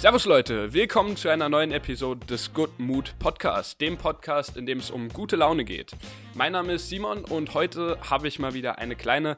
[0.00, 4.78] Servus Leute, willkommen zu einer neuen Episode des Good Mood Podcast, dem Podcast, in dem
[4.78, 5.92] es um gute Laune geht.
[6.32, 9.36] Mein Name ist Simon und heute habe ich mal wieder eine kleine,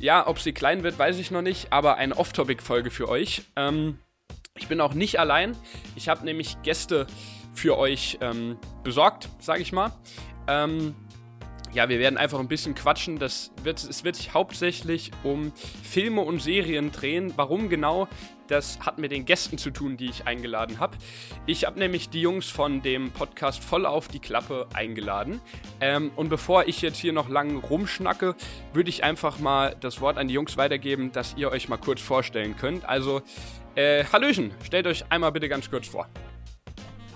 [0.00, 3.42] ja, ob sie klein wird, weiß ich noch nicht, aber eine Off-Topic-Folge für euch.
[3.54, 3.98] Ähm,
[4.56, 5.54] ich bin auch nicht allein,
[5.94, 7.06] ich habe nämlich Gäste
[7.52, 9.92] für euch ähm, besorgt, sage ich mal.
[10.48, 10.94] Ähm,
[11.74, 13.18] ja, wir werden einfach ein bisschen quatschen.
[13.18, 17.32] Das wird, es wird sich hauptsächlich um Filme und Serien drehen.
[17.36, 18.08] Warum genau?
[18.48, 20.96] Das hat mit den Gästen zu tun, die ich eingeladen habe.
[21.46, 25.40] Ich habe nämlich die Jungs von dem Podcast voll auf die Klappe eingeladen.
[25.80, 28.34] Ähm, und bevor ich jetzt hier noch lang rumschnacke,
[28.72, 32.00] würde ich einfach mal das Wort an die Jungs weitergeben, dass ihr euch mal kurz
[32.00, 32.84] vorstellen könnt.
[32.84, 33.22] Also,
[33.74, 36.08] äh, Hallöchen, stellt euch einmal bitte ganz kurz vor.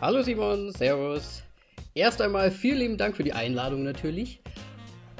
[0.00, 1.42] Hallo Simon, Servus.
[1.94, 4.40] Erst einmal vielen lieben Dank für die Einladung natürlich.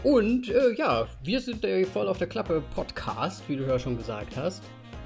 [0.03, 3.97] Und äh, ja, wir sind der Voll auf der Klappe Podcast, wie du ja schon
[3.97, 4.63] gesagt hast.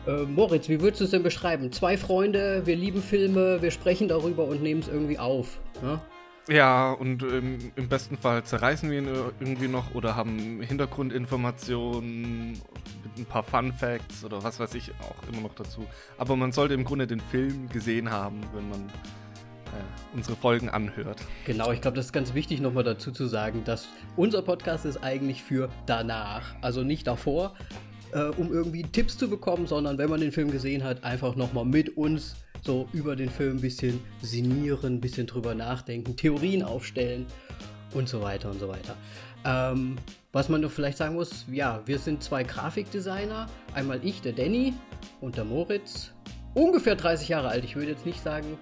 [0.06, 1.72] Äh, Moritz, wie würdest du es denn beschreiben?
[1.72, 5.58] Zwei Freunde, wir lieben Filme, wir sprechen darüber und nehmen es irgendwie auf.
[5.82, 6.00] Ne?
[6.48, 9.08] Ja, und ähm, im besten Fall zerreißen wir ihn
[9.40, 15.28] irgendwie noch oder haben Hintergrundinformationen mit ein paar Fun Facts oder was weiß ich auch
[15.30, 15.86] immer noch dazu.
[16.16, 21.20] Aber man sollte im Grunde den Film gesehen haben, wenn man äh, unsere Folgen anhört.
[21.44, 25.04] Genau, ich glaube, das ist ganz wichtig nochmal dazu zu sagen, dass unser Podcast ist
[25.04, 27.54] eigentlich für danach, also nicht davor,
[28.12, 31.64] äh, um irgendwie Tipps zu bekommen, sondern wenn man den Film gesehen hat, einfach nochmal
[31.64, 37.26] mit uns so über den Film ein bisschen sinnieren, ein bisschen drüber nachdenken, Theorien aufstellen
[37.94, 38.96] und so weiter und so weiter.
[39.44, 39.96] Ähm,
[40.32, 43.48] was man nur vielleicht sagen muss, ja, wir sind zwei Grafikdesigner.
[43.74, 44.74] Einmal ich, der Danny
[45.20, 46.12] und der Moritz.
[46.54, 47.64] Ungefähr 30 Jahre alt.
[47.64, 48.58] Ich würde jetzt nicht sagen,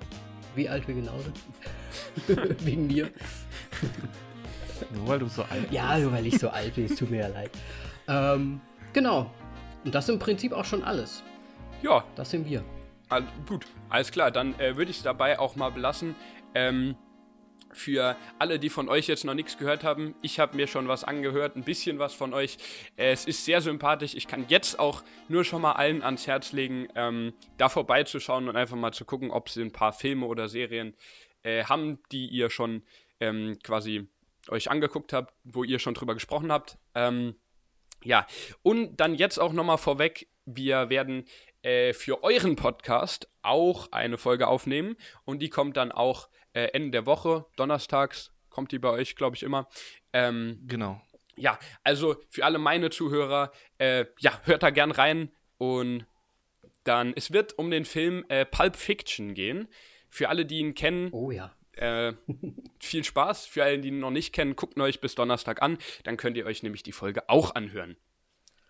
[0.55, 2.61] wie alt wir genau sind.
[2.65, 3.11] Wegen mir.
[4.95, 5.73] Nur weil du so alt bist.
[5.73, 7.51] Ja, nur weil ich so alt bin, es tut mir ja leid.
[8.07, 8.61] Ähm,
[8.93, 9.31] genau.
[9.85, 11.23] Und das ist im Prinzip auch schon alles.
[11.83, 12.05] Ja.
[12.17, 12.65] Das sind wir.
[13.09, 14.31] All, gut, alles klar.
[14.31, 16.15] Dann äh, würde ich es dabei auch mal belassen.
[16.55, 16.97] Ähm,
[17.73, 21.05] für alle, die von euch jetzt noch nichts gehört haben, ich habe mir schon was
[21.05, 22.57] angehört, ein bisschen was von euch.
[22.97, 24.15] Es ist sehr sympathisch.
[24.15, 28.57] Ich kann jetzt auch nur schon mal allen ans Herz legen, ähm, da vorbeizuschauen und
[28.57, 30.95] einfach mal zu gucken, ob sie ein paar Filme oder Serien
[31.43, 32.83] äh, haben, die ihr schon
[33.21, 34.09] ähm, quasi
[34.49, 36.79] euch angeguckt habt, wo ihr schon drüber gesprochen habt.
[36.95, 37.35] Ähm,
[38.05, 38.27] ja,
[38.63, 41.25] und dann jetzt auch nochmal vorweg, wir werden
[41.63, 46.91] äh, für euren Podcast auch eine Folge aufnehmen und die kommt dann auch äh, Ende
[46.91, 49.69] der Woche, donnerstags, kommt die bei euch, glaube ich, immer.
[50.13, 51.01] Ähm, genau.
[51.37, 56.07] Ja, also für alle meine Zuhörer, äh, ja, hört da gern rein und
[56.85, 59.69] dann, es wird um den Film äh, Pulp Fiction gehen.
[60.09, 61.53] Für alle, die ihn kennen, Oh ja.
[61.79, 62.15] Äh,
[62.81, 63.47] viel Spaß.
[63.47, 65.79] Für alle, die ihn noch nicht kennen, guckt euch bis Donnerstag an.
[66.05, 67.97] Dann könnt ihr euch nämlich die Folge auch anhören.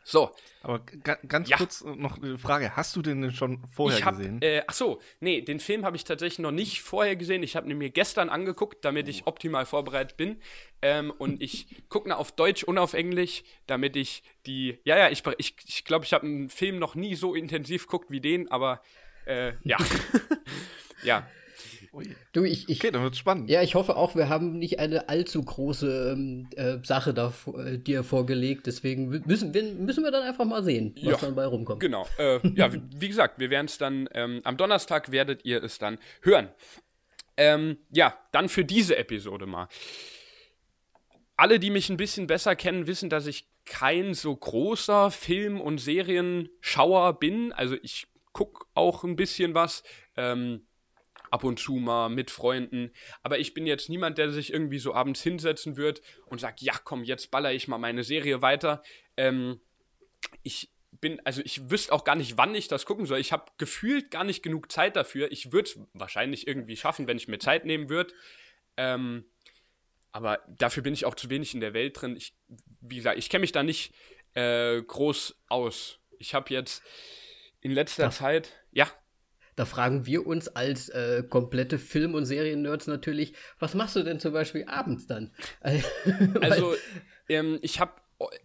[0.05, 1.59] So, Aber ga ganz Ja.
[1.59, 2.75] kurz noch eine Frage.
[2.77, 4.41] Hast du den denn schon vorher habe, gesehen?
[4.41, 7.43] äh, ach so, nee, den Film habe ich tatsächlich noch nicht vorher gesehen.
[7.43, 10.41] Ich habe ihn mir gestern angeguckt, damit ich optimal vorbereitet bin.
[10.81, 15.23] Ähm, und ich gucke auf Deutsch und auf Englisch, damit ich die, ja, ja, ich
[15.23, 18.51] glaube, ich, ich, glaub, ich habe einen Film noch nie so intensiv geguckt wie den,
[18.51, 18.81] aber
[19.27, 19.77] äh, ja,
[21.03, 21.29] ja.
[22.32, 23.49] Du, ich, ich, Okay, dann wird spannend.
[23.50, 27.78] ja, ich hoffe auch, wir haben nicht eine allzu große ähm, äh, Sache da äh,
[27.78, 28.66] dir vorgelegt.
[28.66, 31.16] Deswegen müssen wir, müssen wir dann einfach mal sehen, was Ja.
[31.16, 31.81] dann bei rumkommt.
[31.81, 32.06] Genau.
[32.19, 35.78] Äh, ja, wie, wie gesagt, wir werden es dann, ähm, am Donnerstag werdet ihr es
[35.78, 36.49] dann hören.
[37.37, 39.69] Ähm, ja, dann für diese Episode mal.
[41.37, 45.78] Alle, die mich ein bisschen besser kennen, wissen, dass ich kein so großer Film- und
[45.78, 47.53] Serienschauer bin.
[47.53, 49.82] Also ich gucke auch ein bisschen was.
[50.16, 50.66] Ähm,
[51.31, 52.93] ab und zu mal mit Freunden.
[53.22, 56.75] Aber ich bin jetzt niemand, der sich irgendwie so abends hinsetzen wird und sagt, ja
[56.84, 58.83] komm, jetzt baller ich mal meine Serie weiter.
[59.16, 59.61] Ähm,
[60.43, 63.19] ich bin, also ich wüsste auch gar nicht, wann ich das gucken soll.
[63.21, 65.31] Ich habe gefühlt gar nicht genug Zeit dafür.
[65.31, 68.15] Ich würde es wahrscheinlich irgendwie schaffen, wenn ich mir Zeit nehmen würde.
[68.77, 69.25] Ähm,
[70.12, 72.17] aber dafür bin ich auch zu wenig in der Welt drin.
[72.17, 72.35] Ich,
[72.81, 73.93] wie gesagt, ich kenne mich da nicht
[74.35, 76.00] äh, groß aus.
[76.19, 76.82] Ich habe jetzt
[77.61, 78.91] in letzter Das- Zeit, ja,
[79.58, 84.20] Da fragen wir uns als äh, komplette Film- und Serien-Nerds natürlich, was machst du denn
[84.20, 85.32] zum Beispiel abends dann?
[86.40, 86.75] Also,
[87.28, 87.93] ähm, ich habe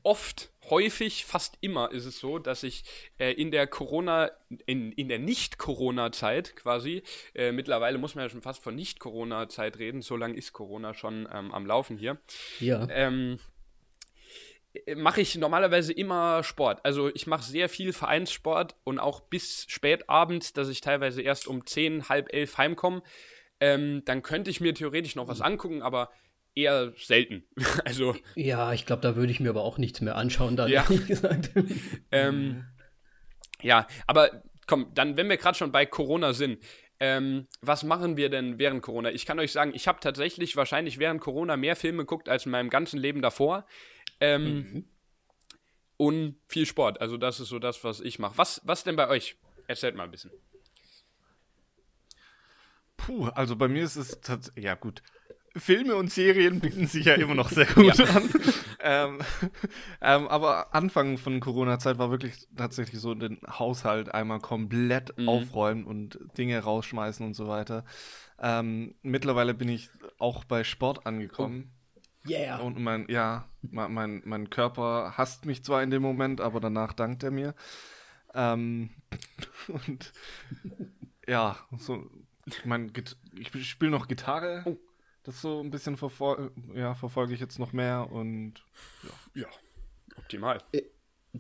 [0.02, 2.84] oft, häufig, fast immer ist es so, dass ich
[3.20, 4.32] äh, in der Corona,
[4.66, 7.04] in, in der Nicht-Corona-Zeit quasi,
[7.36, 11.28] äh, mittlerweile muss man ja schon fast von Nicht-Corona-Zeit reden, so lange ist Corona schon
[11.32, 12.18] ähm, am Laufen hier,
[12.60, 12.88] ja.
[12.90, 13.53] ähm, äh,
[14.96, 16.80] mache ich normalerweise immer Sport.
[16.84, 21.48] Also ich mache sehr viel Vereinssport und auch bis spät abends, dass ich teilweise erst
[21.48, 23.04] um 10, halb elf heimkomme.
[23.60, 26.10] Ähm, dann könnte ich mir theoretisch noch was angucken, aber
[26.56, 27.44] eher selten.
[27.86, 30.84] also Ja, ich glaube, da würde ich mir aber auch nichts mehr anschauen, dann Ja.
[30.90, 31.52] ehrlich gesagt.
[32.12, 32.66] Ähm,
[33.62, 36.60] ja, aber komm, dann, wenn wir gerade schon bei Corona sind,
[37.00, 39.10] ähm, was machen wir denn während Corona?
[39.12, 42.52] Ich kann euch sagen, ich habe tatsächlich wahrscheinlich während Corona mehr Filme geguckt als in
[42.52, 43.66] meinem ganzen Leben davor.
[44.24, 44.86] Ähm, mhm.
[45.98, 47.02] Und viel Sport.
[47.02, 48.38] Also, das ist so das, was ich mache.
[48.38, 49.36] Was, was denn bei euch?
[49.68, 50.32] Erzählt mal ein bisschen.
[52.98, 55.02] Puh, also bei mir ist es tatsächlich, ja gut,
[55.56, 58.06] Filme und Serien bieten sich ja immer noch sehr gut ja.
[58.06, 58.30] an.
[58.80, 59.20] ähm,
[60.02, 65.30] ähm, aber Anfang von Corona-Zeit war wirklich tatsächlich so den Haushalt einmal komplett mhm.
[65.30, 67.84] aufräumen und Dinge rausschmeißen und so weiter.
[68.40, 71.72] Ähm, mittlerweile bin ich auch bei Sport angekommen.
[72.28, 72.60] Yeah.
[72.60, 77.24] Und mein, ja, mein, mein Körper hasst mich zwar in dem Moment, aber danach dankt
[77.24, 77.54] er mir.
[78.34, 78.92] Ähm,
[79.68, 80.14] und
[81.28, 82.10] ja, so,
[82.46, 82.92] ich meine,
[83.38, 84.64] ich spiele noch Gitarre.
[84.66, 84.78] Oh
[85.24, 88.56] das so ein bisschen verfol ja, verfolge ich jetzt noch mehr und
[89.04, 89.42] ja.
[89.42, 89.48] ja,
[90.18, 90.60] optimal.
[90.74, 90.84] Äh,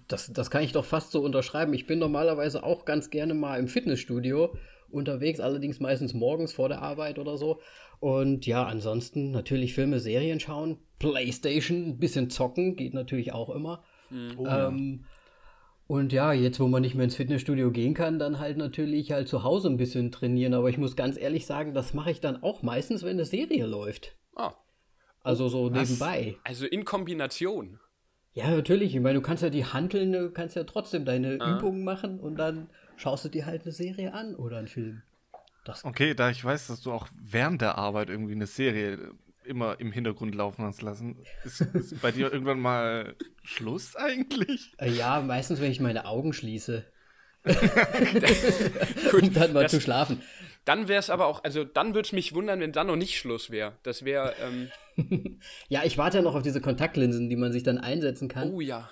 [0.07, 1.73] das, das kann ich doch fast so unterschreiben.
[1.73, 4.57] Ich bin normalerweise auch ganz gerne mal im Fitnessstudio
[4.89, 7.61] unterwegs, allerdings meistens morgens vor der Arbeit oder so.
[8.03, 13.81] Und ja, ansonsten natürlich Filme, Serien schauen, Playstation, ein bisschen zocken, geht natürlich auch immer.
[14.09, 14.33] Mhm.
[14.39, 15.05] Oh, ähm,
[15.87, 19.29] und ja, jetzt, wo man nicht mehr ins Fitnessstudio gehen kann, dann halt natürlich halt
[19.29, 20.53] zu Hause ein bisschen trainieren.
[20.53, 23.65] Aber ich muss ganz ehrlich sagen, das mache ich dann auch meistens, wenn eine Serie
[23.65, 24.17] läuft.
[24.35, 24.51] Ah.
[25.21, 25.89] Also so Was?
[25.89, 26.35] nebenbei.
[26.43, 27.79] Also in Kombination.
[28.33, 28.93] Ja, natürlich.
[28.93, 31.55] Ich meine, du kannst ja die Handeln, du kannst ja trotzdem deine ah.
[31.57, 35.03] Übungen machen und dann schaust du dir halt eine Serie an oder einen Film.
[35.63, 39.13] Das okay, da ich weiß, dass du auch während der Arbeit irgendwie eine Serie
[39.45, 41.17] immer im Hintergrund laufen hast lassen.
[41.43, 44.73] Ist, ist bei dir irgendwann mal Schluss eigentlich?
[44.77, 46.85] Äh, ja, meistens, wenn ich meine Augen schließe.
[47.43, 47.55] Gut,
[49.23, 50.21] um dann mal das, zu schlafen.
[50.65, 53.17] Dann wäre es aber auch, also dann würde es mich wundern, wenn dann noch nicht
[53.17, 53.77] Schluss wäre.
[53.83, 54.33] Das wäre.
[54.41, 54.69] Ähm
[55.67, 58.53] ja, ich warte ja noch auf diese Kontaktlinsen, die man sich dann einsetzen kann.
[58.53, 58.89] Oh ja.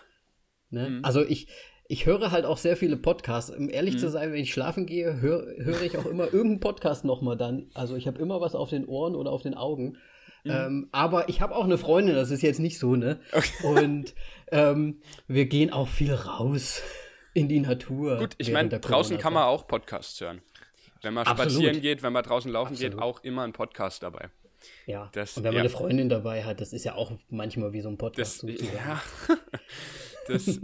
[0.70, 0.90] Ne?
[0.90, 1.06] Mhm.
[1.06, 1.48] Also ich,
[1.92, 3.52] ich höre halt auch sehr viele Podcasts.
[3.54, 4.00] Um ehrlich mhm.
[4.00, 7.70] zu sein, wenn ich schlafen gehe, höre hör ich auch immer irgendeinen Podcast nochmal dann.
[7.74, 9.98] Also ich habe immer was auf den Ohren oder auf den Augen.
[10.46, 10.52] Mhm.
[10.52, 13.20] Ähm, aber ich habe auch eine Freundin, das ist jetzt nicht so, ne?
[13.34, 13.52] Okay.
[13.68, 14.16] Und
[14.54, 16.82] ähm, wir gehen auch viel raus
[17.34, 18.20] in die Natur.
[18.20, 20.42] Gut, ich meine, draußen kann man auch Podcasts hören.
[21.02, 21.52] Wenn man Absolut.
[21.52, 22.94] spazieren geht, wenn man draußen laufen Absolut.
[22.94, 24.30] geht, auch immer ein Podcast dabei.
[24.86, 25.62] Ja, das, und wenn man ja.
[25.62, 28.44] eine Freundin dabei hat, das ist ja auch manchmal wie so ein Podcast.
[28.44, 29.02] Das, ja,
[30.28, 30.60] das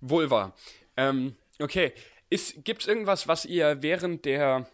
[0.00, 0.54] wohl wahr.
[0.96, 1.92] Ähm, okay,
[2.64, 4.66] gibt es irgendwas, was ihr während der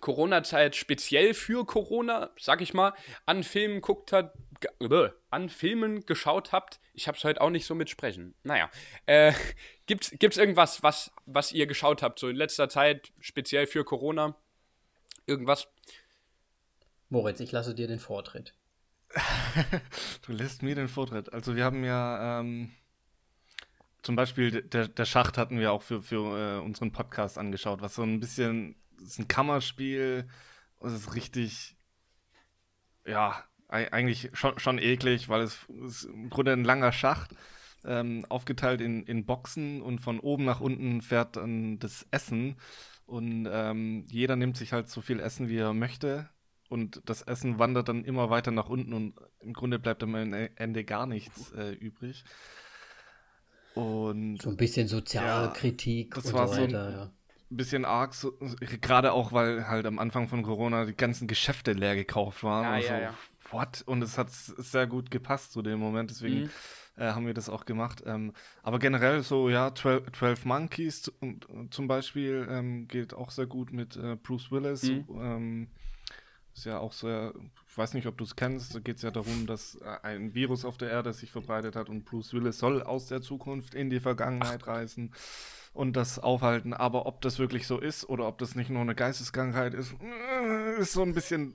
[0.00, 2.92] Corona-Zeit speziell für Corona, sag ich mal,
[3.24, 4.34] an Filmen guckt hat,
[5.30, 6.80] an Filmen geschaut habt.
[6.92, 8.34] Ich hab's heute auch nicht so mit sprechen.
[8.42, 8.70] Naja,
[9.06, 9.32] äh,
[9.86, 14.36] gibt's, gibt's irgendwas, was, was ihr geschaut habt, so in letzter Zeit, speziell für Corona?
[15.26, 15.68] Irgendwas?
[17.08, 18.54] Moritz, ich lasse dir den Vortritt.
[20.26, 21.32] du lässt mir den Vortritt.
[21.32, 22.72] Also wir haben ja ähm,
[24.02, 27.94] zum Beispiel der, der Schacht hatten wir auch für, für äh, unseren Podcast angeschaut, was
[27.94, 30.28] so ein bisschen ist ein Kammerspiel
[30.84, 31.76] es ist richtig,
[33.06, 37.34] ja, eigentlich schon, schon eklig, weil es, es ist im Grunde ein langer Schacht,
[37.84, 42.56] ähm, aufgeteilt in, in Boxen und von oben nach unten fährt dann das Essen
[43.06, 46.28] und ähm, jeder nimmt sich halt so viel Essen, wie er möchte
[46.68, 50.84] und das Essen wandert dann immer weiter nach unten und im Grunde bleibt am Ende
[50.84, 52.24] gar nichts äh, übrig.
[53.74, 57.10] Und so ein bisschen Sozialkritik ja, und so weiter, so ein, ja
[57.52, 58.32] ein bisschen arg, so,
[58.80, 62.64] gerade auch, weil halt am Anfang von Corona die ganzen Geschäfte leer gekauft waren.
[62.64, 63.14] Ja, und ja, ja.
[63.50, 63.82] What?
[63.86, 66.50] Und es hat sehr gut gepasst zu dem Moment, deswegen mhm.
[66.96, 68.02] äh, haben wir das auch gemacht.
[68.06, 71.12] Ähm, aber generell so, ja, 12, 12 Monkeys
[71.70, 74.84] zum Beispiel ähm, geht auch sehr gut mit äh, Bruce Willis.
[74.84, 75.06] Mhm.
[75.14, 75.68] Ähm,
[76.54, 77.34] ist ja auch sehr,
[77.76, 80.64] weiß nicht, ob du es kennst, da geht es ja darum, dass äh, ein Virus
[80.64, 84.00] auf der Erde sich verbreitet hat und Bruce Willis soll aus der Zukunft in die
[84.00, 84.68] Vergangenheit Ach.
[84.68, 85.12] reisen
[85.74, 86.74] und das aufhalten.
[86.74, 90.80] Aber ob das wirklich so ist oder ob das nicht nur eine Geisteskrankheit ist, äh,
[90.80, 91.54] ist so ein bisschen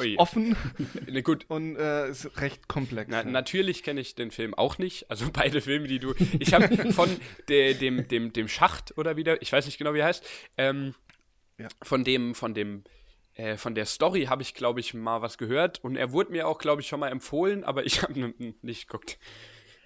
[0.00, 0.16] Ui.
[0.18, 0.56] offen.
[1.06, 1.44] ne, gut.
[1.48, 3.08] Und äh, ist recht komplex.
[3.10, 5.10] Na, natürlich kenne ich den Film auch nicht.
[5.10, 6.14] Also beide Filme, die du.
[6.38, 7.08] Ich habe von
[7.48, 10.24] de, dem, dem, dem Schacht oder wieder, ich weiß nicht genau, wie er heißt,
[10.56, 10.94] ähm,
[11.58, 11.68] ja.
[11.82, 12.82] von dem, von dem
[13.36, 16.48] äh, von der Story habe ich, glaube ich, mal was gehört und er wurde mir
[16.48, 19.18] auch, glaube ich, schon mal empfohlen, aber ich habe nicht geguckt.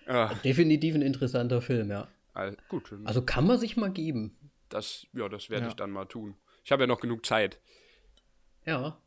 [0.06, 0.32] Ah.
[0.44, 2.08] Definitiv ein interessanter Film, ja.
[2.32, 2.92] Also, gut.
[3.04, 4.36] Also kann man sich mal geben.
[4.68, 5.68] Das, ja, das werde ja.
[5.70, 6.36] ich dann mal tun.
[6.64, 7.60] Ich habe ja noch genug Zeit.
[8.64, 8.98] Ja.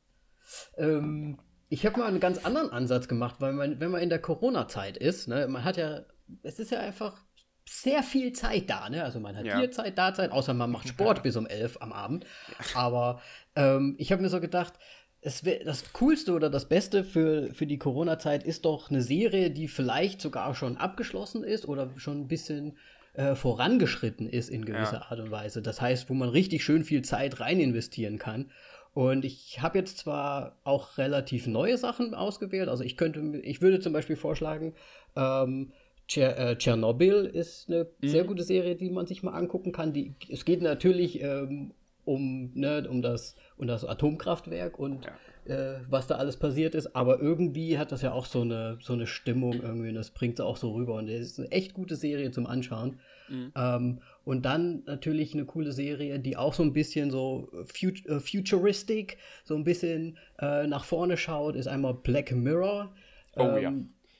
[0.77, 4.19] Ähm, ich habe mal einen ganz anderen Ansatz gemacht, weil man, wenn man in der
[4.19, 6.01] Corona-Zeit ist, ne, man hat ja,
[6.43, 7.23] es ist ja einfach
[7.67, 9.03] sehr viel Zeit da, ne?
[9.03, 9.57] Also man hat ja.
[9.57, 11.23] hier Zeit, da Zeit, außer man macht Sport ja.
[11.23, 12.25] bis um elf am Abend.
[12.59, 12.79] Ja.
[12.79, 13.21] Aber
[13.55, 14.73] ähm, ich habe mir so gedacht,
[15.21, 19.51] es wär, das Coolste oder das Beste für, für die Corona-Zeit ist doch eine Serie,
[19.51, 22.77] die vielleicht sogar schon abgeschlossen ist oder schon ein bisschen
[23.13, 25.09] äh, vorangeschritten ist in gewisser.
[25.09, 25.61] Art und Weise.
[25.61, 28.51] Das heißt, wo man richtig schön viel Zeit rein investieren kann.
[28.93, 32.69] Und ich habe jetzt zwar auch relativ neue Sachen ausgewählt.
[32.69, 34.75] Also ich könnte, ich würde zum Beispiel vorschlagen,
[35.15, 35.71] ähm,
[36.17, 38.07] äh, Tschernobyl ist eine mhm.
[38.07, 39.93] sehr gute Serie, die man sich mal angucken kann.
[39.93, 41.71] Die, es geht natürlich ähm,
[42.05, 45.07] um, ne, um, das, um das Atomkraftwerk und
[45.45, 45.55] ja.
[45.55, 48.93] äh, was da alles passiert ist, aber irgendwie hat das ja auch so eine, so
[48.93, 51.73] eine Stimmung irgendwie und das bringt es auch so rüber und es ist eine echt
[51.73, 52.99] gute Serie zum Anschauen.
[53.29, 53.51] Mhm.
[53.55, 58.19] Ähm, und dann natürlich eine coole Serie, die auch so ein bisschen so fut uh,
[58.19, 62.93] futuristic, so ein bisschen äh, nach vorne schaut, ist einmal Black Mirror.
[63.35, 63.73] Oh, ähm, ja.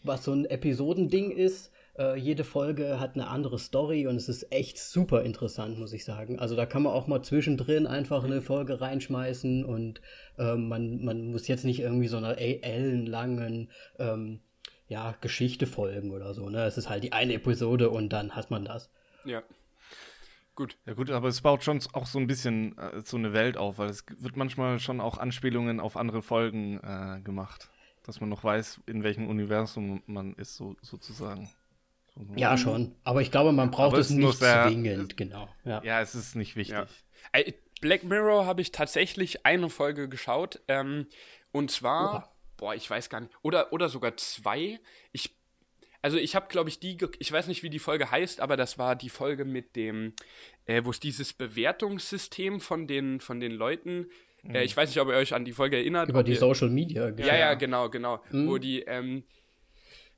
[0.04, 4.52] Was so ein Episodending ist, äh, jede Folge hat eine andere Story und es ist
[4.52, 6.40] echt super interessant, muss ich sagen.
[6.40, 10.02] Also da kann man auch mal zwischendrin einfach eine Folge reinschmeißen und
[10.38, 13.70] ähm, man, man muss jetzt nicht irgendwie so einer ellenlangen
[14.00, 14.40] ähm,
[14.88, 16.50] ja, Geschichte folgen oder so.
[16.50, 16.64] Ne?
[16.66, 18.90] Es ist halt die eine Episode und dann hat man das.
[19.26, 19.44] Ja.
[20.56, 20.78] Gut.
[20.86, 23.80] Ja gut, aber es baut schon auch so ein bisschen äh, so eine Welt auf,
[23.80, 27.70] weil es wird manchmal schon auch Anspielungen auf andere Folgen äh, gemacht,
[28.04, 31.50] dass man noch weiß, in welchem Universum man ist, so, sozusagen.
[32.36, 32.96] Ja, schon.
[33.04, 35.50] Aber ich glaube, man braucht es nicht sehr, zwingend, genau.
[35.66, 35.82] Ja.
[35.84, 36.02] ja.
[36.02, 36.76] es ist nicht wichtig.
[36.76, 37.44] Ja.
[37.82, 40.62] Black Mirror habe ich tatsächlich eine Folge geschaut.
[40.68, 41.08] Ähm,
[41.52, 42.32] und zwar, Oha.
[42.58, 44.80] boah, ich weiß gar nicht, oder, oder sogar zwei.
[45.12, 45.36] Ich,
[46.02, 48.78] also ich habe, glaube ich, die, ich weiß nicht, wie die Folge heißt, aber das
[48.78, 50.14] war die Folge mit dem,
[50.66, 54.08] äh, wo es dieses Bewertungssystem von den, von den Leuten
[54.46, 54.56] äh, mhm.
[54.66, 56.10] ich weiß nicht, ob ihr euch an die Folge erinnert.
[56.10, 57.10] Über die ihr, Social Media.
[57.18, 58.22] Ja, ja, genau, genau.
[58.32, 58.50] Mhm.
[58.50, 59.24] Wo die, ähm,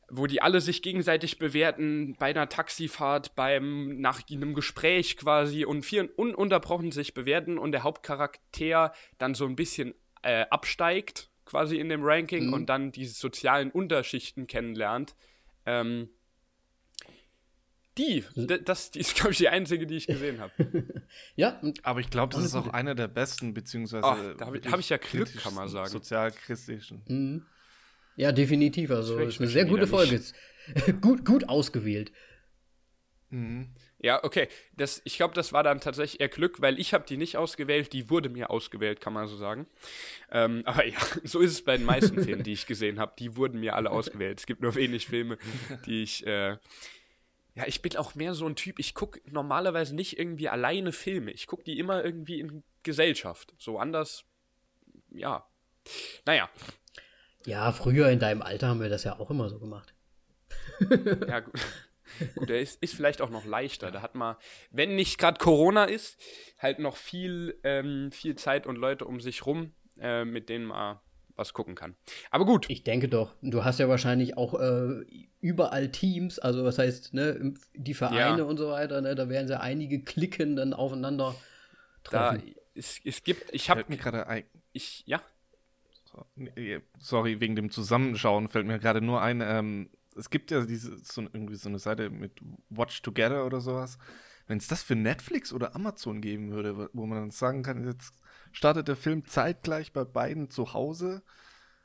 [0.09, 5.83] wo die alle sich gegenseitig bewerten bei einer Taxifahrt, beim nach einem Gespräch quasi und
[5.83, 11.89] vier ununterbrochen sich bewerten und der Hauptcharakter dann so ein bisschen äh, absteigt quasi in
[11.89, 12.53] dem Ranking mhm.
[12.53, 15.15] und dann diese sozialen Unterschichten kennenlernt.
[15.65, 16.09] Ähm,
[17.97, 18.25] die,
[18.65, 20.51] das die ist, glaube ich, die einzige, die ich gesehen habe.
[21.35, 24.03] ja, aber ich glaube, das ist auch einer der besten, beziehungsweise.
[24.03, 25.89] Ach, da habe ich, hab ich, ja Glück, kann man sagen.
[25.89, 27.03] Sozialchristlichen.
[27.07, 27.45] Mhm.
[28.15, 28.91] Ja, definitiv.
[28.91, 30.21] Also ist eine sehr gute Folge.
[31.01, 32.11] gut, gut ausgewählt.
[33.29, 33.69] Mhm.
[33.99, 34.47] Ja, okay.
[34.75, 37.91] Das, ich glaube, das war dann tatsächlich eher Glück, weil ich habe die nicht ausgewählt,
[37.91, 39.67] die wurde mir ausgewählt, kann man so sagen.
[40.31, 43.13] Ähm, aber ja, so ist es bei den meisten Filmen, die ich gesehen habe.
[43.19, 44.39] Die wurden mir alle ausgewählt.
[44.39, 45.37] Es gibt nur wenig Filme,
[45.85, 46.25] die ich.
[46.25, 46.57] Äh,
[47.55, 51.31] ja, ich bin auch mehr so ein Typ, ich gucke normalerweise nicht irgendwie alleine Filme.
[51.31, 53.53] Ich gucke die immer irgendwie in Gesellschaft.
[53.57, 54.25] So anders,
[55.09, 55.47] ja.
[56.25, 56.49] Naja,
[57.45, 59.93] ja, früher in deinem Alter haben wir das ja auch immer so gemacht.
[61.27, 61.59] ja, gut.
[62.35, 63.91] Gut, der ist, ist vielleicht auch noch leichter.
[63.91, 64.35] Da hat man,
[64.71, 66.17] wenn nicht gerade Corona ist,
[66.57, 70.99] halt noch viel, ähm, viel Zeit und Leute um sich rum, äh, mit denen man
[71.35, 71.95] was gucken kann.
[72.31, 72.69] Aber gut.
[72.69, 73.35] Ich denke doch.
[73.41, 75.03] Du hast ja wahrscheinlich auch äh,
[75.41, 78.43] überall Teams, also was heißt, ne, die Vereine ja.
[78.43, 81.35] und so weiter, ne, da werden ja einige Klicken dann aufeinander
[82.03, 82.41] treffen.
[82.45, 84.45] Da, es, es gibt, ich habe mir gerade ein.
[84.71, 85.21] Ich, ja.
[86.99, 91.21] Sorry, wegen dem Zusammenschauen fällt mir gerade nur ein, ähm, es gibt ja diese, so,
[91.21, 93.97] irgendwie so eine Seite mit Watch Together oder sowas.
[94.47, 98.13] Wenn es das für Netflix oder Amazon geben würde, wo man dann sagen kann, jetzt
[98.51, 101.23] startet der Film zeitgleich bei beiden zu Hause.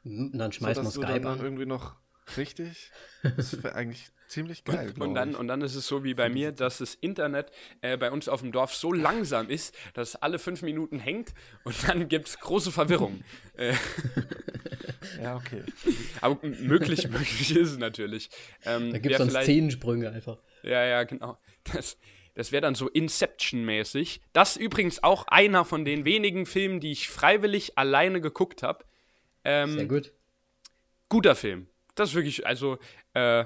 [0.04, 1.40] Mhm, und dann schmeißt man Skype an.
[1.40, 1.96] irgendwie noch
[2.36, 2.92] richtig.
[3.36, 4.92] Das wäre eigentlich ziemlich geil.
[4.94, 7.50] Und, und, dann, und dann ist es so wie bei mir, dass das Internet
[7.82, 11.34] äh, bei uns auf dem Dorf so langsam ist, dass es alle fünf Minuten hängt
[11.64, 13.22] und dann gibt es große Verwirrung.
[13.56, 13.74] Äh,
[15.22, 15.62] ja, okay.
[16.20, 18.30] Aber möglich, möglich ist es natürlich.
[18.64, 20.38] Ähm, da gibt es dann Szenensprünge einfach.
[20.62, 21.38] Ja, ja, genau.
[21.72, 21.98] Das,
[22.34, 24.20] das wäre dann so Inception-mäßig.
[24.32, 28.84] Das ist übrigens auch einer von den wenigen Filmen, die ich freiwillig alleine geguckt habe.
[29.44, 30.12] Ähm, Sehr gut.
[31.08, 31.66] Guter Film.
[31.96, 32.78] Das ist wirklich, also,
[33.14, 33.44] äh,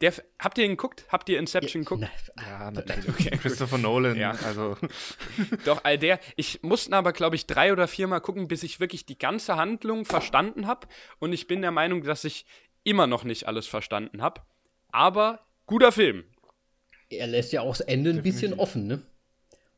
[0.00, 1.04] der, habt ihr ihn geguckt?
[1.08, 2.08] Habt ihr Inception geguckt?
[2.36, 3.08] Ja, natürlich.
[3.08, 4.16] Okay, Christopher Nolan.
[4.16, 4.30] Ja.
[4.44, 4.76] Also.
[5.64, 6.18] Doch, all der.
[6.36, 10.06] Ich musste aber, glaube ich, drei oder viermal gucken, bis ich wirklich die ganze Handlung
[10.06, 10.86] verstanden habe.
[11.18, 12.46] Und ich bin der Meinung, dass ich
[12.82, 14.40] immer noch nicht alles verstanden habe.
[14.88, 16.24] Aber guter Film.
[17.10, 19.02] Er lässt ja auch das Ende ein bisschen offen, ne?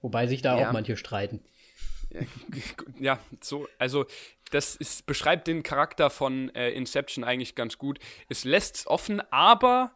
[0.02, 0.68] Wobei sich da ja.
[0.68, 1.40] auch manche streiten.
[3.00, 4.04] Ja, so, also
[4.50, 7.98] das ist, beschreibt den Charakter von äh, Inception eigentlich ganz gut.
[8.28, 9.92] Es lässt es offen, aber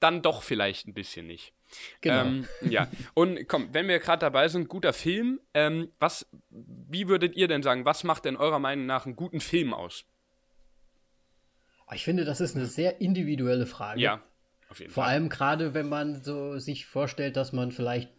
[0.00, 1.52] dann doch vielleicht ein bisschen nicht.
[2.00, 2.22] Genau.
[2.22, 5.40] Ähm, ja, und komm, wenn wir gerade dabei sind, guter Film.
[5.54, 9.40] Ähm, was, wie würdet ihr denn sagen, was macht denn eurer Meinung nach einen guten
[9.40, 10.04] Film aus?
[11.92, 14.00] Ich finde, das ist eine sehr individuelle Frage.
[14.00, 14.20] Ja,
[14.68, 15.10] auf jeden Vor Fall.
[15.10, 18.10] Vor allem gerade, wenn man so sich vorstellt, dass man vielleicht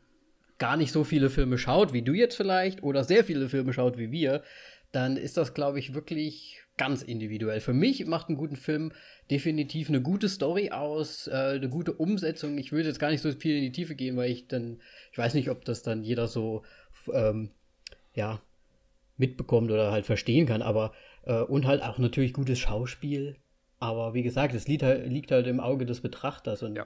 [0.57, 3.97] gar nicht so viele Filme schaut, wie du jetzt vielleicht, oder sehr viele Filme schaut
[3.97, 4.43] wie wir,
[4.97, 7.59] dann ist das, glaube ich, wirklich ganz individuell.
[7.59, 8.91] Für mich macht einen guten Film
[9.29, 12.57] definitiv eine gute Story aus, äh, eine gute Umsetzung.
[12.57, 15.17] Ich würde jetzt gar nicht so viel in die Tiefe gehen, weil ich dann, ich
[15.19, 16.63] weiß nicht, ob das dann jeder so,
[17.13, 17.51] ähm,
[18.15, 18.41] ja,
[19.17, 20.93] mitbekommt oder halt verstehen kann, aber
[21.25, 23.35] äh, und halt auch natürlich gutes Schauspiel.
[23.77, 26.85] Aber wie gesagt, es liegt halt, liegt halt im Auge des Betrachters und Ja.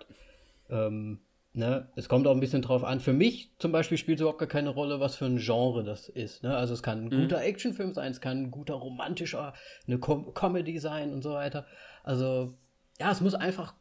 [0.70, 1.22] ähm,
[1.54, 3.00] ne, es kommt auch ein bisschen drauf an.
[3.00, 6.10] Für mich zum Beispiel spielt es überhaupt gar keine Rolle, was für ein Genre das
[6.10, 6.44] ist.
[6.44, 6.56] Ne?
[6.56, 7.22] Also es kann ein Mhm.
[7.24, 9.54] guter Actionfilm sein, es kann ein guter romantischer,
[9.88, 11.66] eine Com Comedy sein und so weiter.
[12.04, 12.58] Also
[13.00, 13.74] ja, es muss einfach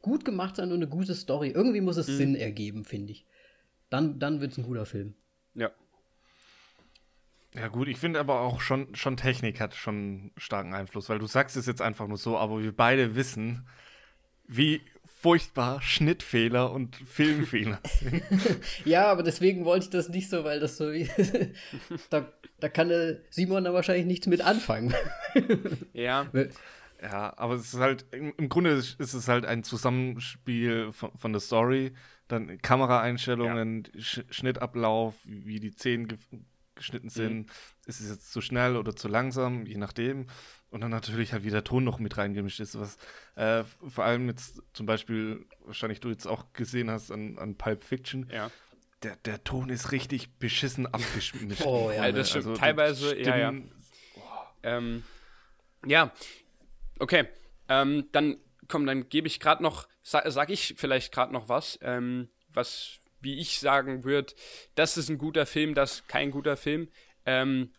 [0.00, 1.48] gut gemacht sein und eine gute Story.
[1.50, 2.16] Irgendwie muss es Mhm.
[2.16, 3.26] Sinn ergeben, finde ich.
[3.90, 5.14] Dann, dann wird es ein guter Film.
[5.54, 5.70] Ja.
[7.54, 11.18] Ja gut, ich finde aber auch schon, schon Technik hat schon einen starken Einfluss, weil
[11.18, 13.66] du sagst es jetzt einfach nur so, aber wir beide wissen,
[14.46, 14.80] wie
[15.20, 18.22] furchtbar Schnittfehler und Filmfehler sind.
[18.84, 20.90] Ja, aber deswegen wollte ich das nicht so, weil das so.
[22.10, 24.94] da, da kann der Simon da wahrscheinlich nichts mit anfangen.
[25.92, 26.26] Ja.
[27.02, 31.10] Ja, aber es ist halt, im, im Grunde ist ist es halt ein Zusammenspiel von,
[31.16, 31.92] von der Story,
[32.28, 36.18] dann Kameraeinstellungen, Sch Schnittablauf, wie die Szenen ge
[36.74, 37.50] geschnitten sind.
[37.84, 40.26] Ist es jetzt zu schnell oder zu langsam, je nachdem.
[40.70, 42.96] Und dann natürlich halt wie der Ton noch mit reingemischt ist, was
[43.34, 47.82] äh, vor allem jetzt zum Beispiel, wahrscheinlich du jetzt auch gesehen hast an, an Pulp
[47.82, 48.50] Fiction, Ja.
[49.02, 51.34] der, der Ton ist richtig beschissen abgemischt.
[51.66, 52.06] Oh, ja.
[52.06, 52.46] Ja, das stimmt.
[52.46, 53.48] Also, Teilweise, ja, ja.
[53.48, 53.72] Stimmen-
[54.62, 55.02] Ähm,
[55.86, 56.12] ja,
[57.00, 57.26] okay.
[57.68, 58.36] Ähm, dann,
[58.68, 62.98] komm, dann gebe ich gerade noch, sa sag ich vielleicht gerade noch was, ähm, was,
[63.20, 64.34] wie ich sagen würde,
[64.76, 66.88] das ist ein guter Film, das ist kein guter Film.
[67.26, 67.72] Ähm,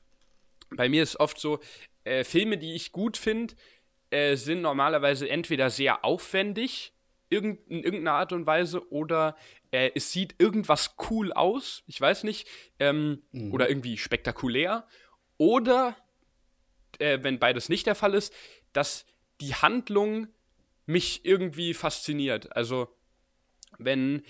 [0.72, 1.60] bei mir ist oft so,
[2.03, 3.55] äh, Filme, die ich gut finde,
[4.10, 6.93] äh, sind normalerweise entweder sehr aufwendig,
[7.29, 9.38] irgend, in irgendeiner Art und Weise, oder
[9.72, 12.48] äh, es sieht irgendwas cool aus, ich weiß nicht,
[12.79, 14.86] ähm, oder irgendwie spektakulär,
[15.38, 15.96] oder
[17.00, 18.34] äh, wenn beides nicht der Fall ist,
[18.74, 19.05] dass
[19.39, 20.27] die Handlung
[20.86, 22.55] mich irgendwie fasziniert.
[22.55, 22.89] Also,
[23.77, 24.24] wenn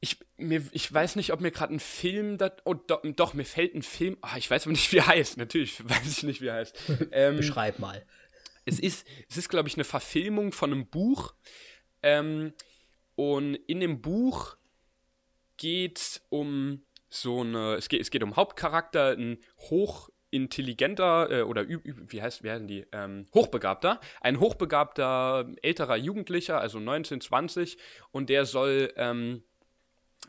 [0.00, 3.44] ich, mir, ich weiß nicht, ob mir gerade ein Film, dat, oh, do, doch, mir
[3.44, 6.40] fällt ein Film, ah, ich weiß aber nicht, wie er heißt, natürlich weiß ich nicht,
[6.40, 6.78] wie er heißt.
[7.12, 8.04] Ähm, Beschreib mal.
[8.64, 11.34] es ist, es ist glaube ich, eine Verfilmung von einem Buch.
[12.02, 12.52] Ähm,
[13.16, 14.56] und in dem Buch
[15.56, 21.66] geht es um so eine, es geht, es geht um Hauptcharakter, ein hochintelligenter äh, oder
[21.68, 22.86] wie heißt, wie heißen die?
[22.92, 27.78] Ähm, hochbegabter, ein hochbegabter älterer Jugendlicher, also 19, 20,
[28.12, 29.42] und der soll ähm,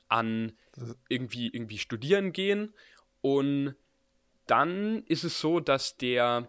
[0.10, 0.54] an
[1.08, 2.74] irgendwie, irgendwie studieren gehen
[3.22, 3.76] und
[4.50, 6.48] dann ist es so, dass der,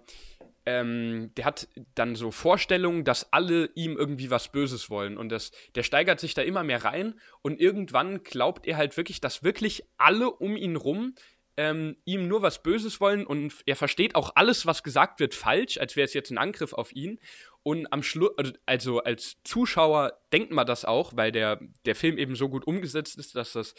[0.65, 5.19] ähm, der hat dann so Vorstellungen, dass alle ihm irgendwie was Böses wollen.
[5.19, 7.21] Und das, der steigert sich da immer mehr rein.
[7.43, 11.15] Und irgendwann glaubt er halt wirklich, dass wirklich alle um ihn rum
[11.59, 13.27] ähm, ihm nur was Böses wollen.
[13.27, 16.73] Und er versteht auch alles, was gesagt wird, falsch, als wäre es jetzt ein Angriff
[16.73, 17.21] auf ihn.
[17.63, 18.31] Und am Schluss,
[18.65, 23.19] also als Zuschauer denkt man das auch, weil der, der Film eben so gut umgesetzt
[23.19, 23.75] ist, dass das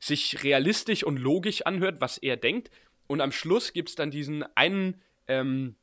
[0.00, 2.70] sich realistisch und logisch anhört, was er denkt.
[3.06, 5.76] Und am Schluss gibt es dann diesen einen ähm,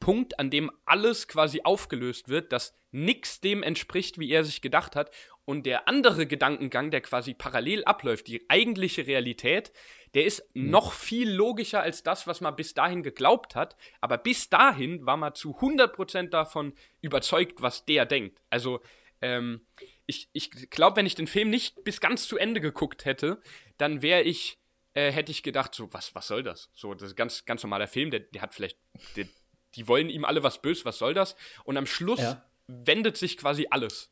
[0.00, 4.96] Punkt, an dem alles quasi aufgelöst wird, dass nichts dem entspricht, wie er sich gedacht
[4.96, 5.10] hat.
[5.46, 9.72] Und der andere Gedankengang, der quasi parallel abläuft, die eigentliche Realität,
[10.14, 13.76] der ist noch viel logischer als das, was man bis dahin geglaubt hat.
[14.00, 18.40] Aber bis dahin war man zu 100% davon überzeugt, was der denkt.
[18.48, 18.80] Also,
[19.20, 19.66] ähm,
[20.06, 23.40] ich, ich glaube, wenn ich den Film nicht bis ganz zu Ende geguckt hätte,
[23.76, 24.58] dann wäre ich,
[24.94, 26.70] äh, hätte ich gedacht, so, was, was soll das?
[26.74, 28.78] So, das ist ein ganz, ganz normaler Film, der, der hat vielleicht,
[29.16, 29.26] der,
[29.74, 31.36] die wollen ihm alle was böse, was soll das?
[31.64, 32.44] Und am Schluss Ja.
[32.66, 34.10] wendet sich quasi alles.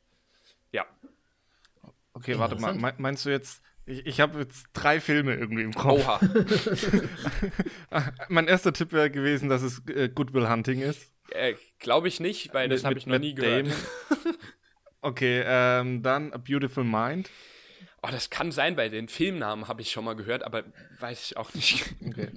[0.72, 0.86] Ja.
[2.14, 2.74] Okay, warte mal.
[2.74, 6.06] Me- Meinst du jetzt, ich, ich habe jetzt drei Filme irgendwie im Kopf.
[6.06, 6.20] Oha.
[8.28, 11.10] mein erster Tipp wäre gewesen, dass es äh, Good Will Hunting ist.
[11.30, 13.68] äh, Glaube ich nicht, weil das habe ich noch nie gehört.
[15.04, 17.28] Okay, ähm, dann A Beautiful Mind.
[18.04, 20.62] Oh, das kann sein, weil den Filmnamen habe ich schon mal gehört, aber
[21.00, 21.92] weiß ich auch nicht.
[22.06, 22.30] Okay.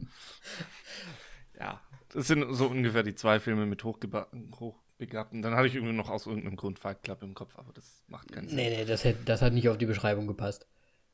[1.60, 1.80] ja,
[2.12, 4.30] das sind so ungefähr die zwei Filme mit Hochgeba
[4.96, 5.42] Hochbegabten.
[5.42, 8.32] Dann hatte ich irgendwie noch aus irgendeinem Grund Fight Club im Kopf, aber das macht
[8.32, 8.58] keinen Sinn.
[8.58, 10.68] Nee, nee, das, hätt, das hat nicht auf die Beschreibung gepasst.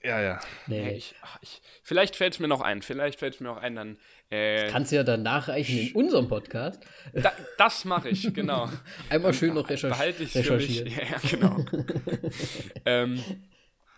[0.03, 0.39] Ja, ja.
[0.65, 2.81] Nee, Nee, ich, ach, ich, vielleicht fällt es mir noch ein.
[2.81, 3.97] Vielleicht fällt es mir auch ein, dann.
[4.31, 6.81] Äh, Kannst du ja dann nachreichen in unserem Podcast.
[7.13, 8.69] da, das mache ich, genau.
[9.09, 10.83] Einmal schön noch recherch Behalte ich für mich.
[10.83, 11.09] recherchieren.
[11.11, 11.65] Ja, genau.
[12.85, 13.23] ähm,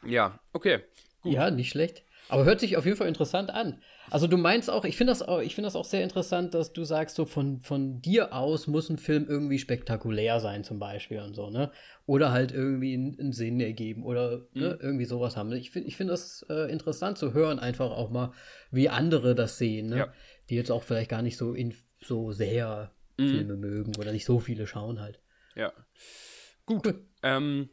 [0.05, 0.79] ja, okay.
[1.21, 1.33] Gut.
[1.33, 2.03] Ja, nicht schlecht.
[2.29, 3.81] Aber hört sich auf jeden Fall interessant an.
[4.09, 6.83] Also du meinst auch, ich finde das, auch, find das auch sehr interessant, dass du
[6.83, 11.35] sagst, so von, von dir aus muss ein Film irgendwie spektakulär sein, zum Beispiel und
[11.35, 11.71] so, ne?
[12.05, 14.61] Oder halt irgendwie einen, einen Sinn ergeben oder mhm.
[14.61, 15.51] ne, irgendwie sowas haben.
[15.53, 18.33] Ich finde ich find das äh, interessant zu hören, einfach auch mal,
[18.71, 19.97] wie andere das sehen, ne?
[19.97, 20.13] Ja.
[20.49, 23.29] Die jetzt auch vielleicht gar nicht so, in, so sehr mhm.
[23.29, 25.19] Filme mögen oder nicht so viele schauen halt.
[25.55, 25.71] Ja.
[26.65, 26.85] Gut.
[26.85, 27.05] Cool.
[27.21, 27.69] Ähm,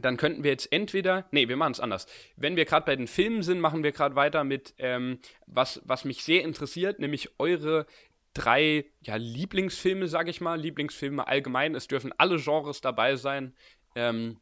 [0.00, 2.06] dann könnten wir jetzt entweder, nee, wir machen es anders.
[2.36, 6.04] Wenn wir gerade bei den Filmen sind, machen wir gerade weiter mit, ähm, was, was
[6.04, 7.86] mich sehr interessiert, nämlich eure
[8.34, 10.60] drei ja, Lieblingsfilme, sage ich mal.
[10.60, 11.74] Lieblingsfilme allgemein.
[11.74, 13.54] Es dürfen alle Genres dabei sein.
[13.94, 14.38] Ähm,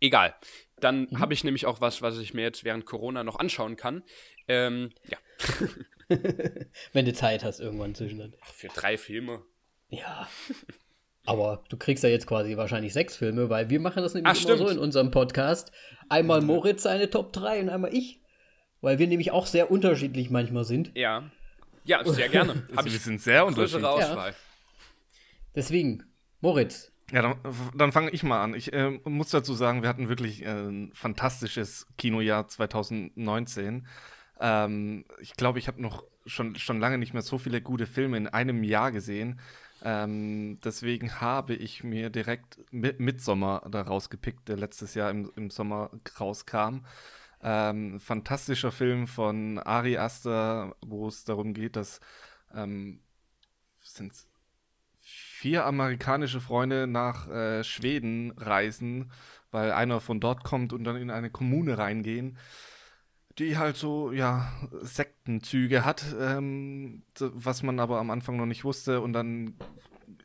[0.00, 0.34] egal.
[0.80, 1.18] Dann mhm.
[1.18, 4.04] habe ich nämlich auch was, was ich mir jetzt während Corona noch anschauen kann.
[4.46, 5.18] Ähm, ja.
[6.92, 8.34] Wenn du Zeit hast, irgendwann zwischendrin.
[8.40, 9.42] Ach, für drei Filme.
[9.88, 10.28] Ja.
[11.28, 14.34] Aber du kriegst ja jetzt quasi wahrscheinlich sechs Filme, weil wir machen das nämlich Ach,
[14.34, 14.58] immer stimmt.
[14.60, 15.72] so in unserem Podcast.
[16.08, 18.22] Einmal Moritz seine Top 3 und einmal ich.
[18.80, 20.90] Weil wir nämlich auch sehr unterschiedlich manchmal sind.
[20.96, 21.30] Ja.
[21.84, 22.66] Ja, sehr gerne.
[22.76, 23.84] also wir sind sehr unterschiedlich.
[23.84, 24.30] Auswahl.
[24.30, 24.36] Ja.
[25.54, 26.04] Deswegen,
[26.40, 26.92] Moritz.
[27.12, 27.34] Ja, dann,
[27.76, 28.54] dann fange ich mal an.
[28.54, 33.86] Ich äh, muss dazu sagen, wir hatten wirklich äh, ein fantastisches Kinojahr 2019.
[34.40, 38.16] Ähm, ich glaube, ich habe noch schon, schon lange nicht mehr so viele gute Filme
[38.16, 39.40] in einem Jahr gesehen.
[39.82, 45.90] Ähm, deswegen habe ich mir direkt Midsommer da rausgepickt, der letztes Jahr im, im Sommer
[46.18, 46.80] rauskam.
[47.42, 52.00] Ähm, fantastischer Film von Ari Aster, wo es darum geht, dass
[52.52, 53.00] ähm,
[53.80, 54.12] sind
[55.00, 59.12] vier amerikanische Freunde nach äh, Schweden reisen,
[59.50, 62.36] weil einer von dort kommt und dann in eine Kommune reingehen
[63.38, 69.00] die halt so, ja, Sektenzüge hat, ähm, was man aber am Anfang noch nicht wusste.
[69.00, 69.54] Und dann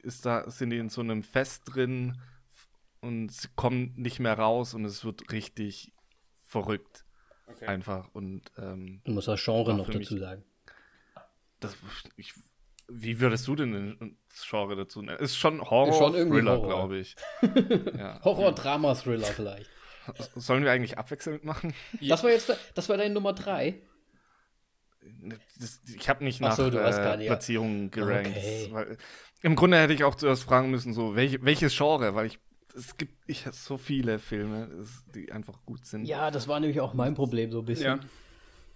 [0.02, 2.18] ist da, sind die in so einem Fest drin
[3.02, 5.94] und sie kommen nicht mehr raus und es wird richtig
[6.40, 7.06] verrückt.
[7.48, 7.66] Okay.
[7.66, 8.10] Einfach.
[8.14, 10.44] Und, ähm, du musst das Genre noch dazu sagen.
[11.60, 11.76] Das,
[12.18, 12.34] ich,
[12.88, 15.20] wie würdest du denn das Genre dazu nennen?
[15.20, 17.16] Ist schon Horror-Thriller, glaube ich.
[17.98, 18.22] ja.
[18.24, 19.70] Horror-Drama-Thriller vielleicht.
[20.36, 21.74] Sollen wir eigentlich abwechselnd machen?
[22.02, 23.76] Das war jetzt, das war deine Nummer 3.
[25.96, 28.30] ich habe nicht nach so, äh, Platzierungen gerankt.
[28.30, 28.68] Okay.
[28.72, 28.98] Weil,
[29.42, 32.40] Im Grunde hätte ich auch zuerst fragen müssen, so welch, welches Genre, weil ich
[32.76, 34.70] es gibt ich so viele Filme,
[35.14, 36.06] die einfach gut sind.
[36.06, 38.00] Ja, das war nämlich auch mein Problem so ein bisschen.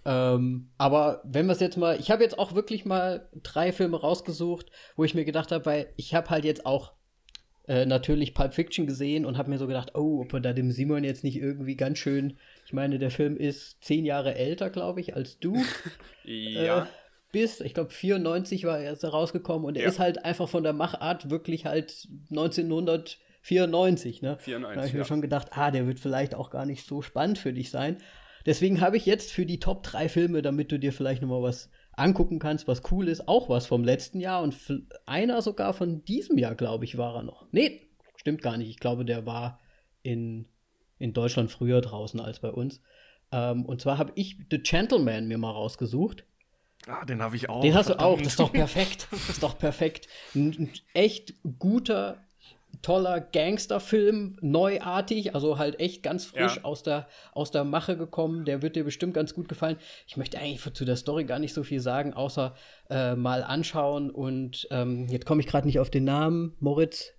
[0.04, 0.34] Ja.
[0.34, 4.00] Ähm, aber wenn wir es jetzt mal, ich habe jetzt auch wirklich mal drei Filme
[4.00, 6.92] rausgesucht, wo ich mir gedacht habe, weil ich habe halt jetzt auch
[7.68, 10.72] äh, natürlich Pulp Fiction gesehen und habe mir so gedacht, oh, ob er da dem
[10.72, 15.00] Simon jetzt nicht irgendwie ganz schön, ich meine, der Film ist zehn Jahre älter, glaube
[15.00, 15.56] ich, als du.
[16.24, 16.84] ja.
[16.84, 16.86] Äh,
[17.30, 17.60] bist.
[17.60, 19.88] Ich glaube, 94 war er erst rausgekommen und er ja.
[19.88, 24.38] ist halt einfach von der Machart wirklich halt 1994, ne?
[24.40, 25.04] 94, da habe ich mir ja.
[25.04, 27.98] schon gedacht, ah, der wird vielleicht auch gar nicht so spannend für dich sein.
[28.46, 31.70] Deswegen habe ich jetzt für die Top 3 Filme, damit du dir vielleicht nochmal was
[31.98, 34.56] angucken kannst, was cool ist, auch was vom letzten Jahr und
[35.06, 37.46] einer sogar von diesem Jahr, glaube ich, war er noch.
[37.52, 38.70] Nee, stimmt gar nicht.
[38.70, 39.60] Ich glaube, der war
[40.02, 40.46] in,
[40.98, 42.80] in Deutschland früher draußen als bei uns.
[43.32, 46.24] Ähm, und zwar habe ich The Gentleman mir mal rausgesucht.
[46.86, 47.60] Ah, den habe ich auch.
[47.60, 48.18] Den hast du auch.
[48.18, 49.08] Das ist doch perfekt.
[49.10, 50.08] Das ist doch perfekt.
[50.34, 52.24] Ein echt guter
[52.82, 56.64] toller Gangsterfilm, neuartig, also halt echt ganz frisch ja.
[56.64, 58.44] aus, der, aus der Mache gekommen.
[58.44, 59.76] Der wird dir bestimmt ganz gut gefallen.
[60.06, 62.54] Ich möchte eigentlich zu der Story gar nicht so viel sagen, außer
[62.90, 64.10] äh, mal anschauen.
[64.10, 67.12] Und ähm, jetzt komme ich gerade nicht auf den Namen, Moritz.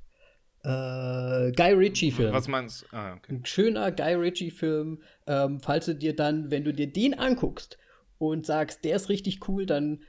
[0.63, 2.34] Äh, Guy Ritchie-Film.
[2.34, 2.95] Was meinst du?
[2.95, 3.34] Ah, okay.
[3.34, 5.02] Ein schöner Guy Ritchie-Film.
[5.28, 7.78] Ähm, falls du dir dann, wenn du dir den anguckst
[8.17, 10.02] und sagst, der ist richtig cool, dann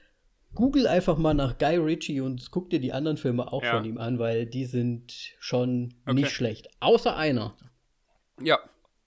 [0.54, 3.76] Google einfach mal nach Guy Ritchie und guck dir die anderen Filme auch ja.
[3.76, 6.14] von ihm an, weil die sind schon okay.
[6.14, 6.68] nicht schlecht.
[6.80, 7.56] Außer einer.
[8.40, 8.58] Ja.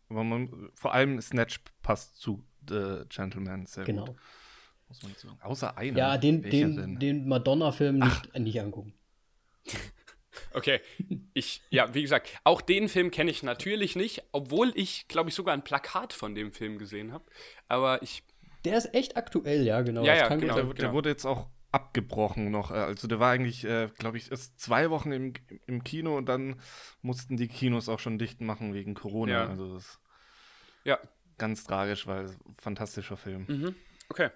[0.10, 4.06] Aber man, vor allem Snatch passt zu The Gentleman sehr genau.
[4.06, 4.16] gut.
[4.88, 5.40] Muss man sagen.
[5.42, 5.98] Außer einer.
[5.98, 8.94] Ja, den, den, den Madonna-Film nicht, nicht angucken.
[10.54, 10.82] Okay,
[11.34, 15.36] ich, ja, wie gesagt, auch den Film kenne ich natürlich nicht, obwohl ich, glaube ich,
[15.36, 17.26] sogar ein Plakat von dem Film gesehen habe.
[17.68, 18.24] Aber ich
[18.66, 20.04] der ist echt aktuell, ja, genau.
[20.04, 20.94] Ja, ja, genau, der, der genau.
[20.94, 22.72] wurde jetzt auch abgebrochen noch.
[22.72, 25.34] Äh, also der war eigentlich, äh, glaube ich, erst zwei Wochen im,
[25.66, 26.62] im Kino und dann
[27.02, 29.32] mussten die Kinos auch schon dicht machen wegen Corona.
[29.32, 29.48] Ja.
[29.48, 30.00] Also das
[30.86, 31.00] ja.
[31.38, 33.46] ganz tragisch, weil fantastischer Film.
[33.48, 33.76] Mhm.
[34.10, 34.30] Okay.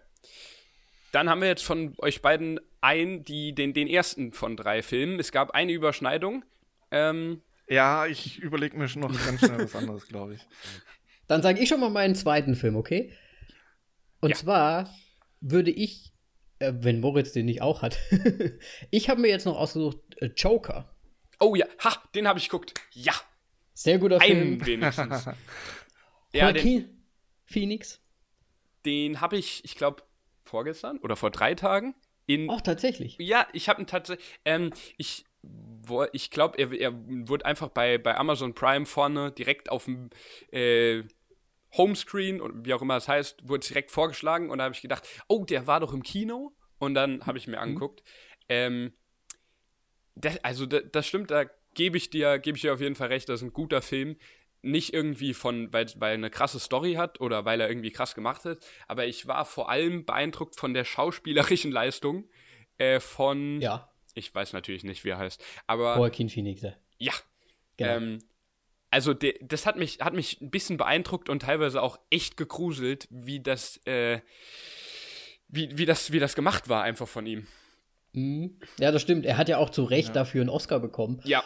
[1.12, 5.20] Dann haben wir jetzt von euch beiden ein, die, den, den ersten von drei Filmen.
[5.20, 6.44] Es gab eine Überschneidung.
[6.92, 10.42] Ähm, ja, ich überlege mir schon noch ganz schnell was anderes, glaube ich.
[11.28, 13.12] Dann sage ich schon mal meinen zweiten Film, okay?
[14.22, 14.36] Und ja.
[14.36, 14.90] zwar
[15.42, 16.14] würde ich,
[16.60, 17.98] äh, wenn Moritz den nicht auch hat,
[18.92, 20.96] ich habe mir jetzt noch ausgesucht äh, Joker.
[21.40, 22.74] Oh ja, ha, den habe ich geguckt.
[22.94, 23.14] Ja.
[23.74, 24.38] Sehr guter Film.
[24.38, 25.26] Einen wenigstens.
[26.34, 26.90] ja, Joaquin
[27.46, 28.02] Phoenix.
[28.86, 30.04] den habe ich, ich glaube,
[30.42, 31.94] vorgestern oder vor drei Tagen
[32.26, 32.50] in.
[32.50, 33.18] Ach, tatsächlich.
[33.20, 34.26] Ja, ich habe ihn tatsächlich.
[34.46, 35.26] Ähm, ich
[36.12, 40.10] ich glaube, er, er wurde einfach bei, bei Amazon Prime vorne direkt auf dem
[40.52, 41.04] äh,
[41.76, 45.08] Homescreen und wie auch immer das heißt, wurde direkt vorgeschlagen und da habe ich gedacht,
[45.28, 47.64] oh, der war doch im Kino und dann habe ich mir mhm.
[47.64, 48.04] angeguckt.
[48.50, 48.94] Ähm,
[50.16, 53.10] das, also das, das, stimmt, da gebe ich dir, gebe ich dir auf jeden Fall
[53.10, 54.18] recht, das ist ein guter Film.
[54.64, 58.44] Nicht irgendwie von, weil, weil eine krasse Story hat oder weil er irgendwie krass gemacht
[58.44, 62.28] hat, aber ich war vor allem beeindruckt von der schauspielerischen Leistung
[62.78, 63.62] äh, von.
[63.62, 63.90] Ja.
[64.16, 65.96] Ich weiß natürlich nicht, wie er heißt, aber.
[65.98, 66.66] Joaquin Phoenix.
[66.98, 67.14] Ja.
[67.78, 67.98] Genau.
[67.98, 68.20] Ähm,
[68.90, 73.08] also de, das hat mich, hat mich ein bisschen beeindruckt und teilweise auch echt gegruselt,
[73.10, 74.20] wie das, äh,
[75.48, 77.48] wie, wie das, wie das gemacht war, einfach von ihm.
[78.14, 78.60] Mhm.
[78.80, 79.26] Ja, das stimmt.
[79.26, 80.14] Er hat ja auch zu Recht ja.
[80.14, 81.22] dafür einen Oscar bekommen.
[81.24, 81.44] Ja.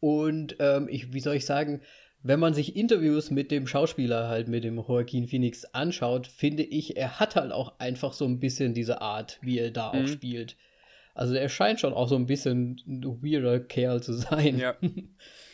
[0.00, 1.82] Und ähm, ich, wie soll ich sagen,
[2.22, 6.96] wenn man sich Interviews mit dem Schauspieler halt, mit dem Joaquin Phoenix anschaut, finde ich,
[6.96, 10.04] er hat halt auch einfach so ein bisschen diese Art, wie er da mhm.
[10.04, 10.56] auch spielt.
[11.14, 14.58] Also er scheint schon auch so ein bisschen ein weirder Kerl zu sein.
[14.58, 14.76] Ja.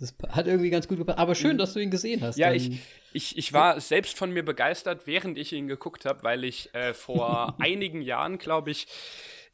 [0.00, 1.18] Das hat irgendwie ganz gut gepasst.
[1.18, 1.58] Aber schön, mhm.
[1.58, 2.36] dass du ihn gesehen hast.
[2.36, 2.80] Ja, ich,
[3.12, 6.94] ich, ich war selbst von mir begeistert, während ich ihn geguckt habe, weil ich äh,
[6.94, 8.86] vor einigen Jahren, glaube ich,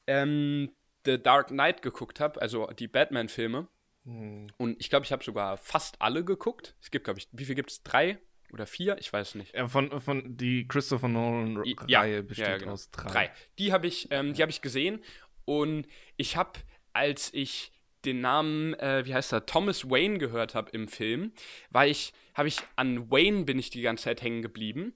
[0.07, 0.71] ähm,
[1.05, 3.69] The Dark Knight geguckt habe, also die Batman-Filme.
[4.05, 4.49] Hm.
[4.57, 6.75] Und ich glaube, ich habe sogar fast alle geguckt.
[6.81, 7.83] Es gibt, glaube ich, wie viel gibt es?
[7.83, 8.19] Drei
[8.53, 8.97] oder vier?
[8.99, 9.55] Ich weiß nicht.
[9.55, 12.73] Ja, von, von die Christopher Nolan-Reihe ja, besteht ja, genau.
[12.73, 13.11] aus drei.
[13.11, 13.31] drei.
[13.59, 15.03] Die habe ich, ähm, hab ich gesehen.
[15.45, 16.53] Und ich habe,
[16.93, 17.74] als ich
[18.05, 21.33] den Namen, äh, wie heißt er, Thomas Wayne gehört habe im Film,
[21.71, 24.95] war ich, habe ich an Wayne bin ich die ganze Zeit hängen geblieben.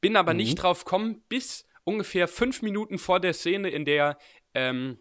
[0.00, 0.38] Bin aber mhm.
[0.38, 4.18] nicht drauf gekommen, bis ungefähr fünf Minuten vor der Szene, in der,
[4.54, 4.98] ähm,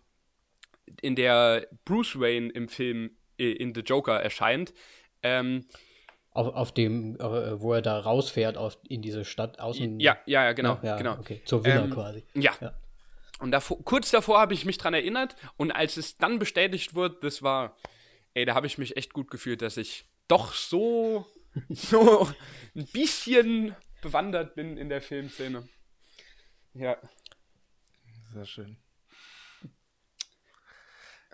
[1.02, 4.74] in der Bruce Wayne im Film äh, in The Joker erscheint.
[5.24, 5.66] Ähm,
[6.32, 10.00] auf, auf dem, äh, wo er da rausfährt auf, in diese Stadt außen.
[10.00, 10.80] Ja, ja, ja, genau.
[10.84, 11.18] Ja, genau.
[11.20, 11.42] Okay.
[11.46, 12.24] Zur Villa ähm, quasi.
[12.36, 12.54] Ja.
[12.62, 12.74] ja.
[13.40, 17.18] Und davor, kurz davor habe ich mich dran erinnert und als es dann bestätigt wurde,
[17.22, 17.78] das war,
[18.34, 21.28] ey, da habe ich mich echt gut gefühlt, dass ich doch so,
[21.70, 22.28] so
[22.76, 25.68] ein bisschen bewandert bin in der Filmszene.
[26.74, 26.98] Ja.
[28.34, 28.78] Sehr schön.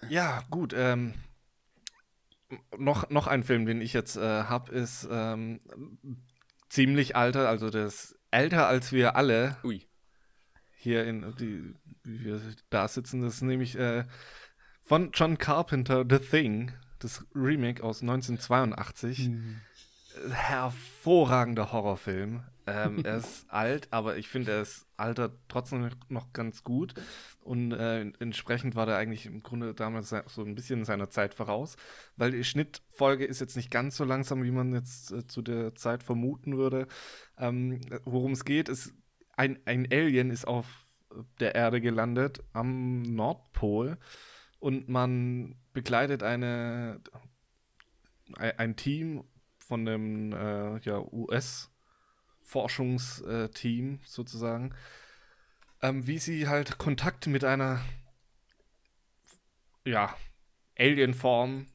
[0.10, 0.74] Ja, gut.
[0.76, 1.14] Ähm,
[2.78, 5.62] noch, noch ein Film, den ich jetzt äh, habe, ist ähm,
[6.70, 9.58] ziemlich alter, also ist älter als wir alle.
[9.64, 9.88] Ui.
[10.84, 14.04] Hier in die, wie wir da sitzen, das ist nämlich äh,
[14.82, 19.30] von John Carpenter The Thing, das Remake aus 1982.
[19.30, 19.62] Mhm.
[20.30, 22.44] Hervorragender Horrorfilm.
[22.68, 26.96] Ähm, er ist alt, aber ich finde, er ist alter trotzdem noch ganz gut.
[27.40, 31.78] Und äh, entsprechend war der eigentlich im Grunde damals so ein bisschen seiner Zeit voraus,
[32.18, 35.76] weil die Schnittfolge ist jetzt nicht ganz so langsam, wie man jetzt äh, zu der
[35.76, 36.88] Zeit vermuten würde.
[37.38, 38.94] Ähm, Worum es geht, ist,
[39.36, 40.88] ein, ein Alien ist auf
[41.40, 43.98] der Erde gelandet am Nordpol
[44.60, 47.02] und man begleitet eine,
[48.36, 49.24] ein Team
[49.58, 51.70] von dem äh, ja, US-
[52.44, 54.76] Forschungsteam sozusagen,
[55.82, 57.82] ähm, wie sie halt Kontakt mit einer
[59.86, 60.16] ja,
[60.78, 61.68] Alien-Form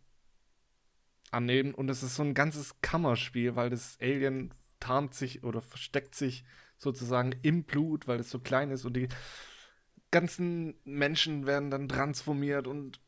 [1.31, 1.75] annehmen.
[1.75, 6.45] Und es ist so ein ganzes Kammerspiel, weil das Alien tarnt sich oder versteckt sich
[6.79, 9.09] sozusagen im Blut, weil es so klein ist und die
[10.11, 13.01] ganzen Menschen werden dann transformiert und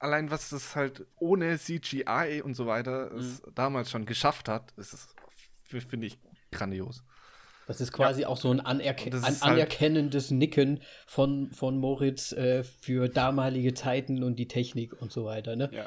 [0.00, 3.18] allein was das halt ohne CGI und so weiter mhm.
[3.18, 5.14] es damals schon geschafft hat, ist
[5.62, 6.18] finde ich
[6.50, 7.04] grandios.
[7.66, 8.28] Das ist quasi ja.
[8.28, 13.74] auch so ein, Anerke ein halt anerkennendes halt Nicken von, von Moritz äh, für damalige
[13.74, 15.54] Zeiten und die Technik und so weiter.
[15.54, 15.68] Ne?
[15.72, 15.86] Ja.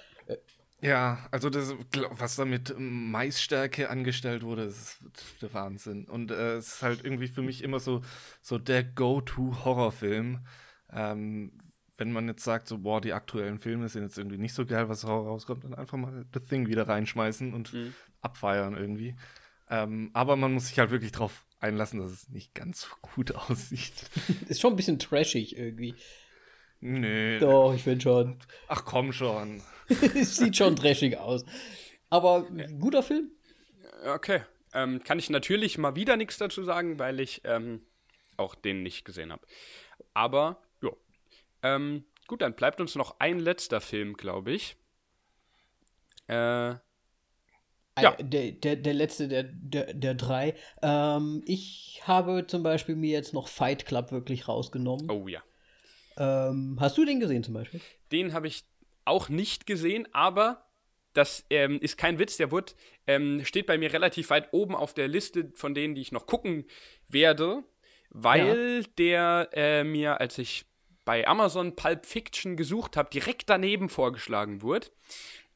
[0.81, 1.75] Ja, also das,
[2.09, 4.99] was da mit Maisstärke angestellt wurde, ist
[5.41, 6.05] der Wahnsinn.
[6.05, 8.01] Und äh, es ist halt irgendwie für mich immer so,
[8.41, 10.39] so der Go-To-Horrorfilm.
[10.91, 11.51] Ähm,
[11.97, 14.89] wenn man jetzt sagt, so, boah, die aktuellen Filme sind jetzt irgendwie nicht so geil,
[14.89, 17.93] was Horror rauskommt, dann einfach mal The Thing wieder reinschmeißen und mhm.
[18.21, 19.15] abfeiern irgendwie.
[19.69, 23.35] Ähm, aber man muss sich halt wirklich drauf einlassen, dass es nicht ganz so gut
[23.49, 24.09] aussieht.
[24.47, 25.93] Ist schon ein bisschen trashig irgendwie.
[26.79, 27.37] Nö.
[27.39, 28.39] Doch, ich finde schon.
[28.67, 29.61] Ach komm schon.
[30.23, 31.45] sieht schon trashig aus.
[32.09, 32.47] Aber
[32.79, 33.31] guter Film.
[34.05, 34.41] Okay.
[34.73, 37.81] Ähm, kann ich natürlich mal wieder nichts dazu sagen, weil ich ähm,
[38.37, 39.45] auch den nicht gesehen habe.
[40.13, 40.91] Aber, ja.
[41.63, 44.77] Ähm, gut, dann bleibt uns noch ein letzter Film, glaube ich.
[46.27, 46.75] Äh,
[47.99, 48.15] ja.
[48.19, 50.55] Der, der, der letzte der, der, der drei.
[50.81, 55.09] Ähm, ich habe zum Beispiel mir jetzt noch Fight Club wirklich rausgenommen.
[55.11, 55.43] Oh ja.
[56.17, 57.81] Ähm, hast du den gesehen zum Beispiel?
[58.11, 58.63] Den habe ich
[59.11, 60.65] auch nicht gesehen, aber
[61.13, 64.93] das ähm, ist kein Witz, der wird, ähm, steht bei mir relativ weit oben auf
[64.93, 66.65] der Liste von denen, die ich noch gucken
[67.07, 67.63] werde.
[68.09, 68.89] weil ja.
[68.97, 70.65] der äh, mir, als ich
[71.05, 74.87] bei Amazon Pulp Fiction gesucht habe, direkt daneben vorgeschlagen wurde.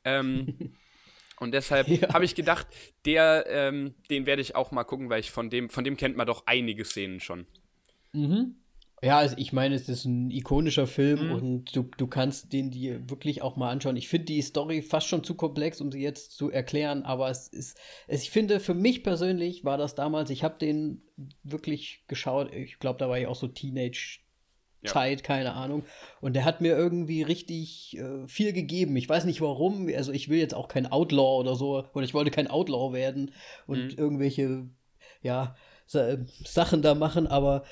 [0.04, 0.76] Ähm,
[1.40, 2.14] und deshalb ja.
[2.14, 2.68] habe ich gedacht,
[3.06, 6.18] der, ähm, den werde ich auch mal gucken, weil ich von dem, von dem kennt
[6.18, 7.46] man doch einige Szenen schon.
[8.14, 8.56] Mhm.
[9.06, 11.32] Ja, also ich meine, es ist ein ikonischer Film mhm.
[11.36, 13.98] und du, du kannst den dir wirklich auch mal anschauen.
[13.98, 17.48] Ich finde die Story fast schon zu komplex, um sie jetzt zu erklären, aber es
[17.48, 21.04] ist, es, ich finde, für mich persönlich war das damals, ich habe den
[21.44, 24.22] wirklich geschaut, ich glaube, da war ich auch so Teenage
[24.84, 25.24] Zeit, ja.
[25.28, 25.84] keine Ahnung.
[26.20, 28.96] Und der hat mir irgendwie richtig äh, viel gegeben.
[28.96, 29.88] Ich weiß nicht warum.
[29.96, 33.32] Also ich will jetzt auch kein Outlaw oder so, oder ich wollte kein Outlaw werden
[33.68, 33.98] und mhm.
[34.00, 34.68] irgendwelche,
[35.22, 35.56] ja,
[35.88, 37.64] Sachen da machen, aber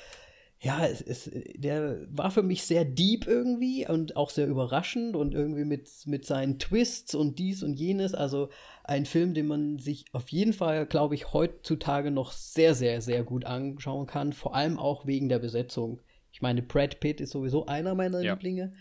[0.64, 5.34] ja, es, es, der war für mich sehr deep irgendwie und auch sehr überraschend und
[5.34, 8.14] irgendwie mit, mit seinen Twists und dies und jenes.
[8.14, 8.48] Also
[8.82, 13.24] ein Film, den man sich auf jeden Fall, glaube ich, heutzutage noch sehr, sehr, sehr
[13.24, 14.32] gut anschauen kann.
[14.32, 16.00] Vor allem auch wegen der Besetzung.
[16.32, 18.32] Ich meine, Brad Pitt ist sowieso einer meiner ja.
[18.32, 18.72] Lieblinge.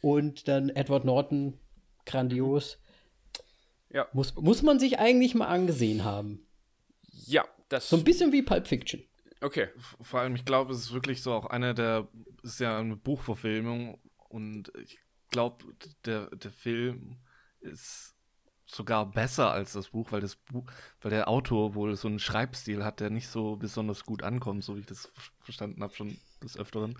[0.00, 1.58] Und dann Edward Norton,
[2.06, 2.78] grandios.
[3.90, 4.06] Ja.
[4.12, 6.46] Muss, muss man sich eigentlich mal angesehen haben.
[7.26, 7.88] Ja, das.
[7.88, 9.02] So ein bisschen wie Pulp Fiction.
[9.42, 9.68] Okay.
[10.00, 12.08] Vor allem, ich glaube, es ist wirklich so auch einer der,
[12.42, 14.98] es ist ja eine Buchverfilmung und ich
[15.30, 15.64] glaube,
[16.04, 17.16] der, der Film
[17.60, 18.14] ist
[18.64, 20.64] sogar besser als das Buch, weil das Buch,
[21.00, 24.76] weil der Autor wohl so einen Schreibstil hat, der nicht so besonders gut ankommt, so
[24.76, 26.96] wie ich das verstanden habe schon des Öfteren.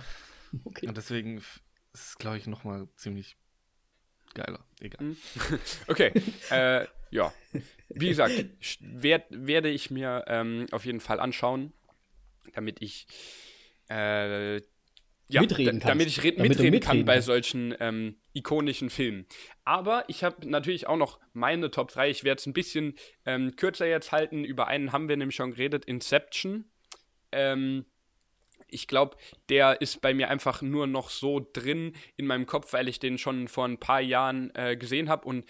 [0.65, 0.87] Okay.
[0.87, 1.63] Und deswegen ist
[1.95, 3.37] es, glaube ich, nochmal ziemlich
[4.35, 4.65] geiler.
[4.81, 5.01] Egal.
[5.01, 5.17] Hm.
[5.89, 6.13] okay.
[6.51, 7.33] äh, ja.
[7.89, 8.33] Wie gesagt,
[8.81, 11.73] werd, werde ich mir ähm, auf jeden Fall anschauen
[12.55, 13.07] damit ich
[13.89, 14.61] äh,
[15.29, 19.27] ja, mitreden, damit ich damit mitreden kann bei solchen ähm, ikonischen Filmen.
[19.65, 22.11] Aber ich habe natürlich auch noch meine Top 3.
[22.11, 24.45] Ich werde es ein bisschen ähm, kürzer jetzt halten.
[24.45, 26.67] Über einen haben wir nämlich schon geredet, Inception.
[27.31, 27.87] Ähm,
[28.69, 29.17] ich glaube,
[29.49, 33.19] der ist bei mir einfach nur noch so drin in meinem Kopf, weil ich den
[33.19, 35.45] schon vor ein paar Jahren äh, gesehen habe und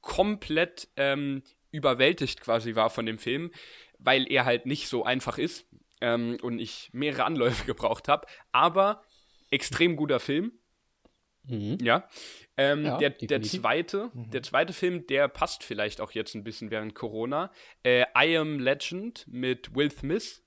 [0.00, 3.50] komplett ähm, überwältigt quasi war von dem Film,
[3.98, 5.66] weil er halt nicht so einfach ist
[6.00, 8.26] ähm, und ich mehrere Anläufe gebraucht habe.
[8.52, 9.02] Aber
[9.50, 10.52] extrem guter Film.
[11.44, 11.78] Mhm.
[11.80, 12.08] Ja.
[12.56, 14.30] Ähm, ja der, der, zweite, mhm.
[14.30, 17.52] der zweite Film, der passt vielleicht auch jetzt ein bisschen während Corona.
[17.82, 20.44] Äh, I Am Legend mit Will Smith.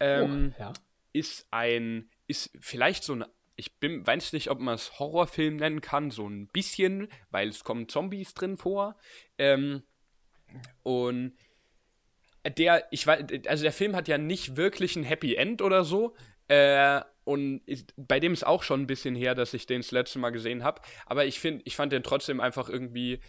[0.00, 0.72] Ähm, oh, ja.
[1.12, 3.24] Ist ein, ist vielleicht so ein,
[3.56, 7.64] ich bin, weiß nicht, ob man es Horrorfilm nennen kann, so ein bisschen, weil es
[7.64, 8.96] kommen Zombies drin vor.
[9.36, 9.82] Ähm,
[10.82, 11.36] und
[12.50, 16.14] der, ich weiß, also der Film hat ja nicht wirklich ein Happy End oder so.
[16.48, 19.90] Äh, und ist, bei dem ist auch schon ein bisschen her, dass ich den das
[19.90, 20.80] letzte Mal gesehen habe.
[21.04, 23.20] Aber ich finde, ich fand den trotzdem einfach irgendwie,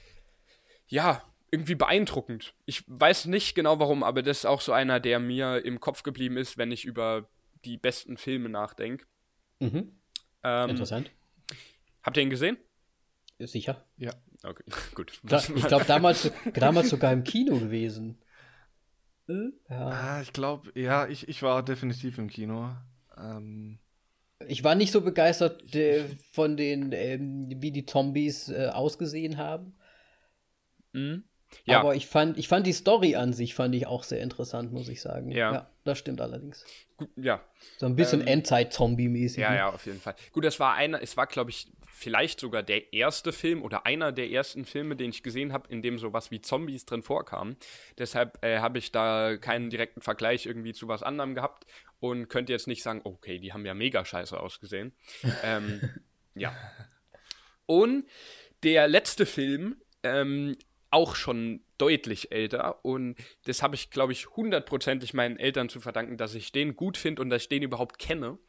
[0.88, 2.53] ja, irgendwie beeindruckend.
[2.65, 6.03] Ich weiß nicht genau warum, aber das ist auch so einer, der mir im Kopf
[6.03, 7.27] geblieben ist, wenn ich über
[7.65, 9.05] die besten Filme nachdenke.
[9.60, 9.99] Mhm.
[10.43, 11.12] Ähm, Interessant.
[12.03, 12.58] Habt ihr ihn gesehen?
[13.39, 13.86] Sicher.
[13.97, 14.13] Ja.
[14.43, 14.63] Okay,
[14.95, 15.12] gut.
[15.23, 18.17] Ich glaube, damals, damals sogar im Kino gewesen.
[19.70, 19.88] Ja.
[19.88, 22.76] Ah, ich glaube, ja, ich, ich war definitiv im Kino.
[23.18, 23.80] Ähm,
[24.48, 29.78] ich war nicht so begeistert äh, von den, ähm, wie die Zombies äh, ausgesehen haben.
[30.94, 31.24] Mhm.
[31.65, 31.80] Ja.
[31.80, 34.88] Aber ich fand, ich fand die Story an sich fand ich auch sehr interessant, muss
[34.88, 35.32] ich sagen.
[35.32, 36.63] Ja, ja das stimmt allerdings.
[36.96, 37.42] Gut, ja.
[37.78, 39.42] So ein bisschen ähm, Endzeit-Zombie-mäßig.
[39.42, 39.58] Ja, ne?
[39.58, 40.15] ja, auf jeden Fall.
[40.32, 44.14] Gut, das war einer, es war, glaube ich, vielleicht sogar der erste Film oder einer
[44.14, 47.58] der ersten Filme, den ich gesehen habe, in dem sowas wie Zombies drin vorkam.
[47.98, 51.66] Deshalb äh, habe ich da keinen direkten Vergleich irgendwie zu was anderem gehabt
[52.00, 54.94] und könnte jetzt nicht sagen, okay, die haben ja mega scheiße ausgesehen.
[55.44, 55.82] ähm,
[56.36, 56.56] ja.
[57.66, 58.06] Und
[58.64, 60.56] der letzte Film, ähm,
[60.92, 66.18] auch schon deutlich älter und das habe ich, glaube ich, hundertprozentig meinen Eltern zu verdanken,
[66.18, 68.40] dass ich den gut finde und dass ich den überhaupt kenne.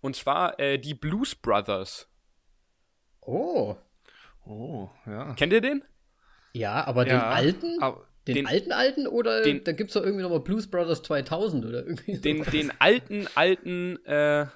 [0.00, 2.09] Und zwar äh, die Blues Brothers.
[3.22, 3.76] Oh.
[4.46, 5.34] Oh, ja.
[5.34, 5.84] Kennt ihr den?
[6.52, 7.82] Ja, aber ja, den alten?
[7.82, 11.02] Aber den, den, alten alten oder den, da gibt es doch irgendwie nochmal Blues Brothers
[11.02, 14.46] 2000 oder irgendwie Den, den alten, alten äh,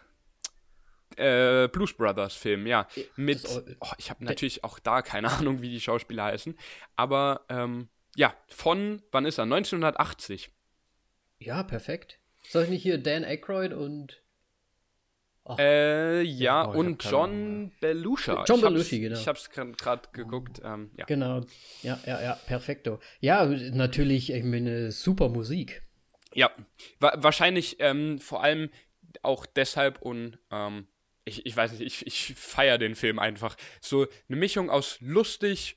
[1.16, 2.86] äh, Blues Brothers Film, ja.
[3.16, 3.42] Mit,
[3.80, 6.56] oh, ich habe natürlich auch da keine Ahnung, wie die Schauspieler heißen,
[6.96, 9.44] aber ähm, ja, von, wann ist er?
[9.44, 10.50] 1980.
[11.38, 12.18] Ja, perfekt.
[12.48, 14.22] Soll ich nicht hier Dan Aykroyd und
[15.46, 15.58] Ach.
[15.58, 18.32] Äh, ja, oh, und John Belushi.
[18.46, 19.18] John Belushi, genau.
[19.18, 20.62] Ich hab's gerade geguckt.
[20.64, 21.04] Ähm, ja.
[21.04, 21.42] Genau,
[21.82, 22.98] ja, ja, ja, perfekto.
[23.20, 25.82] Ja, natürlich, ich meine, super Musik.
[26.32, 26.50] Ja,
[26.98, 28.70] wa wahrscheinlich ähm, vor allem
[29.22, 30.86] auch deshalb und ähm,
[31.26, 33.56] ich, ich weiß nicht, ich, ich feiere den Film einfach.
[33.80, 35.76] So eine Mischung aus lustig,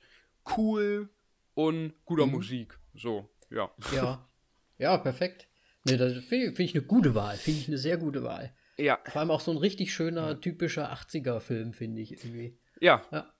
[0.57, 1.09] cool
[1.53, 2.33] und guter mhm.
[2.33, 2.79] Musik.
[2.95, 3.69] So, ja.
[3.93, 4.27] Ja,
[4.77, 5.47] ja, perfekt.
[5.83, 7.35] Nee, das finde find ich eine gute Wahl.
[7.37, 8.53] Finde ich eine sehr gute Wahl.
[8.77, 8.99] Ja.
[9.05, 12.57] Vor allem auch so ein richtig schöner, typischer 80er-Film, finde ich irgendwie.
[12.79, 13.01] Ja.
[13.11, 13.33] Ja.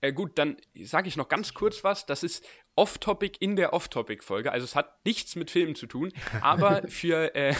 [0.00, 2.06] Äh, gut, dann sage ich noch ganz kurz was.
[2.06, 4.52] Das ist Off-Topic in der Off-Topic-Folge.
[4.52, 7.54] Also es hat nichts mit Filmen zu tun, aber für äh,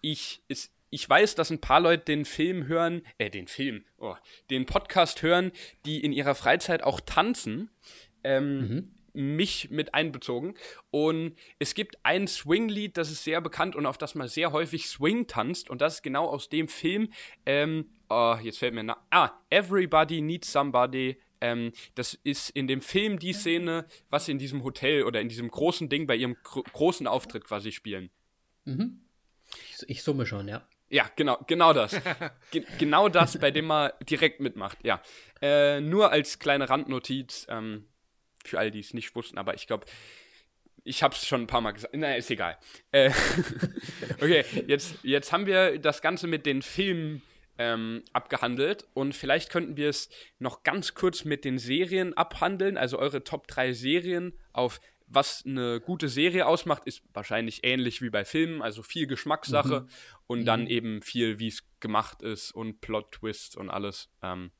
[0.00, 4.16] ich, es, ich weiß, dass ein paar Leute den Film hören, äh, den Film, oh,
[4.50, 5.52] den Podcast hören,
[5.86, 7.70] die in ihrer Freizeit auch tanzen.
[8.24, 10.54] Ähm, mich mit einbezogen.
[10.90, 14.88] Und es gibt ein Swing-Lied, das ist sehr bekannt und auf das man sehr häufig
[14.88, 15.70] Swing tanzt.
[15.70, 17.10] Und das ist genau aus dem Film.
[17.46, 18.98] Ähm, oh, jetzt fällt mir nach.
[19.10, 21.18] Ah, Everybody Needs Somebody.
[21.40, 25.28] Ähm, das ist in dem Film die Szene, was sie in diesem Hotel oder in
[25.28, 28.10] diesem großen Ding bei ihrem gro großen Auftritt quasi spielen.
[29.70, 30.66] Ich, ich summe schon, ja.
[30.90, 31.92] Ja, genau, genau das.
[32.50, 35.00] Ge genau das, bei dem man direkt mitmacht, ja.
[35.40, 37.86] Äh, nur als kleine Randnotiz, ähm,
[38.44, 39.86] für alle, die es nicht wussten, aber ich glaube,
[40.84, 41.94] ich habe es schon ein paar Mal gesagt.
[41.94, 42.58] Naja, ist egal.
[42.90, 43.10] Äh,
[44.20, 47.22] okay, jetzt, jetzt haben wir das Ganze mit den Filmen
[47.58, 52.78] ähm, abgehandelt und vielleicht könnten wir es noch ganz kurz mit den Serien abhandeln.
[52.78, 54.80] Also eure Top 3 Serien auf
[55.10, 59.88] was eine gute Serie ausmacht, ist wahrscheinlich ähnlich wie bei Filmen, also viel Geschmackssache
[60.28, 64.08] und dann eben viel, wie es gemacht ist und Plot-Twists und alles.
[64.22, 64.52] Ähm,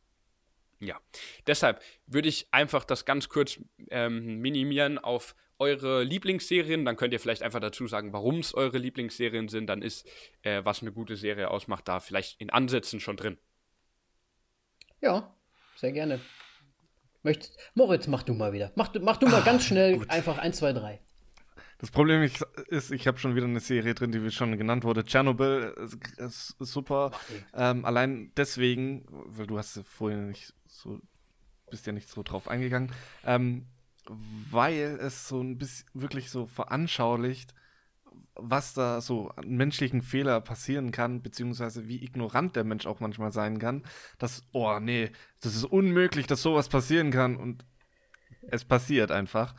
[0.80, 0.98] ja,
[1.46, 3.60] deshalb würde ich einfach das ganz kurz
[3.90, 6.84] ähm, minimieren auf eure Lieblingsserien.
[6.86, 9.66] Dann könnt ihr vielleicht einfach dazu sagen, warum es eure Lieblingsserien sind.
[9.66, 10.08] Dann ist,
[10.42, 13.36] äh, was eine gute Serie ausmacht, da vielleicht in Ansätzen schon drin.
[15.00, 15.34] Ja,
[15.76, 16.20] sehr gerne.
[17.22, 18.72] Möchtest, Moritz, mach du mal wieder.
[18.76, 21.00] Mach, du- mach du mal ganz schnell einfach 1, 2, 3.
[21.80, 25.04] Das Problem ich- ist, ich habe schon wieder eine Serie drin, die schon genannt wurde.
[25.04, 27.10] Tschernobyl ist, ist, ist super.
[27.54, 31.00] Ähm, allein deswegen, weil du hast ja vorhin nicht so,
[31.70, 32.92] bist ja nicht so drauf eingegangen,
[33.24, 33.66] ähm,
[34.50, 37.54] weil es so ein bisschen wirklich so veranschaulicht,
[38.34, 43.32] was da so an menschlichen Fehler passieren kann, beziehungsweise wie ignorant der Mensch auch manchmal
[43.32, 43.84] sein kann,
[44.18, 45.10] dass, oh nee,
[45.40, 47.64] das ist unmöglich, dass sowas passieren kann und
[48.48, 49.54] es passiert einfach.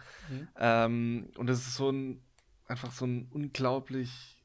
[0.56, 2.22] Ähm, und es ist so ein,
[2.68, 4.44] einfach so ein unglaublich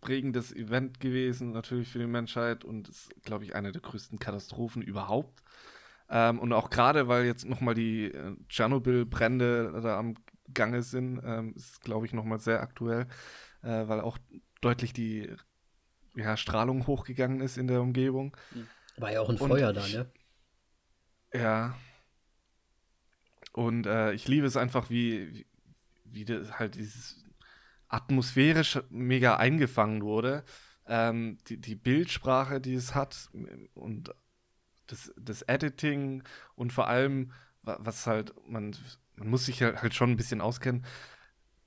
[0.00, 4.82] prägendes Event gewesen, natürlich für die Menschheit und ist, glaube ich, eine der größten Katastrophen
[4.82, 5.42] überhaupt.
[6.10, 10.14] Ähm, und auch gerade, weil jetzt nochmal die äh, Tschernobyl-Brände da am
[10.54, 13.06] Gange sind, ähm, ist, glaube ich, nochmal sehr aktuell,
[13.62, 14.18] äh, weil auch
[14.60, 15.30] deutlich die
[16.14, 18.36] ja, Strahlung hochgegangen ist in der Umgebung.
[18.98, 20.10] War ja auch ein Und Feuer da, ich- ne?
[21.32, 21.74] Ja.
[23.52, 25.46] Und äh, ich liebe es einfach, wie,
[26.04, 27.24] wie, wie halt dieses
[27.88, 30.44] atmosphärisch mega eingefangen wurde.
[30.86, 33.30] Ähm, die, die Bildsprache, die es hat
[33.74, 34.14] und
[34.86, 36.22] das, das Editing
[36.56, 37.32] und vor allem,
[37.62, 38.74] wa- was halt, man,
[39.14, 40.84] man muss sich halt halt schon ein bisschen auskennen,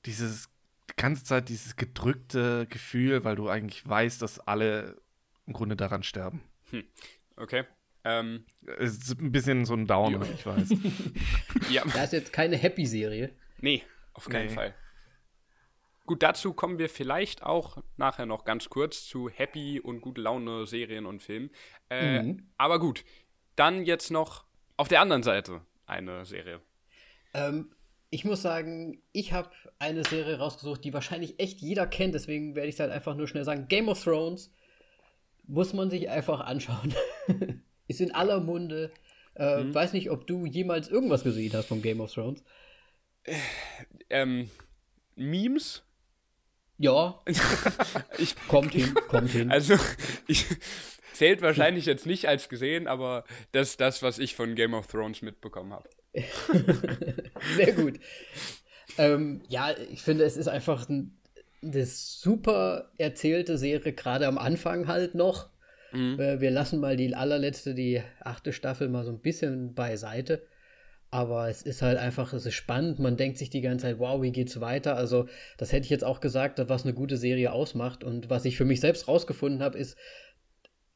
[0.05, 0.49] dieses
[0.89, 5.01] die ganze Zeit dieses gedrückte Gefühl, weil du eigentlich weißt, dass alle
[5.45, 6.41] im Grunde daran sterben.
[7.37, 7.63] Okay.
[8.05, 8.45] Ähm,
[8.77, 10.33] Es ist ein bisschen so ein Downer, Ja.
[10.33, 10.69] ich weiß.
[11.71, 13.33] ja, Das ist jetzt keine Happy-Serie.
[13.59, 13.83] nee,
[14.13, 14.53] auf keinen Nee.
[14.53, 14.75] Fall.
[16.05, 20.67] Gut, dazu kommen wir vielleicht auch nachher noch ganz kurz zu Happy und gute Laune
[20.67, 21.49] Serien und Filmen.
[21.89, 22.49] Äh, Mhm.
[22.57, 23.05] Aber gut,
[23.55, 24.43] dann jetzt noch
[24.75, 26.59] auf der anderen Seite eine Serie.
[27.33, 27.73] Ähm,
[28.09, 29.49] ich muss sagen, ich habe
[29.79, 33.27] eine Serie rausgesucht, die wahrscheinlich echt jeder kennt, deswegen werde ich es halt einfach nur
[33.29, 33.67] schnell sagen.
[33.69, 34.51] Game of Thrones
[35.47, 36.93] muss man sich einfach anschauen.
[37.87, 38.91] Ist in aller Munde.
[39.35, 39.73] Äh, Mhm.
[39.73, 42.43] Weiß nicht, ob du jemals irgendwas gesehen hast von Game of Thrones.
[44.09, 44.49] Ähm,
[45.15, 45.83] Memes?
[46.77, 47.21] Ja,
[48.17, 49.51] Ich, kommt hin, kommt hin.
[49.51, 49.75] also,
[50.27, 50.45] ich
[51.13, 54.87] zählt wahrscheinlich jetzt nicht als gesehen, aber das ist das, was ich von Game of
[54.87, 55.87] Thrones mitbekommen habe.
[57.55, 57.99] Sehr gut.
[58.97, 61.17] ähm, ja, ich finde, es ist einfach ein,
[61.61, 65.49] eine super erzählte Serie, gerade am Anfang halt noch.
[66.19, 70.45] Äh, Wir lassen mal die allerletzte, die achte Staffel mal so ein bisschen beiseite.
[71.11, 72.97] Aber es ist halt einfach, es ist spannend.
[72.97, 74.95] Man denkt sich die ganze Zeit, wow, wie geht's weiter?
[74.95, 75.27] Also,
[75.57, 78.03] das hätte ich jetzt auch gesagt, was eine gute Serie ausmacht.
[78.03, 79.95] Und was ich für mich selbst rausgefunden habe, ist,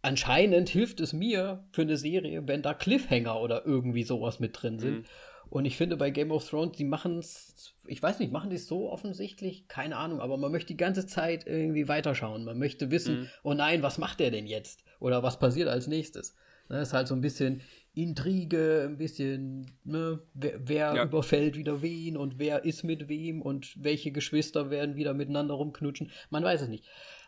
[0.01, 4.79] anscheinend hilft es mir für eine Serie, wenn da Cliffhanger oder irgendwie sowas mit drin
[4.79, 5.05] sind.
[5.49, 8.57] Und ich finde bei Game of Thrones, die machen es, ich weiß nicht, machen die
[8.57, 9.67] es so offensichtlich?
[9.69, 12.43] Keine Ahnung, aber man möchte die ganze Zeit irgendwie weiterschauen.
[12.43, 14.83] Man möchte wissen, oh nein, was macht der denn jetzt?
[14.99, 16.35] Oder was passiert als nächstes?
[16.69, 17.61] Das ist halt so ein bisschen
[17.93, 21.03] Intrige, ein bisschen, ne, wer, wer Ja.
[21.05, 26.11] überfällt wieder wen und wer ist mit wem und welche Geschwister werden wieder miteinander rumknutschen.
[26.29, 26.85] Man weiß es nicht.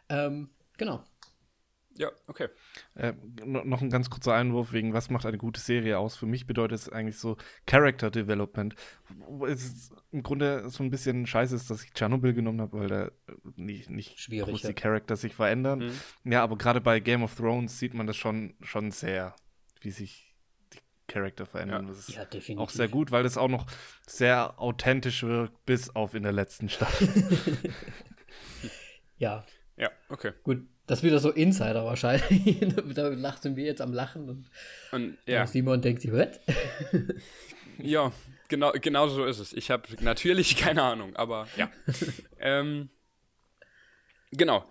[0.10, 1.04] Ähm, genau.
[2.00, 2.48] Ja, okay.
[2.96, 3.12] Äh,
[3.46, 6.16] noch ein ganz kurzer Einwurf wegen, was macht eine gute Serie aus?
[6.16, 7.36] Für mich bedeutet es eigentlich so
[7.66, 8.74] Character Development.
[9.46, 13.12] Es im Grunde so ein bisschen scheiße ist, dass ich Tschernobyl genommen habe, weil da
[13.58, 14.70] nicht, nicht Schwierig, groß ja.
[14.70, 15.80] die Charakter sich verändern.
[15.80, 16.32] Mhm.
[16.32, 19.36] Ja, aber gerade bei Game of Thrones sieht man das schon, schon sehr,
[19.82, 20.34] wie sich
[20.72, 20.80] die
[21.10, 21.84] Charakter verändern.
[21.84, 21.90] Ja.
[21.90, 22.60] Das ist Ja, definitiv.
[22.64, 23.66] auch sehr gut, weil das auch noch
[24.08, 27.10] sehr authentisch wirkt, bis auf in der letzten Staffel.
[29.18, 29.46] Ja,
[29.76, 30.32] Ja, okay.
[30.44, 30.66] gut.
[30.90, 32.58] Das ist wieder so Insider wahrscheinlich.
[32.96, 34.50] da lachen wir jetzt am Lachen und
[34.92, 35.46] Und ja.
[35.46, 36.40] Simon denkt sich, was?
[37.78, 38.12] ja,
[38.48, 39.54] genau, genau so ist es.
[39.54, 41.70] Ich habe natürlich keine Ahnung, aber ja.
[42.40, 42.90] ähm,
[44.32, 44.66] genau.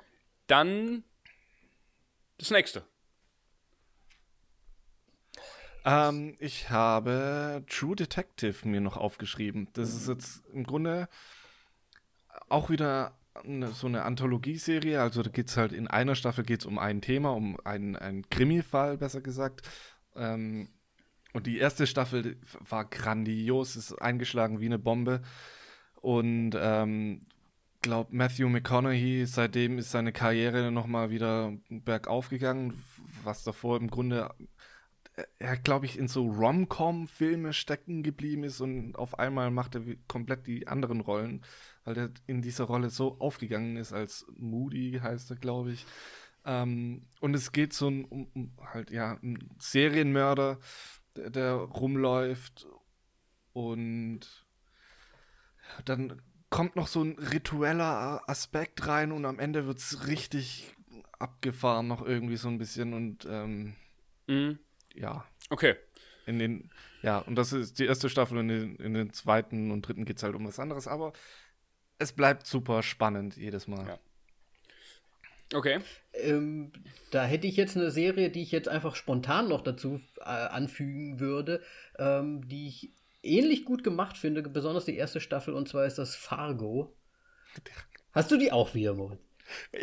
[0.49, 1.05] Dann
[2.37, 2.83] das nächste.
[5.85, 9.69] Ähm, ich habe True Detective mir noch aufgeschrieben.
[9.75, 11.09] Das ist jetzt im Grunde
[12.49, 13.18] auch wieder
[13.73, 15.01] so eine Anthologieserie.
[15.01, 18.29] Also da geht es halt in einer Staffel geht's um ein Thema, um einen, einen
[18.29, 19.69] Krimi-Fall, besser gesagt.
[20.17, 20.69] Ähm,
[21.33, 25.23] und die erste Staffel war grandios, ist eingeschlagen wie eine Bombe.
[26.01, 27.21] Und ähm,
[27.83, 32.83] glaube Matthew McConaughey, seitdem ist seine Karriere nochmal wieder bergauf gegangen,
[33.25, 34.31] was davor im Grunde
[35.39, 40.47] er, glaube ich, in so Rom-Com-Filme stecken geblieben ist und auf einmal macht er komplett
[40.47, 41.43] die anderen Rollen,
[41.89, 45.87] weil er in dieser Rolle so aufgegangen ist, als Moody heißt er, glaube ich.
[46.45, 50.59] Ähm, und es geht so ein, um, um halt, ja, ein Serienmörder,
[51.17, 52.67] der, der rumläuft
[53.55, 54.21] und
[55.87, 56.21] dann
[56.51, 60.75] kommt noch so ein ritueller Aspekt rein und am Ende wird es richtig
[61.19, 63.77] abgefahren noch irgendwie so ein bisschen und ähm,
[64.27, 64.59] Mhm.
[64.95, 65.77] ja, Okay.
[66.27, 66.71] in den,
[67.01, 70.05] ja, und das ist die erste Staffel und in den, in den zweiten und dritten
[70.05, 71.15] geht es halt um was anderes, aber
[71.99, 73.87] es bleibt super spannend jedes Mal.
[73.87, 73.99] Ja.
[75.55, 75.81] Okay.
[76.13, 76.73] Ähm,
[77.11, 81.21] da hätte ich jetzt eine Serie, die ich jetzt einfach spontan noch dazu äh, anfügen
[81.21, 81.63] würde,
[81.99, 82.93] ähm, die ich
[83.23, 86.95] ähnlich gut gemacht finde, besonders die erste Staffel, und zwar ist das Fargo.
[88.13, 89.28] Hast du die auch wieder, Moritz?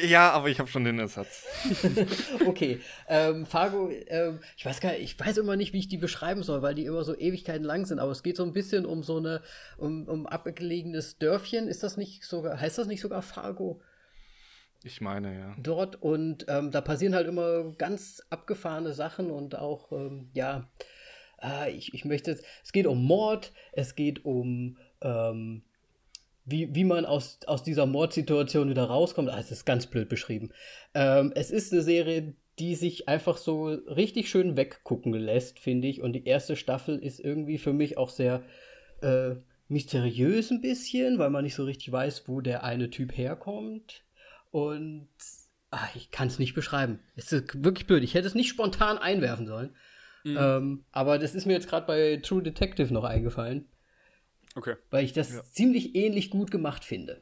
[0.07, 1.45] Ja, aber ich habe schon den Ersatz.
[2.45, 6.43] Okay, ähm, Fargo, ähm, ich weiß gar ich weiß immer nicht, wie ich die beschreiben
[6.43, 9.03] soll, weil die immer so Ewigkeiten lang sind, aber es geht so ein bisschen um
[9.03, 9.41] so eine,
[9.77, 13.81] um, um abgelegenes Dörfchen, ist das nicht sogar, heißt das nicht sogar Fargo?
[14.83, 15.55] Ich meine, ja.
[15.57, 20.69] dort und ähm, da passieren halt immer ganz abgefahrene Sachen und auch, ähm, ja,
[21.41, 25.63] äh, ich, ich möchte, es geht um Mord, es geht um, ähm,
[26.45, 29.29] wie, wie man aus, aus dieser Mordsituation wieder rauskommt.
[29.29, 30.51] Ah, es ist ganz blöd beschrieben.
[30.93, 36.01] Ähm, es ist eine Serie, die sich einfach so richtig schön weggucken lässt, finde ich.
[36.01, 38.43] Und die erste Staffel ist irgendwie für mich auch sehr
[39.01, 39.35] äh,
[39.67, 44.03] mysteriös ein bisschen, weil man nicht so richtig weiß, wo der eine Typ herkommt.
[44.51, 45.09] Und
[45.71, 46.99] ah, ich kann es nicht beschreiben.
[47.15, 48.03] Es ist wirklich blöd.
[48.03, 49.75] Ich hätte es nicht spontan einwerfen sollen.
[50.23, 50.37] Mhm.
[50.39, 53.65] Ähm, aber das ist mir jetzt gerade bei True Detective noch eingefallen,
[54.55, 54.75] Okay.
[54.89, 55.43] weil ich das Ja.
[55.43, 57.19] ziemlich ähnlich gut gemacht finde.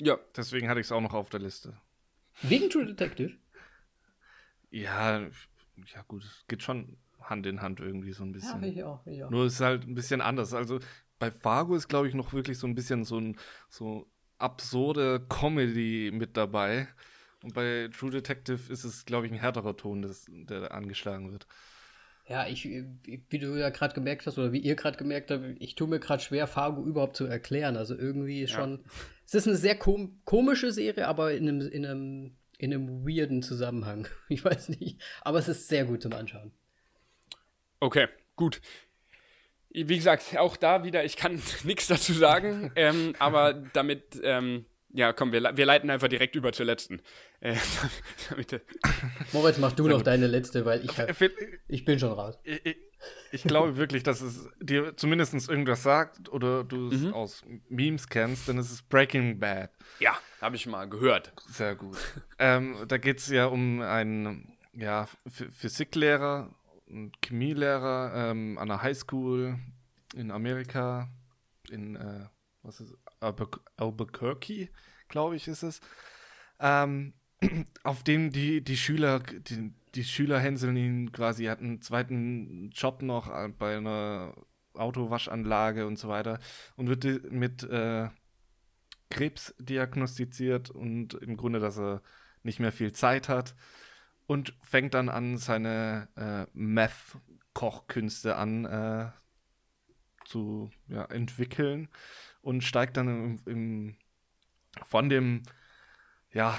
[0.00, 0.18] Ja.
[0.36, 1.76] Deswegen hatte ich es auch noch auf der Liste.
[2.42, 3.32] Wegen True Detective?
[4.70, 8.62] Ja, ja gut, es geht schon Hand in Hand irgendwie so ein Ja, bisschen.
[8.64, 9.30] ich auch, ich auch.
[9.30, 10.52] Nur ist es halt ein bisschen anders.
[10.52, 10.80] Also
[11.18, 13.38] bei Fargo ist, glaube ich, noch wirklich so ein bisschen so ein
[13.68, 16.88] so absurde Comedy mit dabei.
[17.42, 21.30] Und bei True Detective ist es, glaube ich, ein härterer Ton, das, der da angeschlagen
[21.30, 21.46] wird.
[22.26, 25.74] Ja, ich, wie du ja gerade gemerkt hast, oder wie ihr gerade gemerkt habt, ich
[25.74, 27.76] tue mir gerade schwer, Fargo überhaupt zu erklären.
[27.76, 28.48] Also irgendwie Ja.
[28.48, 28.84] schon.
[29.26, 33.42] Es ist eine sehr kom komische Serie, aber in einem, in einem, in einem weirden
[33.42, 34.08] Zusammenhang.
[34.28, 35.02] Ich weiß nicht.
[35.20, 36.52] Aber es ist sehr gut zum Anschauen.
[37.80, 38.60] Okay, gut.
[39.70, 44.64] Wie gesagt, auch da wieder, ich kann nichts dazu sagen, ähm, aber damit, ähm,
[44.94, 47.02] ja, komm, wir, wir leiten einfach direkt über zur letzten.
[47.40, 47.56] Äh,
[48.30, 48.62] damit,
[49.32, 51.10] Moritz, mach du noch deine letzte, weil ich, hab,
[51.68, 52.38] Ich, bin schon raus.
[52.44, 52.76] ich,
[53.32, 57.12] ich glaube wirklich, dass es dir zumindest irgendwas sagt oder du es Mhm.
[57.12, 59.70] aus Memes kennst, denn es ist Breaking Bad.
[59.98, 61.32] ja, habe ich mal gehört.
[61.50, 61.98] Sehr gut.
[62.38, 66.54] ähm, da geht es ja um einen ja, Ph- Physiklehrer
[66.86, 69.58] und Chemielehrer ähm, an einer Highschool
[70.14, 71.08] in Amerika,
[71.70, 72.26] in äh,
[72.62, 74.70] was ist Albuquerque,
[75.08, 75.80] glaube ich, ist es.
[76.60, 77.14] Ähm,
[77.82, 83.02] auf dem die, die Schüler, die, die Schüler hänseln ihn quasi, hat einen zweiten Job
[83.02, 84.34] noch äh, bei einer
[84.74, 86.40] Autowaschanlage und so weiter
[86.76, 88.08] und wird mit äh,
[89.10, 92.02] Krebs diagnostiziert und im Grunde, dass er
[92.42, 93.54] nicht mehr viel Zeit hat
[94.26, 99.10] und fängt dann an, seine äh, Meth-Kochkünste an äh,
[100.24, 101.88] zu ja, entwickeln
[102.44, 103.96] und steigt dann im, im,
[104.84, 105.42] von dem,
[106.32, 106.56] ja,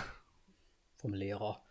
[0.97, 1.63] Vom Lehrer.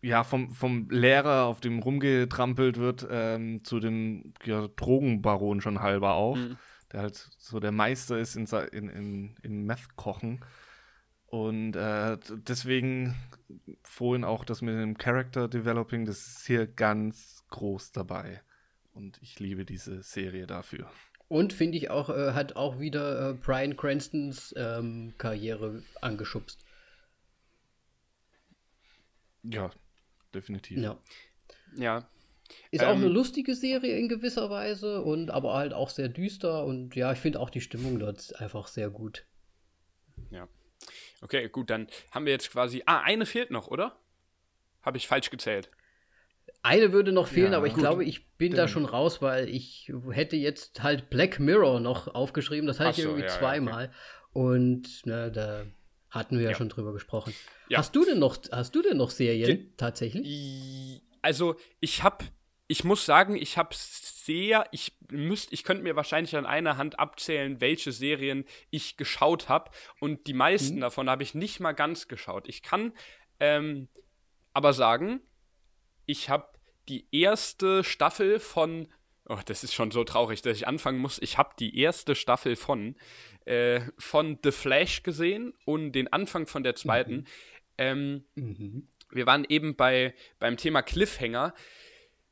[0.00, 6.14] Ja, vom, vom Lehrer, auf dem rumgetrampelt wird, ähm, zu dem ja, Drogenbaron schon halber
[6.14, 6.36] auch.
[6.36, 6.56] Mhm.
[6.92, 10.42] Der halt so der Meister ist in, in, in, in Meth-Kochen.
[11.26, 12.16] Und äh,
[12.48, 13.14] deswegen
[13.82, 18.40] vorhin auch das mit dem Character Developing, das ist hier ganz groß dabei.
[18.92, 20.88] Und ich liebe diese Serie dafür.
[21.28, 26.64] Und finde ich auch, äh, hat auch wieder äh, Brian Cranstons ähm, Karriere angeschubst.
[29.42, 29.70] Ja,
[30.34, 30.78] definitiv.
[30.78, 30.98] Ja.
[31.76, 32.08] Ja.
[32.70, 36.64] Ist ähm, auch eine lustige Serie in gewisser Weise und aber halt auch sehr düster
[36.64, 39.26] und ja, ich finde auch die Stimmung dort einfach sehr gut.
[40.30, 40.48] Ja.
[41.22, 42.82] Okay, gut, dann haben wir jetzt quasi.
[42.86, 43.98] Ah, eine fehlt noch, oder?
[44.82, 45.70] Habe ich falsch gezählt.
[46.62, 47.82] Eine würde noch fehlen, ja, aber ich gut.
[47.82, 52.66] glaube, ich bin da schon raus, weil ich hätte jetzt halt Black Mirror noch aufgeschrieben.
[52.66, 53.84] Das hatte ich so, irgendwie ja, zweimal.
[53.84, 53.96] Ja, okay.
[54.32, 55.66] Und ne, da
[56.10, 57.32] hatten wir ja, schon drüber gesprochen.
[57.72, 61.02] Hast du denn noch, hast du denn noch Serien Ge tatsächlich?
[61.22, 62.24] Also ich habe,
[62.66, 66.98] ich muss sagen, ich habe sehr, ich müsste, ich könnte mir wahrscheinlich an einer Hand
[66.98, 69.70] abzählen, welche Serien ich geschaut habe.
[70.00, 70.80] Und die meisten mhm.
[70.80, 72.48] davon habe ich nicht mal ganz geschaut.
[72.48, 72.92] Ich kann
[73.40, 73.88] ähm,
[74.52, 75.20] aber sagen,
[76.06, 76.48] ich habe
[76.88, 78.88] die erste Staffel von
[79.28, 81.18] Oh, das ist schon so traurig, dass ich anfangen muss.
[81.20, 82.94] Ich habe die erste Staffel von,
[83.44, 87.14] äh, von The Flash gesehen und den Anfang von der zweiten.
[87.16, 87.26] Mhm.
[87.78, 88.88] Ähm, mhm.
[89.10, 91.54] Wir waren eben bei, beim Thema Cliffhanger.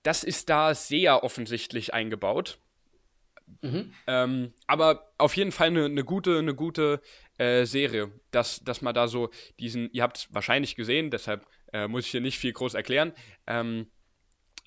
[0.05, 2.59] Das ist da sehr offensichtlich eingebaut.
[3.61, 3.93] Mhm.
[4.07, 7.01] Ähm, aber auf jeden Fall eine, eine gute, eine gute
[7.39, 11.89] äh, Serie, dass, dass man da so diesen, ihr habt es wahrscheinlich gesehen, deshalb äh,
[11.89, 13.13] muss ich hier nicht viel groß erklären.
[13.47, 13.91] Ähm,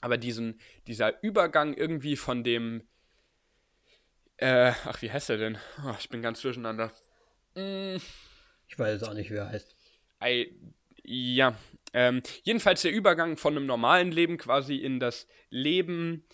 [0.01, 2.84] aber diesen, dieser Übergang irgendwie von dem,
[4.38, 5.57] äh, ach, wie heißt er denn?
[5.86, 6.91] Oh, ich bin ganz durcheinander.
[7.55, 7.97] Mm.
[8.68, 9.76] Ich weiß auch nicht, wie er heißt.
[10.24, 10.53] I,
[11.03, 11.57] ja,
[11.93, 16.26] ähm, jedenfalls der Übergang von einem normalen Leben quasi in das Leben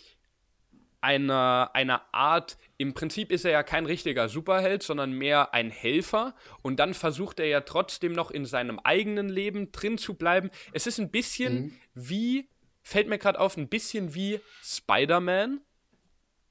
[1.03, 6.33] einer, einer Art, im Prinzip ist er ja kein richtiger Superheld, sondern mehr ein Helfer
[6.61, 10.49] und dann versucht er ja trotzdem noch in seinem eigenen Leben drin zu bleiben.
[10.71, 11.71] Es ist ein bisschen mhm.
[11.93, 12.47] wie
[12.83, 15.61] fällt mir gerade auf, ein bisschen wie Spider-Man.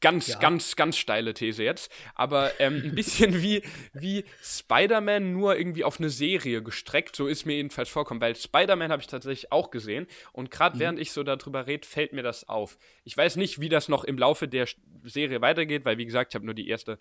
[0.03, 0.38] Ganz, ja.
[0.38, 1.90] ganz, ganz steile These jetzt.
[2.14, 3.62] Aber ähm, ein bisschen wie,
[3.94, 7.16] wie Spider-Man nur irgendwie auf eine Serie gestreckt.
[7.16, 8.20] So ist mir jedenfalls vorkommen.
[8.20, 10.07] Weil Spider-Man habe ich tatsächlich auch gesehen.
[10.32, 10.80] Und gerade mhm.
[10.80, 12.76] während ich so darüber rede, fällt mir das auf.
[13.05, 14.66] Ich weiß nicht, wie das noch im Laufe der
[15.05, 16.98] Serie weitergeht, weil, wie gesagt, ich habe nur die erste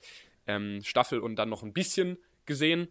[0.48, 2.88] ähm, Staffel und dann noch ein bisschen gesehen.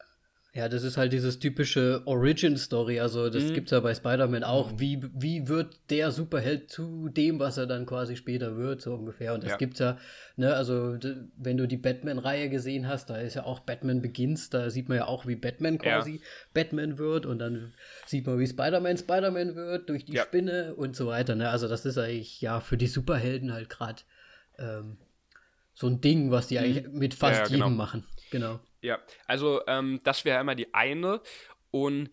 [0.53, 2.99] Ja, das ist halt dieses typische Origin-Story.
[2.99, 3.55] Also, das mhm.
[3.55, 4.73] gibt es ja bei Spider-Man auch.
[4.73, 4.81] Mhm.
[4.81, 9.33] Wie, wie wird der Superheld zu dem, was er dann quasi später wird, so ungefähr.
[9.33, 9.57] Und das ja.
[9.59, 9.97] gibt's ja,
[10.35, 10.99] ne, also,
[11.37, 14.99] wenn du die Batman-Reihe gesehen hast, da ist ja auch Batman Begins, da sieht man
[14.99, 16.21] ja auch, wie Batman quasi ja.
[16.53, 17.27] Batman wird.
[17.27, 17.73] Und dann
[18.07, 20.25] sieht man, wie Spider-Man Spider-Man wird durch die ja.
[20.25, 21.37] Spinne und so weiter.
[21.37, 21.49] Ne?
[21.49, 24.03] Also, das ist eigentlich, ja, für die Superhelden halt gerade
[24.59, 24.97] ähm,
[25.75, 26.65] so ein Ding, was die mhm.
[26.65, 27.67] eigentlich mit fast genau.
[27.67, 28.05] jedem machen.
[28.33, 28.59] Genau.
[28.81, 31.21] Ja, also ähm, das wäre immer die eine.
[31.71, 32.11] Und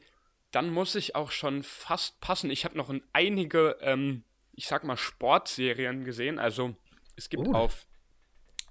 [0.51, 2.49] dann muss ich auch schon fast passen.
[2.49, 6.39] Ich habe noch einige, ähm, ich sag mal, Sportserien gesehen.
[6.39, 6.75] Also
[7.15, 7.53] es gibt oh.
[7.53, 7.87] auf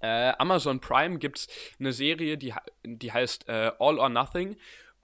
[0.01, 4.57] äh, Amazon Prime gibt's eine Serie, die, die heißt äh, All or Nothing.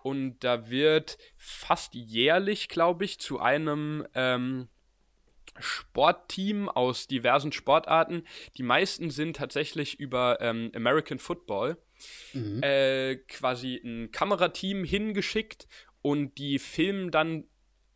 [0.03, 4.69] Und da wird fast jährlich, glaube ich, zu einem ähm,
[5.59, 8.25] Sportteam aus diversen Sportarten.
[8.57, 11.77] Die meisten sind tatsächlich über ähm, American Football
[12.33, 12.63] mhm.
[12.63, 15.67] äh, quasi ein Kamerateam hingeschickt
[16.01, 17.45] und die filmen dann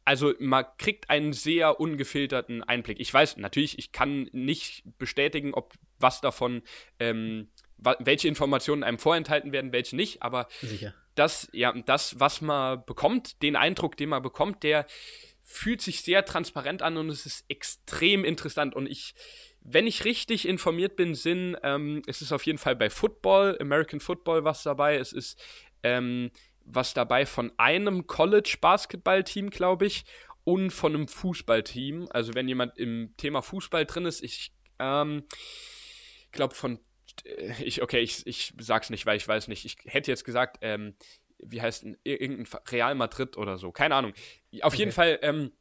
[0.06, 3.00] also man kriegt einen sehr ungefilterten Einblick.
[3.00, 6.62] Ich weiß natürlich, ich kann nicht bestätigen, ob was davon,
[7.00, 10.94] ähm, welche Informationen einem vorenthalten werden, welche nicht, aber Sicher.
[11.16, 14.86] das, ja, das, was man bekommt, den Eindruck, den man bekommt, der
[15.48, 19.14] fühlt sich sehr transparent an und es ist extrem interessant und ich
[19.68, 23.98] wenn ich richtig informiert bin, sind, ähm, es ist auf jeden Fall bei Football, American
[23.98, 24.96] Football was dabei.
[24.96, 25.42] Es ist
[25.82, 26.30] ähm,
[26.64, 30.04] was dabei von einem College-Basketball-Team, glaube ich,
[30.44, 32.06] und von einem Fußballteam.
[32.10, 35.24] Also wenn jemand im Thema Fußball drin ist, ich ähm,
[36.30, 36.78] glaube von,
[37.24, 39.64] äh, ich, okay, ich, ich sag's nicht, weil ich weiß nicht.
[39.64, 40.94] Ich hätte jetzt gesagt, ähm,
[41.38, 44.12] wie heißt ein, irgendein Real Madrid oder so, keine Ahnung.
[44.62, 44.78] Auf okay.
[44.78, 45.52] jeden Fall, ähm,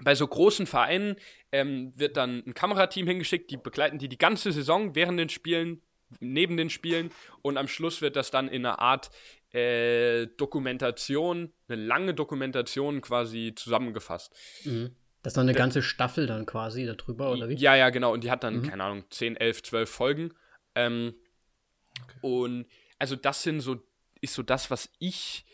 [0.00, 1.16] bei so großen Vereinen
[1.50, 5.82] ähm, wird dann ein Kamerateam hingeschickt, die begleiten die die ganze Saison während den Spielen,
[6.20, 7.10] neben den Spielen
[7.42, 9.10] und am Schluss wird das dann in einer Art
[9.52, 14.34] äh, Dokumentation, eine lange Dokumentation quasi zusammengefasst.
[14.64, 14.94] Mhm.
[15.22, 17.54] Das ist dann eine da, ganze Staffel dann quasi darüber, oder wie?
[17.54, 18.12] Ja, ja, genau.
[18.12, 18.68] Und die hat dann, mhm.
[18.68, 20.34] keine Ahnung, 10, 11, 12 Folgen.
[20.74, 21.14] Ähm,
[22.02, 22.18] okay.
[22.20, 22.66] Und
[22.98, 23.76] also das sind so
[24.20, 25.44] ist so das, was ich.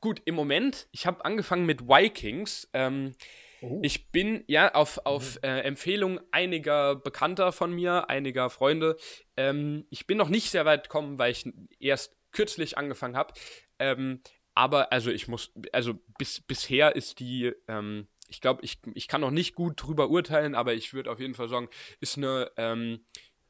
[0.00, 2.68] Gut, im Moment, ich habe angefangen mit Vikings.
[2.72, 3.14] Ähm,
[3.60, 3.80] oh.
[3.82, 8.96] Ich bin ja auf, auf äh, Empfehlung einiger Bekannter von mir, einiger Freunde.
[9.36, 11.46] Ähm, ich bin noch nicht sehr weit gekommen, weil ich
[11.78, 13.34] erst kürzlich angefangen habe.
[13.78, 14.20] Ähm,
[14.54, 19.20] aber also ich muss, also bis, bisher ist die, ähm, ich glaube, ich, ich kann
[19.20, 21.68] noch nicht gut drüber urteilen, aber ich würde auf jeden Fall sagen,
[22.00, 23.04] ist eine ähm,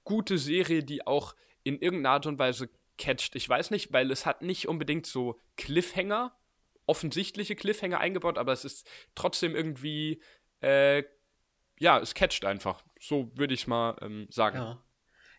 [0.05, 3.35] gute Serie, die auch in irgendeiner Art und Weise catcht.
[3.35, 6.37] Ich weiß nicht, weil es hat nicht unbedingt so Cliffhanger,
[6.87, 10.23] offensichtliche Cliffhanger eingebaut, aber es ist trotzdem irgendwie,
[10.61, 11.03] äh,
[11.79, 12.83] ja, es catcht einfach.
[13.01, 14.59] So würde ich es mal ähm, sagen.
[14.59, 14.85] Ja.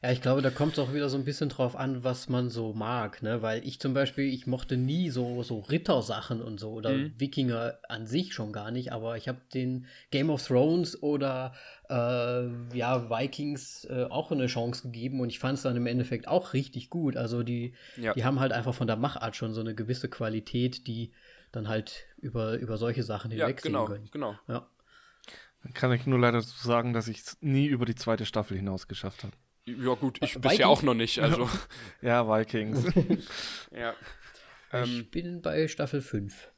[0.04, 2.50] Ja, ich glaube, da kommt es auch wieder so ein bisschen drauf an, was man
[2.50, 3.42] so mag, ne?
[3.42, 7.14] Weil ich zum Beispiel, ich mochte nie so, so Rittersachen und so oder mhm.
[7.18, 11.54] Wikinger an sich schon gar nicht, aber ich habe den Game of Thrones oder
[11.90, 16.28] äh, ja, Vikings äh, auch eine Chance gegeben und ich fand es dann im Endeffekt
[16.28, 17.18] auch richtig gut.
[17.18, 18.14] Also die, ja.
[18.14, 21.14] die haben halt einfach von der Machart schon so eine gewisse Qualität, die
[21.52, 24.10] dann halt über, über solche Sachen hinwegsehen ja, genau, können.
[24.12, 24.36] Genau.
[24.48, 24.68] Ja.
[25.64, 28.88] Dann kann ich nur leider sagen, dass ich es nie über die zweite Staffel hinaus
[28.88, 29.34] geschafft habe.
[29.68, 30.42] Ja, gut, ich Vikings?
[30.42, 31.20] bisher auch noch nicht.
[31.20, 31.50] Also.
[32.02, 32.86] ja, Vikings.
[33.72, 33.96] ja.
[34.70, 36.52] Ich ähm, bin bei Staffel 5.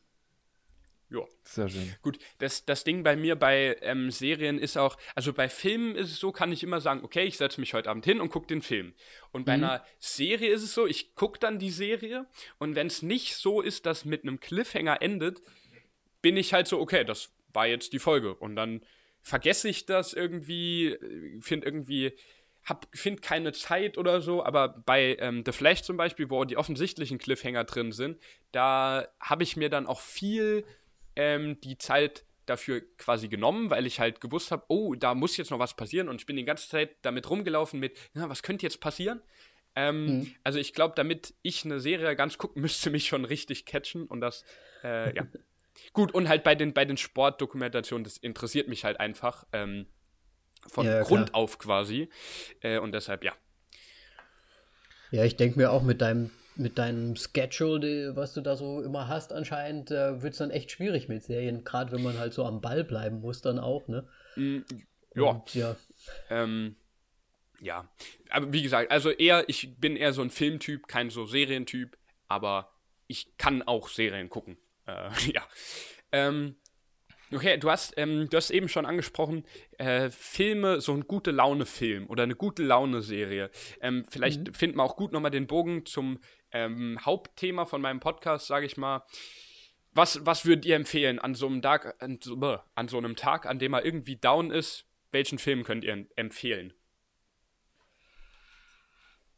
[1.10, 1.22] Ja.
[1.44, 1.96] Sehr schön.
[2.02, 6.12] Gut, das, das Ding bei mir bei ähm, Serien ist auch, also bei Filmen ist
[6.12, 8.48] es so, kann ich immer sagen, okay, ich setze mich heute Abend hin und gucke
[8.48, 8.94] den Film.
[9.32, 9.64] Und bei mhm.
[9.64, 12.28] einer Serie ist es so, ich gucke dann die Serie
[12.58, 15.42] und wenn es nicht so ist, dass mit einem Cliffhanger endet,
[16.22, 18.36] bin ich halt so, okay, das war jetzt die Folge.
[18.36, 18.82] Und dann
[19.22, 22.18] vergesse ich das irgendwie, äh, finde irgendwie
[22.68, 26.58] hab, find keine Zeit oder so, aber bei ähm, The Flash zum Beispiel, wo die
[26.58, 28.20] offensichtlichen Cliffhanger drin sind,
[28.52, 30.66] da habe ich mir dann auch viel
[31.16, 35.52] ähm, die Zeit dafür quasi genommen, weil ich halt gewusst habe, oh, da muss jetzt
[35.52, 38.66] noch was passieren und ich bin die ganze Zeit damit rumgelaufen mit, na, was könnte
[38.66, 39.22] jetzt passieren?
[39.76, 40.36] Ähm, mhm.
[40.44, 44.20] Also ich glaube, damit ich eine Serie ganz gucken müsste, mich schon richtig catchen und
[44.20, 44.44] das,
[44.84, 45.26] äh, ja.
[45.94, 49.46] Gut, und halt bei den, bei den Sportdokumentationen, das interessiert mich halt einfach.
[49.54, 49.86] Ähm,
[50.68, 51.42] von ja, Grund klar.
[51.42, 52.10] auf quasi.
[52.62, 53.34] Äh, und deshalb, ja.
[55.12, 59.08] Ja, ich denke mir auch mit deinem, mit deinem Schedule, was du da so immer
[59.08, 62.46] hast, anscheinend, äh, wird es dann echt schwierig mit Serien, gerade wenn man halt so
[62.46, 64.08] am Ball bleiben muss, dann auch, ne?
[64.36, 64.60] Mm,
[65.16, 65.24] ja.
[65.24, 65.76] Und, ja.
[66.30, 66.76] Ähm,
[67.62, 67.90] ja.
[68.30, 71.98] Aber wie gesagt, also eher, ich bin eher so ein Filmtyp, kein so Serientyp,
[72.28, 72.72] aber
[73.08, 74.58] ich kann auch Serien gucken.
[74.86, 75.44] Äh, ja.
[76.12, 76.56] Ähm,
[77.34, 79.44] Okay, du hast, ähm, du hast eben schon angesprochen,
[79.78, 83.50] äh, Filme, so ein gute Laune-Film oder eine gute Laune-Serie.
[83.82, 84.54] Ähm, vielleicht mhm.
[84.54, 86.20] finden wir auch gut nochmal den Bogen zum
[86.52, 89.04] ähm, Hauptthema von meinem Podcast, sage ich mal.
[89.92, 92.38] Was, was würdet ihr empfehlen an so, einem Tag, an, so,
[92.76, 94.86] an so einem Tag, an dem er irgendwie down ist?
[95.12, 96.74] Welchen Film könnt ihr empfehlen?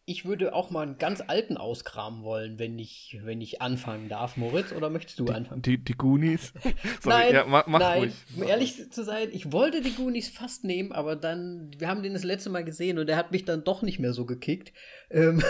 [0.10, 4.38] Ich würde auch mal einen ganz alten auskramen wollen, wenn ich, wenn ich anfangen darf.
[4.38, 5.62] Moritz, oder möchtest du die, anfangen?
[5.62, 6.52] Die, die Goonies?
[7.02, 8.00] Sorry, nein, ja, mach, mach nein.
[8.00, 8.14] ruhig.
[8.36, 12.14] Um ehrlich zu sein, ich wollte die Goonies fast nehmen, aber dann, wir haben den
[12.14, 14.74] das letzte Mal gesehen und der hat mich dann doch nicht mehr so gekickt.
[15.12, 15.44] Ähm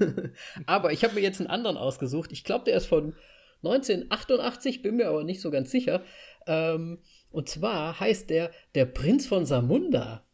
[0.66, 2.30] aber ich habe mir jetzt einen anderen ausgesucht.
[2.30, 3.16] Ich glaube, der ist von
[3.64, 6.02] 1988, bin mir aber nicht so ganz sicher.
[6.46, 6.98] Ähm,
[7.32, 10.25] und zwar heißt der Der Prinz von Samunda.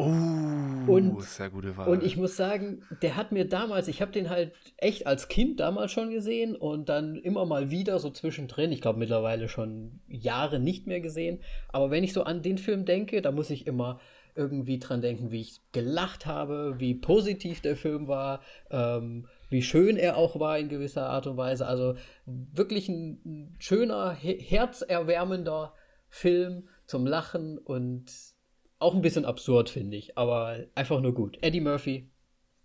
[0.00, 1.88] Oh, und, sehr gute Wahl.
[1.88, 5.58] Und ich muss sagen, der hat mir damals, ich habe den halt echt als Kind
[5.58, 10.60] damals schon gesehen und dann immer mal wieder so zwischendrin, ich glaube mittlerweile schon Jahre
[10.60, 11.40] nicht mehr gesehen.
[11.68, 13.98] Aber wenn ich so an den Film denke, da muss ich immer
[14.36, 18.40] irgendwie dran denken, wie ich gelacht habe, wie positiv der Film war,
[18.70, 21.66] ähm, wie schön er auch war in gewisser Art und Weise.
[21.66, 25.74] Also wirklich ein, schöner, herzerwärmender
[26.08, 28.37] Film zum Lachen und
[28.78, 31.38] auch ein bisschen absurd, finde ich, aber einfach nur gut.
[31.42, 32.10] Eddie Murphy,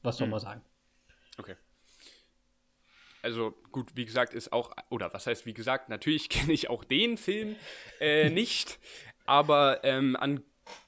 [0.01, 0.31] was soll hm.
[0.31, 0.61] man sagen?
[1.37, 1.55] Okay.
[3.21, 6.83] Also gut, wie gesagt, ist auch, oder was heißt wie gesagt, natürlich kenne ich auch
[6.83, 7.55] den Film
[7.99, 8.79] äh, nicht,
[9.25, 10.43] aber ähm, an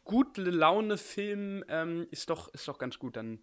[0.06, 3.18] gute Laune-Film ähm, ist, doch, ist doch ganz gut.
[3.18, 3.40] Dann,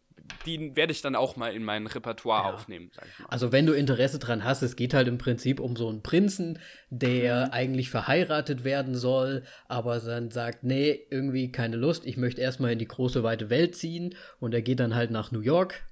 [0.47, 2.55] die werde ich dann auch mal in mein Repertoire ja.
[2.55, 3.29] aufnehmen, sag ich mal.
[3.29, 6.61] Also wenn du Interesse dran hast, es geht halt im Prinzip um so einen Prinzen,
[6.89, 7.53] der mhm.
[7.53, 12.79] eigentlich verheiratet werden soll, aber dann sagt, nee, irgendwie keine Lust, ich möchte erstmal in
[12.79, 15.83] die große weite Welt ziehen und er geht dann halt nach New York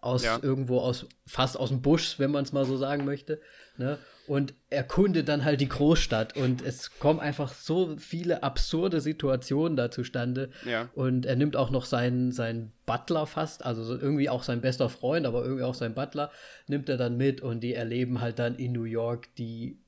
[0.00, 0.38] aus ja.
[0.42, 3.40] irgendwo aus fast aus dem Busch, wenn man es mal so sagen möchte,
[3.76, 3.98] ne?
[4.26, 9.90] Und erkundet dann halt die Großstadt und es kommen einfach so viele absurde Situationen da
[9.90, 10.88] zustande ja.
[10.94, 15.26] und er nimmt auch noch seinen, seinen Butler fast, also irgendwie auch sein bester Freund,
[15.26, 16.30] aber irgendwie auch sein Butler,
[16.66, 19.78] nimmt er dann mit und die erleben halt dann in New York die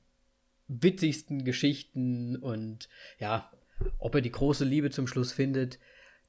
[0.67, 3.51] witzigsten Geschichten und ja,
[3.99, 5.79] ob er die große Liebe zum Schluss findet,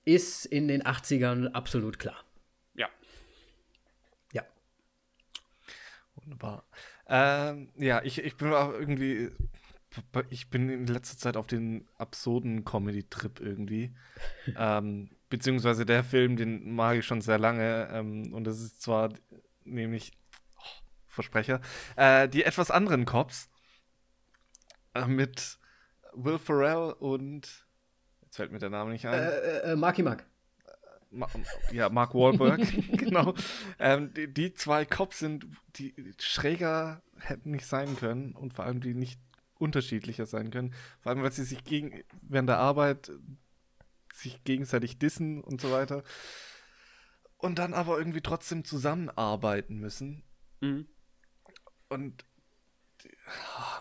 [0.04, 2.24] ist in den 80ern absolut klar.
[6.28, 6.64] Wunderbar.
[7.08, 9.30] Ähm, ja, ich, ich bin auch irgendwie.
[10.28, 13.94] Ich bin in letzter Zeit auf den absurden Comedy-Trip irgendwie.
[14.56, 17.88] ähm, beziehungsweise der Film, den mag ich schon sehr lange.
[17.92, 19.10] Ähm, und das ist zwar
[19.64, 20.12] nämlich.
[20.58, 20.62] Oh,
[21.06, 21.60] Versprecher.
[21.96, 23.48] Äh, die etwas anderen Cops.
[24.94, 25.58] Äh, mit
[26.12, 27.66] Will Ferrell und.
[28.22, 29.14] Jetzt fällt mir der Name nicht ein.
[29.14, 30.26] Äh, äh, Marky Mark.
[31.10, 31.28] Ma
[31.72, 32.60] ja, Mark Wahlberg,
[32.98, 33.34] genau.
[33.78, 35.46] Ähm, die, die, zwei Cops sind,
[35.76, 39.20] die schräger hätten nicht sein können und vor allem die nicht
[39.58, 40.74] unterschiedlicher sein können.
[41.00, 43.10] Vor allem, weil sie sich gegen, während der Arbeit
[44.12, 46.02] sich gegenseitig dissen und so weiter.
[47.36, 50.24] Und dann aber irgendwie trotzdem zusammenarbeiten müssen.
[50.60, 50.88] Mhm.
[51.88, 52.24] Und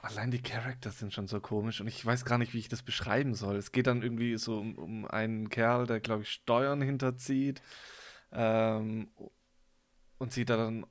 [0.02, 2.84] allein die Characters sind schon so komisch und ich weiß gar nicht, wie ich das
[2.84, 3.56] beschreiben soll.
[3.56, 7.62] Es geht dann irgendwie so um, um einen Kerl, der, glaube ich, Steuern hinterzieht
[8.32, 9.10] ähm,
[10.18, 10.86] und sie da dann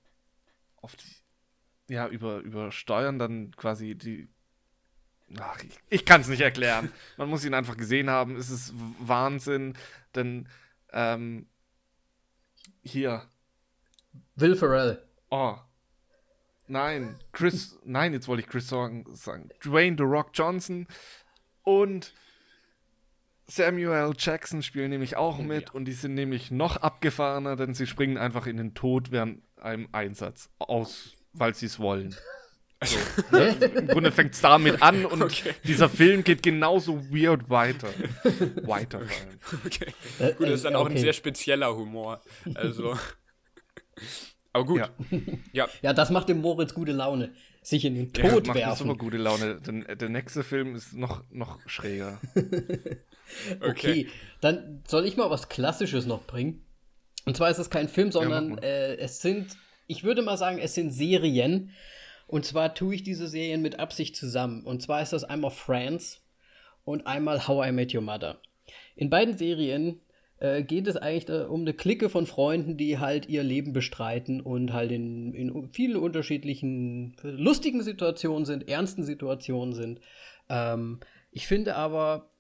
[0.77, 4.29] auf die, ja, über, über Steuern dann quasi die.
[5.41, 6.93] Ach, ich, ich kann es nicht erklären.
[7.17, 8.37] Man muss ihn einfach gesehen haben.
[8.37, 9.75] Es ist Wahnsinn,
[10.15, 10.49] denn
[10.93, 11.49] ähm,
[12.83, 13.29] hier.
[14.37, 15.03] Will Ferrell.
[15.31, 15.57] Oh,
[16.69, 19.05] Nein, Chris, nein, jetzt wollte ich Chris sagen.
[19.65, 20.87] Dwayne The Rock Johnson
[21.63, 22.13] und
[23.47, 25.75] Samuel Jackson spielen nämlich auch mit ja.
[25.75, 29.89] und die sind nämlich noch abgefahrener, denn sie springen einfach in den Tod während einem
[29.93, 32.17] Einsatz aus, weil sie es wollen.
[32.85, 32.99] So.
[33.39, 35.55] Im Grunde fängt es damit an und okay.
[35.65, 37.89] dieser Film geht genauso weird weiter.
[38.65, 39.01] weiter.
[39.65, 39.95] Okay.
[40.19, 42.21] Äh, Gut, das ist dann äh, auch ein sehr spezieller Humor.
[42.55, 42.99] Also.
[44.57, 44.79] Aber gut.
[44.79, 44.89] Ja.
[45.53, 45.69] ja.
[45.83, 45.93] ja.
[45.93, 47.31] das macht dem Moritz gute Laune.
[47.63, 48.87] Sich in den Tod ja, macht werfen.
[48.87, 49.61] super gute Laune.
[49.61, 52.21] Denn der nächste Film ist noch, noch schräger.
[52.35, 53.01] okay.
[53.61, 54.09] okay.
[54.41, 56.65] dann soll ich mal was Klassisches noch bringen.
[57.25, 59.57] Und zwar ist es kein Film, sondern ja, äh, es sind,
[59.89, 61.71] ich würde mal sagen, es sind Serien.
[62.29, 64.65] Und zwar tue ich diese Serien mit Absicht zusammen.
[64.65, 66.23] Und zwar ist das einmal Friends
[66.85, 68.41] und einmal How I Met Your Mother.
[68.95, 70.01] In beiden Serien
[70.39, 74.73] äh, geht es eigentlich um eine Clique von Freunden, die halt ihr Leben bestreiten und
[74.73, 80.01] halt in, in vielen unterschiedlichen lustigen Situationen sind, ernsten Situationen sind.
[80.49, 82.31] Ähm, ich finde aber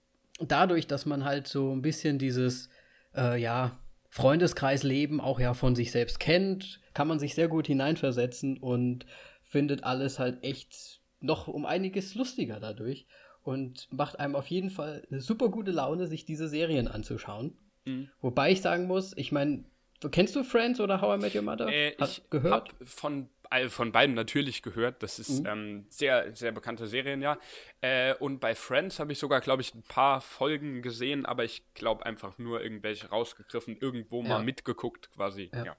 [0.40, 2.68] dadurch, dass man halt so ein bisschen dieses,
[3.14, 3.78] äh, ja,
[4.10, 9.04] Freundeskreisleben auch ja von sich selbst kennt, kann man sich sehr gut hineinversetzen und
[9.42, 13.06] findet alles halt echt noch um einiges lustiger dadurch
[13.42, 17.58] und macht einem auf jeden Fall eine super gute Laune, sich diese Serien anzuschauen.
[17.86, 18.10] Mhm.
[18.20, 19.64] Wobei ich sagen muss, ich meine,
[20.10, 21.68] kennst du Friends oder How I Met Your Mother?
[21.68, 22.68] Äh, ich gehört?
[22.68, 23.28] Hab von,
[23.68, 25.02] von beiden natürlich gehört.
[25.02, 25.46] Das ist mhm.
[25.46, 27.38] ähm, sehr, sehr bekannte Serien, ja.
[27.80, 31.62] Äh, und bei Friends habe ich sogar, glaube ich, ein paar Folgen gesehen, aber ich
[31.74, 34.28] glaube einfach nur irgendwelche rausgegriffen, irgendwo ja.
[34.28, 35.50] mal mitgeguckt quasi.
[35.54, 35.64] Ja.
[35.64, 35.76] ja.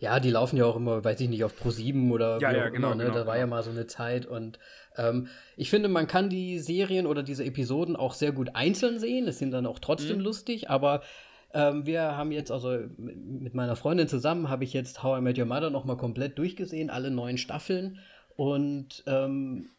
[0.00, 0.20] ja.
[0.20, 2.92] die laufen ja auch immer, weiß ich nicht, auf Pro 7 oder ja, ja, genau,
[2.92, 3.04] immer, ne?
[3.04, 3.56] genau, Da war ja genau.
[3.56, 4.58] mal so eine Zeit und
[4.96, 9.28] ähm, ich finde, man kann die Serien oder diese Episoden auch sehr gut einzeln sehen.
[9.28, 10.24] Es sind dann auch trotzdem mhm.
[10.24, 11.02] lustig, aber
[11.54, 15.38] ähm, wir haben jetzt, also mit meiner Freundin zusammen, habe ich jetzt How I Met
[15.38, 17.98] Your Mother nochmal komplett durchgesehen, alle neun Staffeln.
[18.36, 19.70] Und ähm,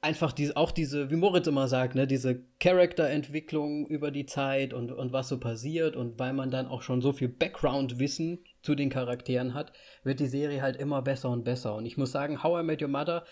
[0.00, 4.92] einfach diese, auch diese, wie Moritz immer sagt, ne, diese Charakterentwicklung über die Zeit und,
[4.92, 8.88] und was so passiert und weil man dann auch schon so viel Background-Wissen zu den
[8.88, 9.72] Charakteren hat,
[10.04, 11.74] wird die Serie halt immer besser und besser.
[11.74, 13.24] Und ich muss sagen, How I Met Your Mother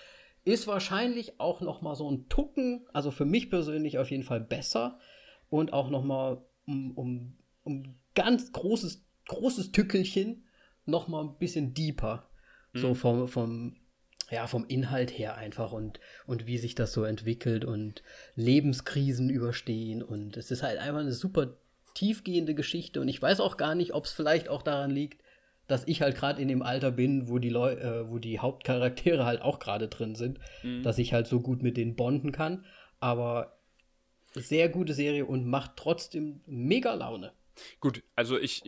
[0.45, 4.41] ist wahrscheinlich auch noch mal so ein Tucken, also für mich persönlich auf jeden Fall
[4.41, 4.99] besser
[5.49, 7.36] und auch noch mal um, um
[7.67, 10.45] um ganz großes, großes Tückelchen
[10.87, 12.29] noch mal ein bisschen deeper.
[12.73, 12.79] Mhm.
[12.79, 13.77] So vom, vom,
[14.31, 18.03] ja, vom Inhalt her einfach und, und wie sich das so entwickelt und
[18.37, 20.03] Lebenskrisen überstehen.
[20.03, 21.57] Und es ist halt einfach eine super
[21.95, 23.01] tiefgehende Geschichte.
[23.01, 25.21] Und ich weiß auch gar nicht, ob es vielleicht auch daran liegt,
[25.67, 29.25] dass ich halt gerade in dem Alter bin, wo die Leu äh, wo die Hauptcharaktere
[29.25, 30.85] halt auch gerade drin sind, mhm.
[30.85, 32.65] dass ich halt so gut mit denen bonden kann.
[33.01, 33.59] Aber
[34.35, 37.33] sehr gute Serie und macht trotzdem mega Laune.
[37.81, 38.63] Gut, also ich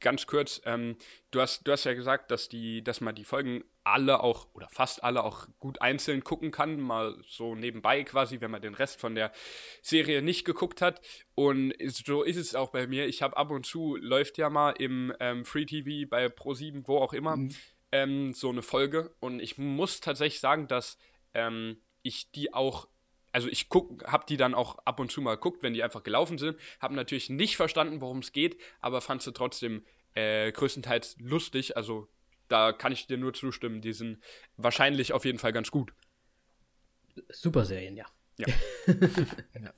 [0.00, 0.96] ganz kurz, ähm,
[1.30, 4.68] du hast, du hast ja gesagt, dass die, dass man die Folgen alle auch oder
[4.68, 9.00] fast alle auch gut einzeln gucken kann, mal so nebenbei quasi, wenn man den Rest
[9.00, 9.32] von der
[9.82, 11.00] Serie nicht geguckt hat.
[11.34, 13.06] Und so ist es auch bei mir.
[13.06, 16.98] Ich habe ab und zu läuft ja mal im ähm, Free TV bei Pro7, wo
[16.98, 17.54] auch immer, mhm.
[17.92, 19.14] ähm, so eine Folge.
[19.20, 20.98] Und ich muss tatsächlich sagen, dass
[21.34, 22.88] ähm, ich die auch
[23.32, 26.02] also ich guck, hab die dann auch ab und zu mal geguckt, wenn die einfach
[26.02, 31.16] gelaufen sind, habe natürlich nicht verstanden, worum es geht, aber fand sie trotzdem äh, größtenteils
[31.18, 31.76] lustig.
[31.76, 32.08] Also
[32.48, 33.80] da kann ich dir nur zustimmen.
[33.80, 34.22] Die sind
[34.56, 35.92] wahrscheinlich auf jeden Fall ganz gut.
[37.28, 38.06] Super Serien, ja.
[38.38, 38.46] Ja.
[39.60, 39.74] ja.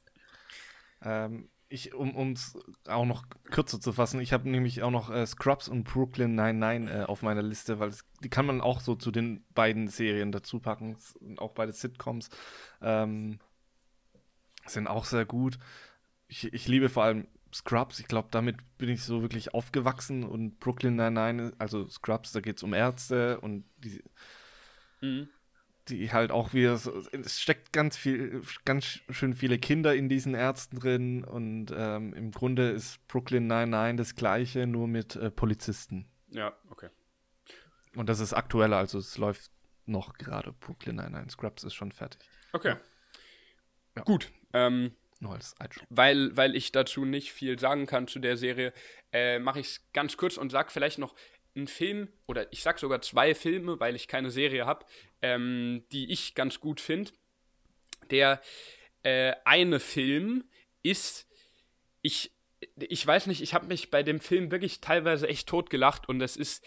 [1.02, 2.58] Ähm, ich, um es
[2.88, 6.94] auch noch kürzer zu fassen, ich habe nämlich auch noch äh, Scrubs und Brooklyn 99
[6.94, 10.32] äh, auf meiner Liste, weil es, die kann man auch so zu den beiden Serien
[10.32, 10.96] dazu packen,
[11.36, 12.28] auch beide Sitcoms
[12.82, 13.38] ähm,
[14.66, 15.58] sind auch sehr gut.
[16.26, 20.58] Ich, ich liebe vor allem Scrubs, ich glaube, damit bin ich so wirklich aufgewachsen und
[20.58, 24.02] Brooklyn 99, also Scrubs, da geht es um Ärzte und die,
[25.00, 25.28] mhm.
[25.88, 30.34] Die halt auch wieder so, es steckt ganz viel, ganz schön viele Kinder in diesen
[30.34, 36.06] Ärzten drin und ähm, im Grunde ist Brooklyn 99 das gleiche, nur mit äh, Polizisten.
[36.28, 36.88] Ja, okay.
[37.96, 39.50] Und das ist aktueller, also es läuft
[39.86, 42.20] noch gerade Brooklyn 99, Scrubs ist schon fertig.
[42.52, 42.76] Okay.
[43.96, 44.02] Ja.
[44.02, 44.30] Gut.
[44.52, 45.84] Ähm, nur als Einschub.
[45.90, 48.72] Weil, weil ich dazu nicht viel sagen kann zu der Serie,
[49.12, 51.14] äh, mache ich es ganz kurz und sage vielleicht noch
[51.54, 54.86] einen Film, oder ich sag sogar zwei Filme, weil ich keine Serie habe,
[55.22, 57.12] ähm, die ich ganz gut finde.
[58.10, 58.40] Der
[59.02, 60.44] äh, eine Film
[60.82, 61.26] ist,
[62.02, 62.32] ich,
[62.76, 66.36] ich weiß nicht, ich habe mich bei dem Film wirklich teilweise echt totgelacht und das
[66.36, 66.64] ist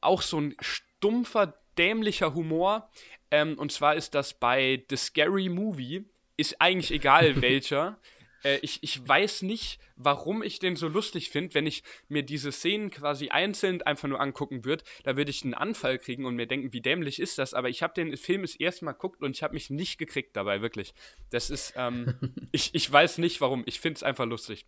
[0.00, 2.90] auch so ein stumpfer, dämlicher Humor.
[3.30, 6.04] Ähm, und zwar ist das bei The Scary Movie
[6.36, 7.98] ist eigentlich egal welcher.
[8.44, 12.52] Äh, ich, ich weiß nicht, warum ich den so lustig finde, wenn ich mir diese
[12.52, 14.84] Szenen quasi einzeln einfach nur angucken würde.
[15.04, 17.54] Da würde ich einen Anfall kriegen und mir denken, wie dämlich ist das.
[17.54, 20.36] Aber ich habe den Film das erste Mal geguckt und ich habe mich nicht gekriegt
[20.36, 20.94] dabei, wirklich.
[21.30, 22.14] Das ist, ähm,
[22.52, 23.62] ich, ich weiß nicht warum.
[23.66, 24.66] Ich finde es einfach lustig.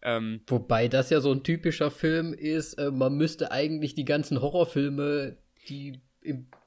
[0.00, 4.40] Ähm, Wobei das ja so ein typischer Film ist, äh, man müsste eigentlich die ganzen
[4.40, 5.36] Horrorfilme,
[5.68, 6.00] die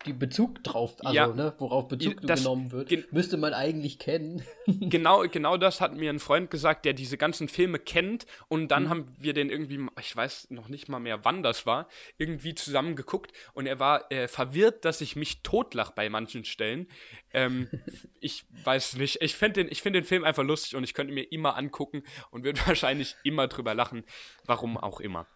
[0.06, 4.44] die Bezug drauf, also ja, ne, worauf Bezug das, genommen wird, müsste man eigentlich kennen.
[4.68, 8.86] genau, genau das hat mir ein Freund gesagt, der diese ganzen Filme kennt und dann
[8.86, 8.90] mhm.
[8.90, 11.88] haben wir den irgendwie, ich weiß noch nicht mal mehr, wann das war,
[12.18, 16.88] irgendwie zusammen geguckt und er war äh, verwirrt, dass ich mich totlach bei manchen Stellen.
[17.34, 17.70] Ähm,
[18.20, 21.32] ich weiß nicht, ich finde den, find den Film einfach lustig und ich könnte mir
[21.32, 24.04] immer angucken und würde wahrscheinlich immer drüber lachen,
[24.46, 25.28] warum auch immer.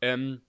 [0.00, 0.42] Ähm,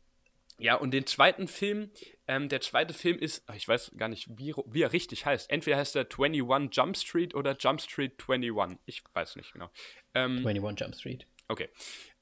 [0.60, 1.92] ja, und den zweiten Film,
[2.28, 5.50] ähm, der zweite Film ist, ich weiß gar nicht, wie, wie er richtig heißt.
[5.50, 8.80] Entweder heißt er 21 Jump Street oder Jump Street 21.
[8.86, 9.70] Ich weiß nicht genau.
[10.14, 11.28] Ähm, 21 Jump Street.
[11.48, 11.70] Okay.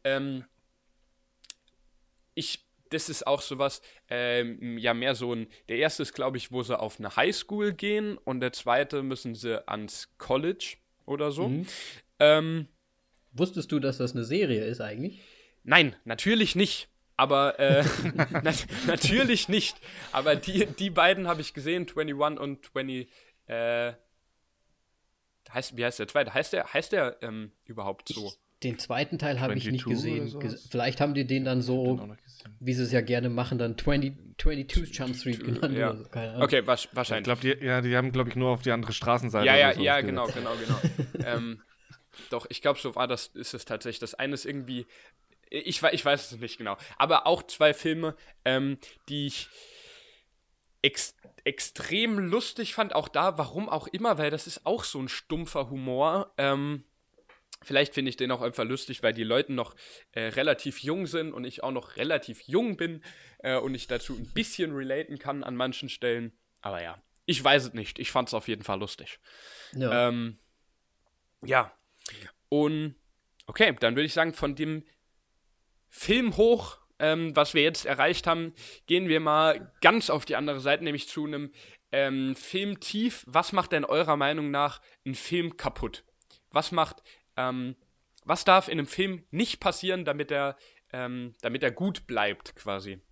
[0.04, 0.46] Ähm,
[2.36, 6.52] ich, das ist auch sowas, ähm, ja, mehr so ein, der erste ist, glaube ich,
[6.52, 11.50] wo sie auf eine Highschool gehen und der zweite müssen sie ans College oder so.
[11.50, 11.68] Mhm.
[12.20, 12.68] Ähm,
[13.32, 15.20] Wusstest du, dass das eine Serie ist eigentlich?
[15.64, 16.90] Nein, natürlich nicht.
[17.18, 17.84] Aber äh,
[18.44, 19.78] nat natürlich nicht.
[20.12, 23.10] Aber die, die beiden habe ich gesehen, 21 und 20.
[23.48, 23.94] Äh,
[25.54, 26.34] heißt, wie heißt der zweite?
[26.34, 28.28] Heißt der, heißt der ähm, überhaupt so?
[28.28, 30.34] Ich, den zweiten Teil habe ich nicht gesehen.
[30.70, 32.10] Vielleicht haben die den dann so,
[32.60, 35.78] wie sie es ja gerne machen, dann 20, 22 Jump Street genannt.
[35.78, 35.96] Ja.
[35.96, 36.06] So,
[36.42, 37.32] okay, wa wahrscheinlich.
[37.32, 39.46] Ich glaube, die, ja, die haben, glaube ich, nur auf die andere Straßenseite.
[39.46, 40.80] Ja, ja, so ja, genau, genau, genau.
[41.26, 41.62] ähm,
[42.30, 44.00] doch, ich glaube, so war das, ist es tatsächlich.
[44.00, 44.86] Das eine ist irgendwie
[45.50, 46.78] ich, ich weiß es nicht genau.
[46.98, 48.78] Aber auch zwei Filme, ähm,
[49.10, 49.50] die ich
[50.82, 52.96] ex extrem lustig fand.
[52.96, 56.34] Auch da, warum auch immer, weil das ist auch so ein stumpfer Humor.
[56.40, 56.84] Ähm,
[57.62, 59.76] vielleicht finde ich den auch einfach lustig, weil die Leute noch
[60.14, 63.04] äh, relativ jung sind und ich auch noch relativ jung bin
[63.40, 66.34] äh, und ich dazu ein bisschen relaten kann an manchen Stellen.
[66.62, 68.00] Aber ja, ich weiß es nicht.
[68.00, 69.20] Ich fand es auf jeden Fall lustig.
[69.74, 70.08] Ja.
[70.08, 70.40] Ähm,
[71.44, 71.72] ja.
[72.50, 72.96] Und
[73.46, 74.84] okay, dann würde ich sagen, von dem
[75.98, 78.54] Film hoch, ähm, was wir jetzt erreicht haben,
[78.86, 81.52] gehen wir mal ganz auf die andere Seite, nämlich zu einem
[81.94, 83.24] ähm, Film tief.
[83.28, 86.04] Was macht denn eurer Meinung nach einen Film kaputt?
[86.52, 87.02] Was macht,
[87.38, 87.78] ähm,
[88.26, 90.58] was darf in einem Film nicht passieren, damit er,
[90.92, 93.00] ähm, damit er gut bleibt, quasi?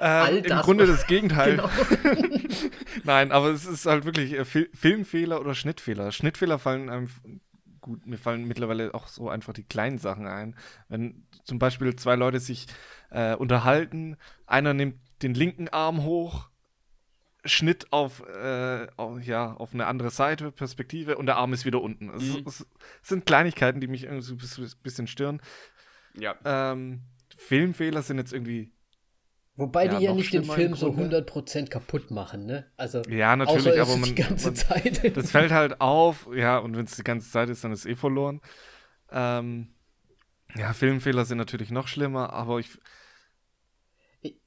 [0.00, 1.56] Äh, Im Grunde das Gegenteil.
[1.56, 1.70] Genau.
[3.04, 6.10] Nein, aber es ist halt wirklich äh, Filmfehler oder Schnittfehler.
[6.10, 7.08] Schnittfehler fallen einem
[7.80, 10.56] gut, mir fallen mittlerweile auch so einfach die kleinen Sachen ein.
[10.88, 12.66] Wenn zum Beispiel zwei Leute sich
[13.10, 14.16] äh, unterhalten,
[14.46, 16.48] einer nimmt den linken Arm hoch,
[17.44, 21.80] Schnitt auf, äh, auf, ja, auf eine andere Seite, Perspektive und der Arm ist wieder
[21.80, 22.10] unten.
[22.10, 22.44] Es, mhm.
[22.46, 22.66] es,
[23.02, 25.40] sind Kleinigkeiten, die mich irgendwie so ein bisschen stören.
[26.18, 26.36] Ja.
[26.44, 27.02] Ähm,
[27.36, 28.72] Filmfehler sind jetzt irgendwie
[29.60, 32.64] Wobei ja, die ja nicht den Film so 100% kaputt machen, ne?
[32.78, 35.02] Also, ja, natürlich, aber man, die ganze man, Zeit.
[35.14, 37.86] Das fällt halt auf, ja, und wenn es die ganze Zeit ist, dann ist es
[37.86, 38.40] eh verloren.
[39.12, 39.68] Ähm,
[40.56, 42.70] ja, Filmfehler sind natürlich noch schlimmer, aber ich.
[44.22, 44.38] Ich,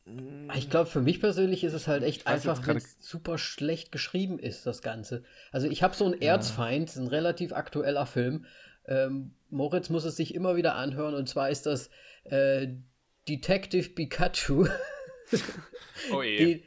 [0.56, 4.40] ich glaube, für mich persönlich ist es halt echt einfach, wenn es super schlecht geschrieben
[4.40, 5.24] ist, das Ganze.
[5.52, 8.46] Also, ich habe so einen Erzfeind, ein relativ aktueller Film.
[8.88, 11.92] Ähm, Moritz muss es sich immer wieder anhören, und zwar ist das
[12.24, 12.70] äh,
[13.28, 14.66] Detective Pikachu.
[16.12, 16.38] oh je.
[16.46, 16.64] Die,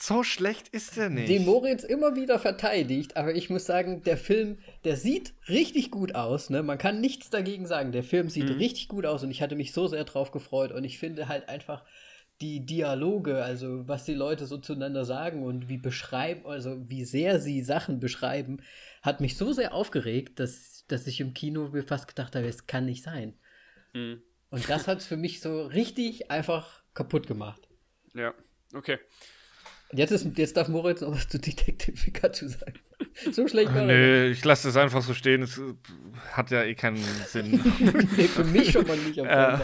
[0.00, 1.28] So schlecht ist er nicht.
[1.28, 6.14] Den Moritz immer wieder verteidigt, aber ich muss sagen, der Film, der sieht richtig gut
[6.14, 6.50] aus.
[6.50, 6.62] Ne?
[6.62, 7.90] Man kann nichts dagegen sagen.
[7.90, 8.58] Der Film sieht mhm.
[8.58, 10.70] richtig gut aus und ich hatte mich so sehr drauf gefreut.
[10.70, 11.84] Und ich finde halt einfach
[12.40, 17.40] die Dialoge, also was die Leute so zueinander sagen und wie beschreiben, also wie sehr
[17.40, 18.62] sie Sachen beschreiben,
[19.02, 22.68] hat mich so sehr aufgeregt, dass, dass ich im Kino mir fast gedacht habe, es
[22.68, 23.34] kann nicht sein.
[23.94, 24.22] Mhm.
[24.50, 27.67] Und das hat es für mich so richtig einfach kaputt gemacht.
[28.18, 28.34] Ja,
[28.74, 28.98] okay.
[29.92, 32.74] Jetzt, ist, jetzt darf Moritz noch was zu Detective Pikachu sagen.
[33.32, 35.42] So schlecht war Nee, ich lasse das einfach so stehen.
[35.42, 35.60] Es
[36.32, 37.52] hat ja eh keinen Sinn.
[38.16, 39.62] nee, für mich schon mal nicht Fall.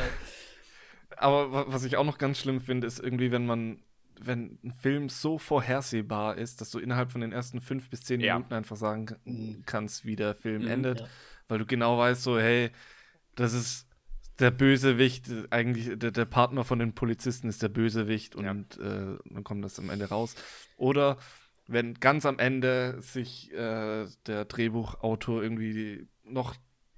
[1.16, 3.82] Aber was ich auch noch ganz schlimm finde, ist irgendwie, wenn man,
[4.20, 8.20] wenn ein Film so vorhersehbar ist, dass du innerhalb von den ersten fünf bis zehn
[8.20, 8.34] ja.
[8.34, 11.06] Minuten einfach sagen kannst, wie der Film mhm, endet, ja.
[11.48, 12.70] weil du genau weißt, so, hey,
[13.34, 13.88] das ist
[14.38, 18.52] der Bösewicht, eigentlich der, der, Partner von den Polizisten ist der Bösewicht und ja.
[18.52, 20.34] äh, dann kommt das am Ende raus.
[20.76, 21.18] Oder
[21.66, 26.54] wenn ganz am Ende sich äh, der Drehbuchautor irgendwie noch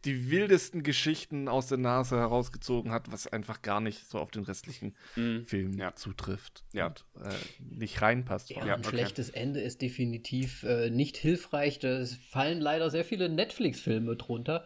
[0.07, 4.45] die wildesten Geschichten aus der Nase herausgezogen hat, was einfach gar nicht so auf den
[4.45, 5.43] restlichen mm.
[5.43, 5.95] Film ja.
[5.97, 6.87] zutrifft ja.
[6.87, 8.51] und äh, nicht reinpasst.
[8.51, 8.91] Ja, ein okay.
[8.91, 11.83] schlechtes Ende ist definitiv äh, nicht hilfreich.
[11.83, 14.65] Es fallen leider sehr viele Netflix-Filme drunter,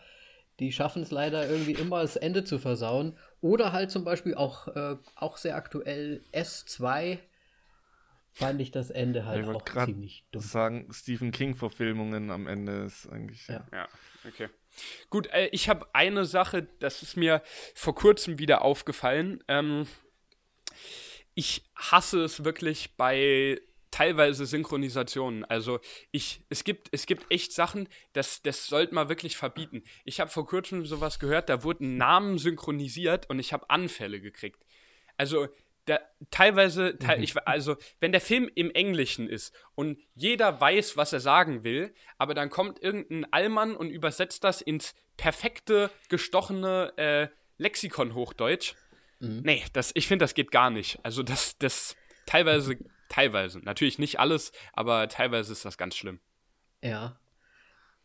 [0.60, 3.16] die schaffen es leider irgendwie immer das Ende zu versauen.
[3.40, 7.18] Oder halt zum Beispiel auch, äh, auch sehr aktuell S2
[8.32, 10.42] fand ich das Ende halt ich auch ziemlich dumm.
[10.42, 13.46] sagen, Stephen King-Verfilmungen am Ende ist eigentlich.
[13.48, 13.88] Ja, ja
[14.28, 14.48] okay.
[15.08, 17.42] Gut, äh, ich habe eine Sache, das ist mir
[17.74, 19.42] vor kurzem wieder aufgefallen.
[19.48, 19.86] Ähm,
[21.34, 23.60] ich hasse es wirklich bei
[23.90, 25.44] teilweise Synchronisationen.
[25.44, 25.80] Also
[26.10, 29.82] ich, es gibt, es gibt echt Sachen, das, das sollte man wirklich verbieten.
[30.04, 34.64] Ich habe vor kurzem sowas gehört, da wurden Namen synchronisiert und ich habe Anfälle gekriegt.
[35.16, 35.48] Also
[35.86, 35.98] da,
[36.30, 37.22] teilweise, te mhm.
[37.22, 41.92] ich, also wenn der Film im Englischen ist und jeder weiß, was er sagen will,
[42.18, 47.28] aber dann kommt irgendein Allmann und übersetzt das ins perfekte, gestochene äh,
[47.58, 48.74] Lexikon-Hochdeutsch.
[49.18, 49.42] Mhm.
[49.44, 50.98] Nee, das, ich finde, das geht gar nicht.
[51.02, 52.78] Also das, das teilweise
[53.10, 53.58] Teilweise.
[53.58, 56.20] Natürlich nicht alles, aber teilweise ist das ganz schlimm.
[56.82, 57.18] Ja.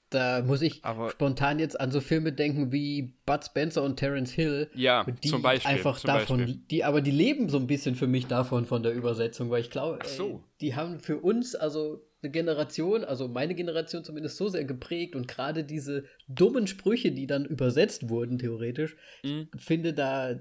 [0.09, 4.31] Da muss ich aber spontan jetzt an so Filme denken wie Bud Spencer und Terence
[4.31, 4.69] Hill.
[4.73, 5.71] Ja, die zum Beispiel.
[5.71, 6.61] Einfach zum davon, Beispiel.
[6.69, 9.69] die, aber die leben so ein bisschen für mich davon, von der Übersetzung, weil ich
[9.69, 10.43] glaube, so.
[10.61, 15.27] die haben für uns, also eine Generation, also meine Generation zumindest so sehr geprägt und
[15.27, 19.49] gerade diese dummen Sprüche, die dann übersetzt wurden, theoretisch, mhm.
[19.57, 20.39] finde da,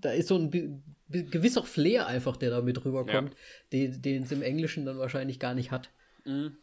[0.00, 0.82] da ist so ein
[1.12, 3.34] gewisser Flair einfach, der da mit rüberkommt,
[3.72, 3.88] ja.
[3.88, 5.90] den es im Englischen dann wahrscheinlich gar nicht hat.
[6.24, 6.56] Mhm.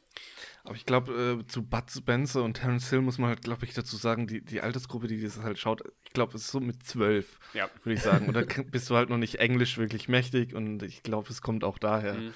[0.64, 3.74] Aber ich glaube, äh, zu Bud Spencer und Terence Hill muss man halt, glaube ich,
[3.74, 6.86] dazu sagen, die, die Altersgruppe, die das halt schaut, ich glaube, es ist so mit
[6.86, 7.70] zwölf, ja.
[7.84, 8.28] würde ich sagen.
[8.30, 11.78] Oder bist du halt noch nicht Englisch wirklich mächtig und ich glaube, es kommt auch
[11.78, 12.34] daher mhm.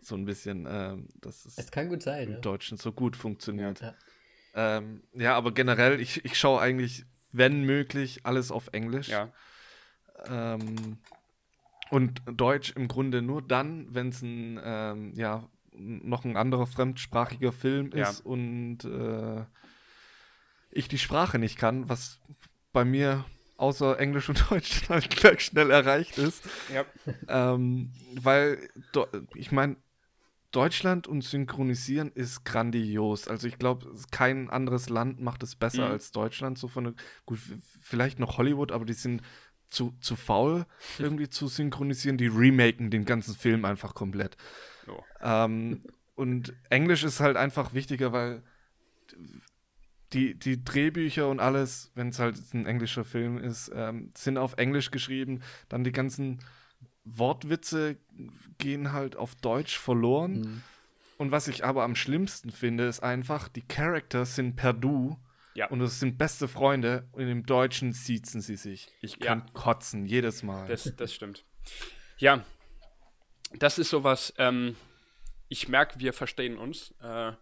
[0.00, 2.40] so ein bisschen, äh, dass es, es kann gut sein, im ja.
[2.40, 3.80] Deutschen so gut funktioniert.
[3.80, 3.94] Ja,
[4.54, 9.08] ähm, ja aber generell, ich, ich schaue eigentlich, wenn möglich, alles auf Englisch.
[9.08, 9.32] Ja.
[10.26, 10.98] Ähm,
[11.92, 17.52] und Deutsch im Grunde nur dann, wenn es ein, ähm, ja, noch ein anderer fremdsprachiger
[17.52, 18.24] Film ist ja.
[18.24, 19.44] und äh,
[20.70, 22.18] ich die Sprache nicht kann, was
[22.72, 23.26] bei mir
[23.58, 26.42] außer Englisch und Deutsch halt schnell erreicht ist.
[26.72, 26.86] Ja.
[27.28, 28.70] Ähm, weil,
[29.34, 29.76] ich meine,
[30.50, 33.28] Deutschland und Synchronisieren ist grandios.
[33.28, 35.92] Also ich glaube, kein anderes Land macht es besser mhm.
[35.92, 36.56] als Deutschland.
[36.56, 37.38] So von gut,
[37.82, 39.20] vielleicht noch Hollywood, aber die sind
[39.72, 40.66] zu, zu faul,
[40.98, 42.18] irgendwie zu synchronisieren.
[42.18, 44.36] Die remaken den ganzen Film einfach komplett.
[44.86, 45.02] Oh.
[45.20, 45.82] Ähm,
[46.14, 48.42] und Englisch ist halt einfach wichtiger, weil
[50.12, 54.58] die, die Drehbücher und alles, wenn es halt ein englischer Film ist, ähm, sind auf
[54.58, 55.40] Englisch geschrieben.
[55.70, 56.40] Dann die ganzen
[57.04, 57.96] Wortwitze
[58.58, 60.40] gehen halt auf Deutsch verloren.
[60.40, 60.62] Mhm.
[61.16, 65.16] Und was ich aber am schlimmsten finde, ist einfach, die Characters sind per Du
[65.54, 65.68] ja.
[65.68, 68.88] Und es sind beste Freunde und im Deutschen siezen sie sich.
[69.00, 69.46] Ich kann ja.
[69.52, 70.66] kotzen, jedes Mal.
[70.68, 71.44] Das, das stimmt.
[72.18, 72.44] Ja,
[73.54, 74.76] das ist sowas, ähm,
[75.48, 76.94] ich merke, wir verstehen uns.
[77.02, 77.32] Äh,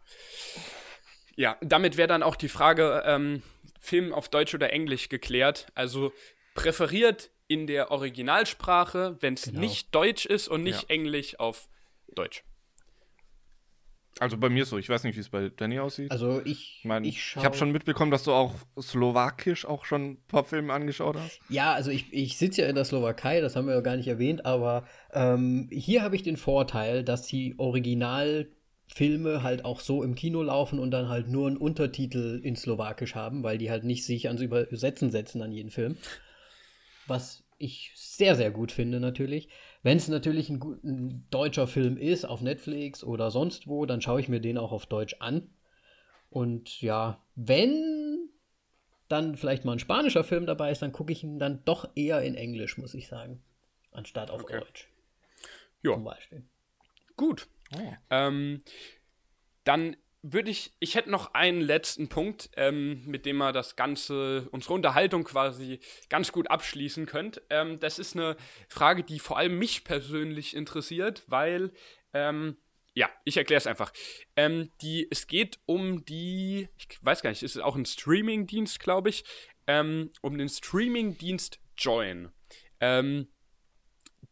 [1.37, 3.43] ja, damit wäre dann auch die Frage, ähm,
[3.79, 5.69] Film auf Deutsch oder Englisch geklärt.
[5.75, 6.13] Also
[6.55, 9.61] präferiert in der Originalsprache, wenn es genau.
[9.61, 10.89] nicht Deutsch ist und nicht ja.
[10.89, 11.69] Englisch auf
[12.15, 12.45] Deutsch.
[14.21, 16.11] Also bei mir so, ich weiß nicht, wie es bei Danny aussieht.
[16.11, 20.23] Also ich, mein, ich, ich habe schon mitbekommen, dass du auch slowakisch auch schon ein
[20.29, 21.41] paar Filme angeschaut hast.
[21.49, 24.09] Ja, also ich, ich sitze ja in der Slowakei, das haben wir ja gar nicht
[24.09, 30.15] erwähnt, aber ähm, hier habe ich den Vorteil, dass die Originalfilme halt auch so im
[30.15, 34.05] Kino laufen und dann halt nur einen Untertitel in Slowakisch haben, weil die halt nicht
[34.05, 35.97] sich ans Übersetzen setzen an jeden Film.
[37.07, 39.49] Was ich sehr, sehr gut finde natürlich.
[39.83, 44.21] Wenn es natürlich ein, ein, deutscher Film ist, auf Netflix oder sonst wo, dann schaue
[44.21, 45.49] ich mir den auch auf Deutsch an.
[46.29, 48.29] Und ja, wenn
[49.09, 52.23] dann vielleicht mal ein spanischer Film dabei ist, dann gucke ich ihn dann doch eher
[52.23, 53.43] in Englisch, muss ich sagen,
[53.91, 54.61] anstatt auf okay.
[54.61, 54.89] Deutsch.
[55.83, 55.95] Ja.
[55.95, 56.45] Zum Beispiel.
[57.17, 57.49] Gut.
[57.75, 57.93] Oh.
[58.11, 58.63] Ähm,
[59.65, 64.49] dann würde ich, ich hätte noch einen letzten Punkt, ähm, mit dem wir das Ganze,
[64.51, 67.41] unsere Unterhaltung quasi ganz gut abschließen könnt.
[67.49, 68.37] Ähm, das ist eine
[68.69, 71.73] Frage, die vor allem mich persönlich interessiert, weil,
[72.13, 72.57] ähm,
[72.95, 73.93] ja, ich erkläre es einfach.
[74.37, 78.81] Ähm, die, es geht um die, ich weiß gar nicht, ist es auch ein Streaming-Dienst,
[78.81, 79.25] glaube ich,
[79.67, 82.31] ähm, um den Streaming-Dienst Join.
[82.81, 83.29] Ähm,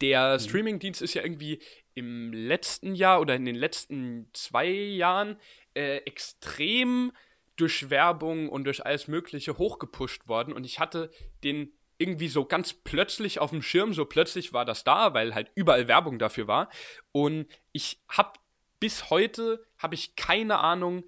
[0.00, 0.40] der mhm.
[0.40, 1.60] Streaming-Dienst ist ja irgendwie
[1.94, 5.36] im letzten Jahr oder in den letzten zwei Jahren
[5.78, 7.12] äh, extrem
[7.54, 10.52] durch Werbung und durch alles Mögliche hochgepusht worden.
[10.52, 11.10] Und ich hatte
[11.44, 15.52] den irgendwie so ganz plötzlich auf dem Schirm, so plötzlich war das da, weil halt
[15.54, 16.68] überall Werbung dafür war.
[17.12, 18.32] Und ich habe
[18.80, 21.04] bis heute habe ich keine Ahnung,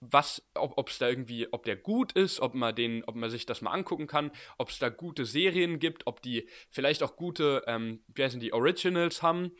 [0.00, 3.46] was, ob es da irgendwie, ob der gut ist, ob man den, ob man sich
[3.46, 7.64] das mal angucken kann, ob es da gute Serien gibt, ob die vielleicht auch gute,
[7.66, 9.52] ähm, wie heißen die, Originals haben.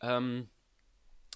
[0.00, 0.50] Ähm,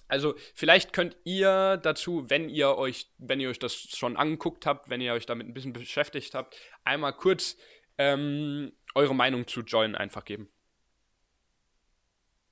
[0.09, 4.89] also vielleicht könnt ihr dazu, wenn ihr euch, wenn ihr euch das schon angeguckt habt,
[4.89, 7.55] wenn ihr euch damit ein bisschen beschäftigt habt, einmal kurz
[7.97, 10.49] ähm, eure Meinung zu Join einfach geben.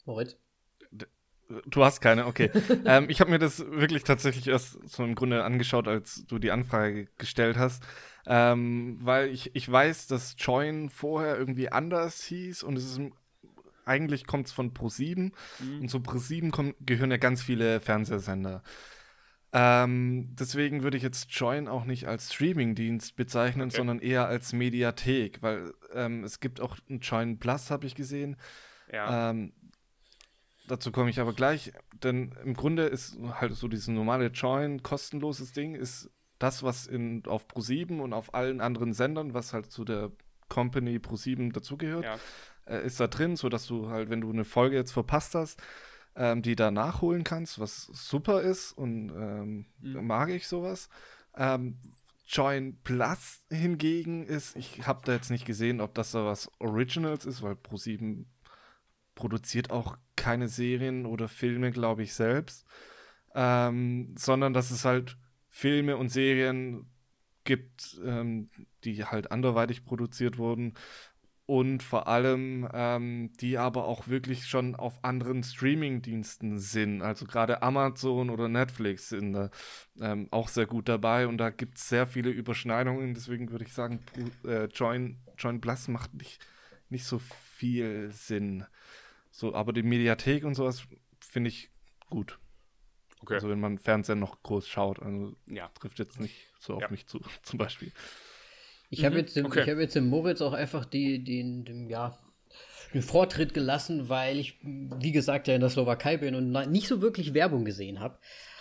[0.05, 0.37] Moritz?
[1.65, 2.51] Du hast keine, okay.
[2.85, 6.51] ähm, ich habe mir das wirklich tatsächlich erst so im Grunde angeschaut, als du die
[6.51, 7.81] Anfrage gestellt hast.
[8.27, 12.99] Ähm, weil ich, ich weiß, dass Join vorher irgendwie anders hieß und es ist
[13.87, 15.81] eigentlich kommt es von Pro7 mhm.
[15.81, 18.61] und zu Pro7 gehören ja ganz viele Fernsehsender.
[19.53, 23.77] Ähm, deswegen würde ich jetzt Join auch nicht als Streamingdienst bezeichnen, okay.
[23.77, 28.35] sondern eher als Mediathek, weil ähm, es gibt auch ein Join Plus, habe ich gesehen.
[28.91, 29.29] Ja.
[29.29, 29.53] Ähm,
[30.67, 31.71] dazu komme ich aber gleich,
[32.03, 37.25] denn im Grunde ist halt so dieses normale Join, kostenloses Ding, ist das, was in,
[37.25, 40.11] auf Pro7 und auf allen anderen Sendern, was halt zu der
[40.49, 42.19] Company Pro7 dazugehört, ja
[42.67, 45.61] äh, ist da drin, sodass du halt, wenn du eine Folge jetzt verpasst hast,
[46.15, 50.05] ähm, die da nachholen kannst, was super ist und ähm, mhm.
[50.05, 50.89] mag ich sowas.
[51.35, 51.77] Ähm,
[52.27, 57.25] Join Plus hingegen ist, ich habe da jetzt nicht gesehen, ob das da was Originals
[57.25, 58.25] ist, weil Pro7
[59.15, 62.65] produziert auch keine Serien oder Filme, glaube ich, selbst,
[63.33, 65.17] ähm, sondern dass es halt
[65.47, 66.89] Filme und Serien
[67.45, 68.49] gibt, ähm,
[68.83, 70.73] die halt anderweitig produziert wurden
[71.47, 77.01] und vor allem ähm, die aber auch wirklich schon auf anderen Streaming-Diensten sind.
[77.01, 79.49] Also gerade Amazon oder Netflix sind da
[79.99, 83.13] ähm, auch sehr gut dabei und da gibt es sehr viele Überschneidungen.
[83.13, 84.01] Deswegen würde ich sagen,
[84.45, 86.45] äh, Join, Join Plus macht nicht,
[86.89, 88.65] nicht so viel Sinn.
[89.31, 90.85] So, aber die Mediathek und sowas
[91.21, 91.71] finde ich
[92.09, 92.39] gut.
[93.21, 93.35] Okay.
[93.35, 95.69] Also wenn man Fernsehen noch groß schaut, also ja.
[95.79, 96.89] trifft jetzt nicht so auf ja.
[96.89, 97.93] mich zu, zum Beispiel.
[98.89, 99.21] Ich habe mhm.
[99.21, 99.69] jetzt, okay.
[99.69, 102.17] hab jetzt dem Moritz auch einfach die, den, den, ja,
[102.93, 107.01] den Vortritt gelassen, weil ich, wie gesagt, ja in der Slowakei bin und nicht so
[107.01, 108.17] wirklich Werbung gesehen habe.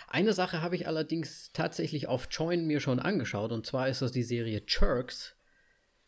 [0.09, 4.11] Eine Sache habe ich allerdings tatsächlich auf Join mir schon angeschaut und zwar ist das
[4.11, 5.35] die Serie Churks,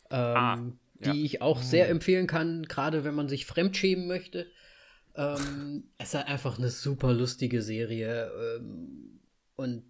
[0.09, 0.57] ähm, ah,
[1.01, 1.11] ja.
[1.11, 1.91] die ich auch sehr mhm.
[1.91, 4.47] empfehlen kann, gerade wenn man sich fremdschämen möchte.
[5.15, 8.31] Ähm, es ist halt einfach eine super lustige Serie.
[8.57, 9.19] Ähm,
[9.55, 9.83] und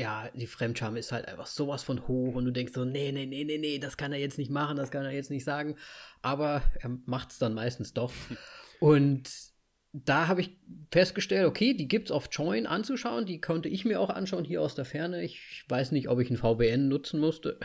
[0.00, 3.26] ja, die Fremdscham ist halt einfach sowas von hoch und du denkst so, nee, nee,
[3.26, 5.76] nee, nee, nee, das kann er jetzt nicht machen, das kann er jetzt nicht sagen.
[6.22, 8.10] Aber er macht es dann meistens doch.
[8.80, 9.28] Und
[9.92, 10.56] da habe ich
[10.90, 14.62] festgestellt, okay, die gibt es auf Join anzuschauen, die konnte ich mir auch anschauen hier
[14.62, 15.22] aus der Ferne.
[15.22, 17.58] Ich weiß nicht, ob ich ein VPN nutzen musste,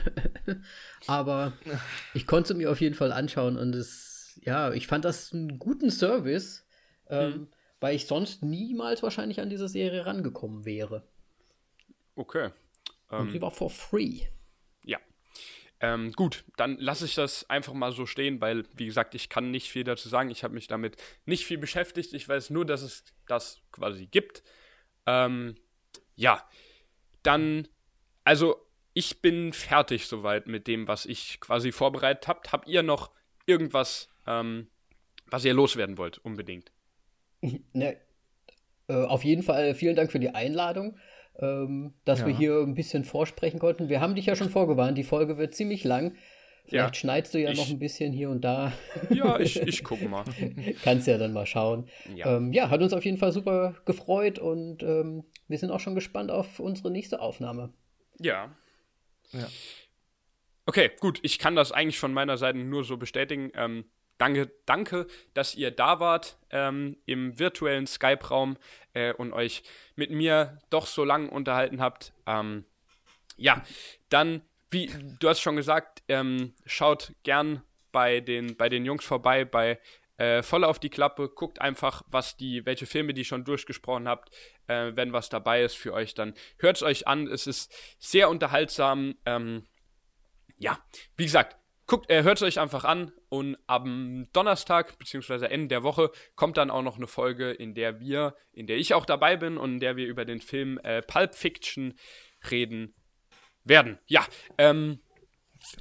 [1.07, 1.53] aber
[2.13, 5.89] ich konnte mir auf jeden Fall anschauen und es, ja, ich fand das einen guten
[5.89, 6.67] Service,
[7.07, 7.47] ähm, mhm.
[7.79, 11.07] weil ich sonst niemals wahrscheinlich an diese Serie rangekommen wäre.
[12.15, 12.51] Okay.
[13.09, 14.21] Und sie ähm, war for free.
[14.83, 14.99] Ja.
[15.79, 19.51] Ähm, gut, dann lasse ich das einfach mal so stehen, weil, wie gesagt, ich kann
[19.51, 20.29] nicht viel dazu sagen.
[20.29, 22.13] Ich habe mich damit nicht viel beschäftigt.
[22.13, 24.43] Ich weiß nur, dass es das quasi gibt.
[25.05, 25.55] Ähm,
[26.15, 26.47] ja,
[27.23, 27.67] dann,
[28.23, 28.55] also
[28.93, 32.41] ich bin fertig soweit mit dem, was ich quasi vorbereitet habe.
[32.51, 33.11] Habt ihr noch
[33.45, 34.69] irgendwas, ähm,
[35.27, 36.71] was ihr loswerden wollt, unbedingt?
[37.73, 37.97] Ne,
[38.87, 40.97] äh, auf jeden Fall vielen Dank für die Einladung
[41.39, 42.27] ähm, dass ja.
[42.27, 43.89] wir hier ein bisschen vorsprechen konnten.
[43.89, 46.15] Wir haben dich ja schon vorgewarnt, die Folge wird ziemlich lang.
[46.67, 48.73] Vielleicht ja, schneidest du ja ich, noch ein bisschen hier und da.
[49.11, 50.23] Ja, ich, ich gucke mal.
[50.83, 51.87] Kannst ja dann mal schauen.
[52.15, 52.37] Ja.
[52.37, 52.69] Ähm, ja.
[52.71, 56.59] hat uns auf jeden Fall super gefreut und ähm, wir sind auch schon gespannt auf
[56.59, 57.71] unsere nächste Aufnahme.
[58.19, 58.55] Ja.
[59.31, 59.47] Ja.
[60.65, 61.19] Okay, gut.
[61.21, 63.51] Ich kann das eigentlich von meiner Seite nur so bestätigen.
[63.53, 63.85] Ähm,
[64.17, 68.57] danke, danke, dass ihr da wart ähm, im virtuellen Skype-Raum
[68.93, 69.63] äh, und euch
[69.95, 72.13] mit mir doch so lang unterhalten habt.
[72.25, 72.65] Ähm,
[73.37, 73.63] ja,
[74.09, 74.89] dann, wie
[75.19, 77.61] du hast schon gesagt, ähm, schaut gern
[77.91, 79.79] bei den, bei den Jungs vorbei, bei
[80.17, 84.33] äh, voll auf die Klappe, guckt einfach, was die, welche Filme die schon durchgesprochen habt.
[84.67, 87.27] Äh, wenn was dabei ist für euch, dann hört es euch an.
[87.27, 89.15] Es ist sehr unterhaltsam.
[89.25, 89.67] Ähm,
[90.57, 90.79] ja,
[91.17, 91.57] wie gesagt,
[91.87, 95.45] guckt, äh, hört es euch einfach an und am Donnerstag bzw.
[95.45, 98.93] Ende der Woche kommt dann auch noch eine Folge, in der wir, in der ich
[98.93, 101.93] auch dabei bin und in der wir über den Film äh, Pulp Fiction
[102.49, 102.95] reden
[103.63, 103.99] werden.
[104.07, 104.25] Ja,
[104.57, 104.99] ähm,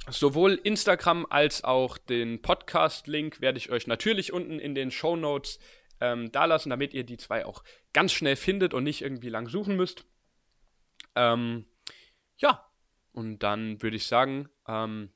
[0.09, 5.59] sowohl Instagram als auch den Podcast-Link werde ich euch natürlich unten in den Show Notes
[6.01, 7.63] ähm, da lassen, damit ihr die zwei auch
[7.93, 10.05] ganz schnell findet und nicht irgendwie lang suchen müsst.
[11.15, 11.65] Ähm,
[12.37, 12.69] ja,
[13.11, 15.11] und dann würde ich sagen, ähm,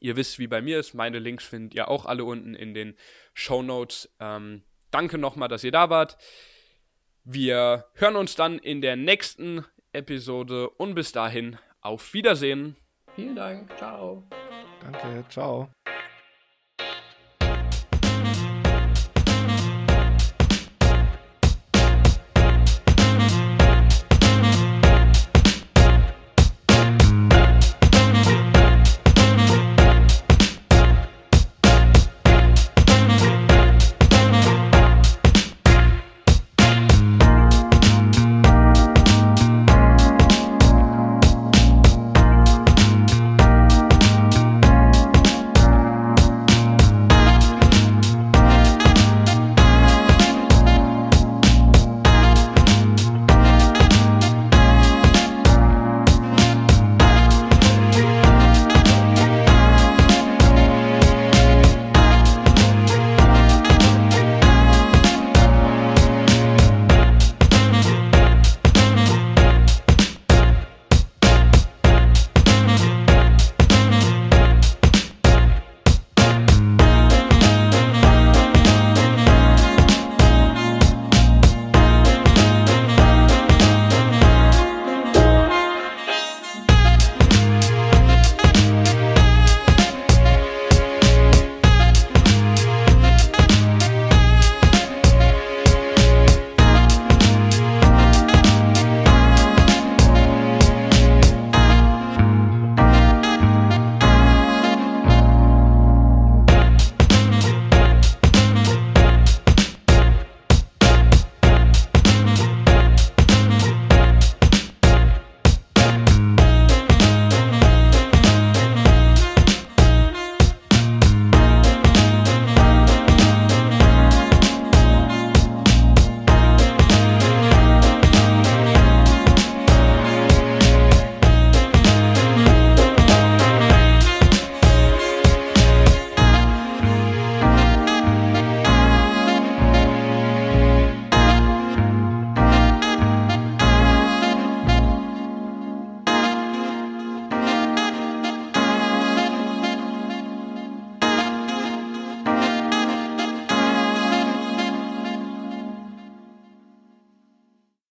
[0.00, 0.94] ihr wisst, wie bei mir ist.
[0.94, 2.96] Meine Links findet ihr auch alle unten in den
[3.34, 4.14] Show Notes.
[4.20, 6.16] Ähm, danke nochmal, dass ihr da wart.
[7.24, 12.76] Wir hören uns dann in der nächsten Episode und bis dahin auf Wiedersehen.
[13.14, 13.76] Vielen Dank.
[13.76, 14.28] Ciao.
[14.80, 15.70] Danke, ciao.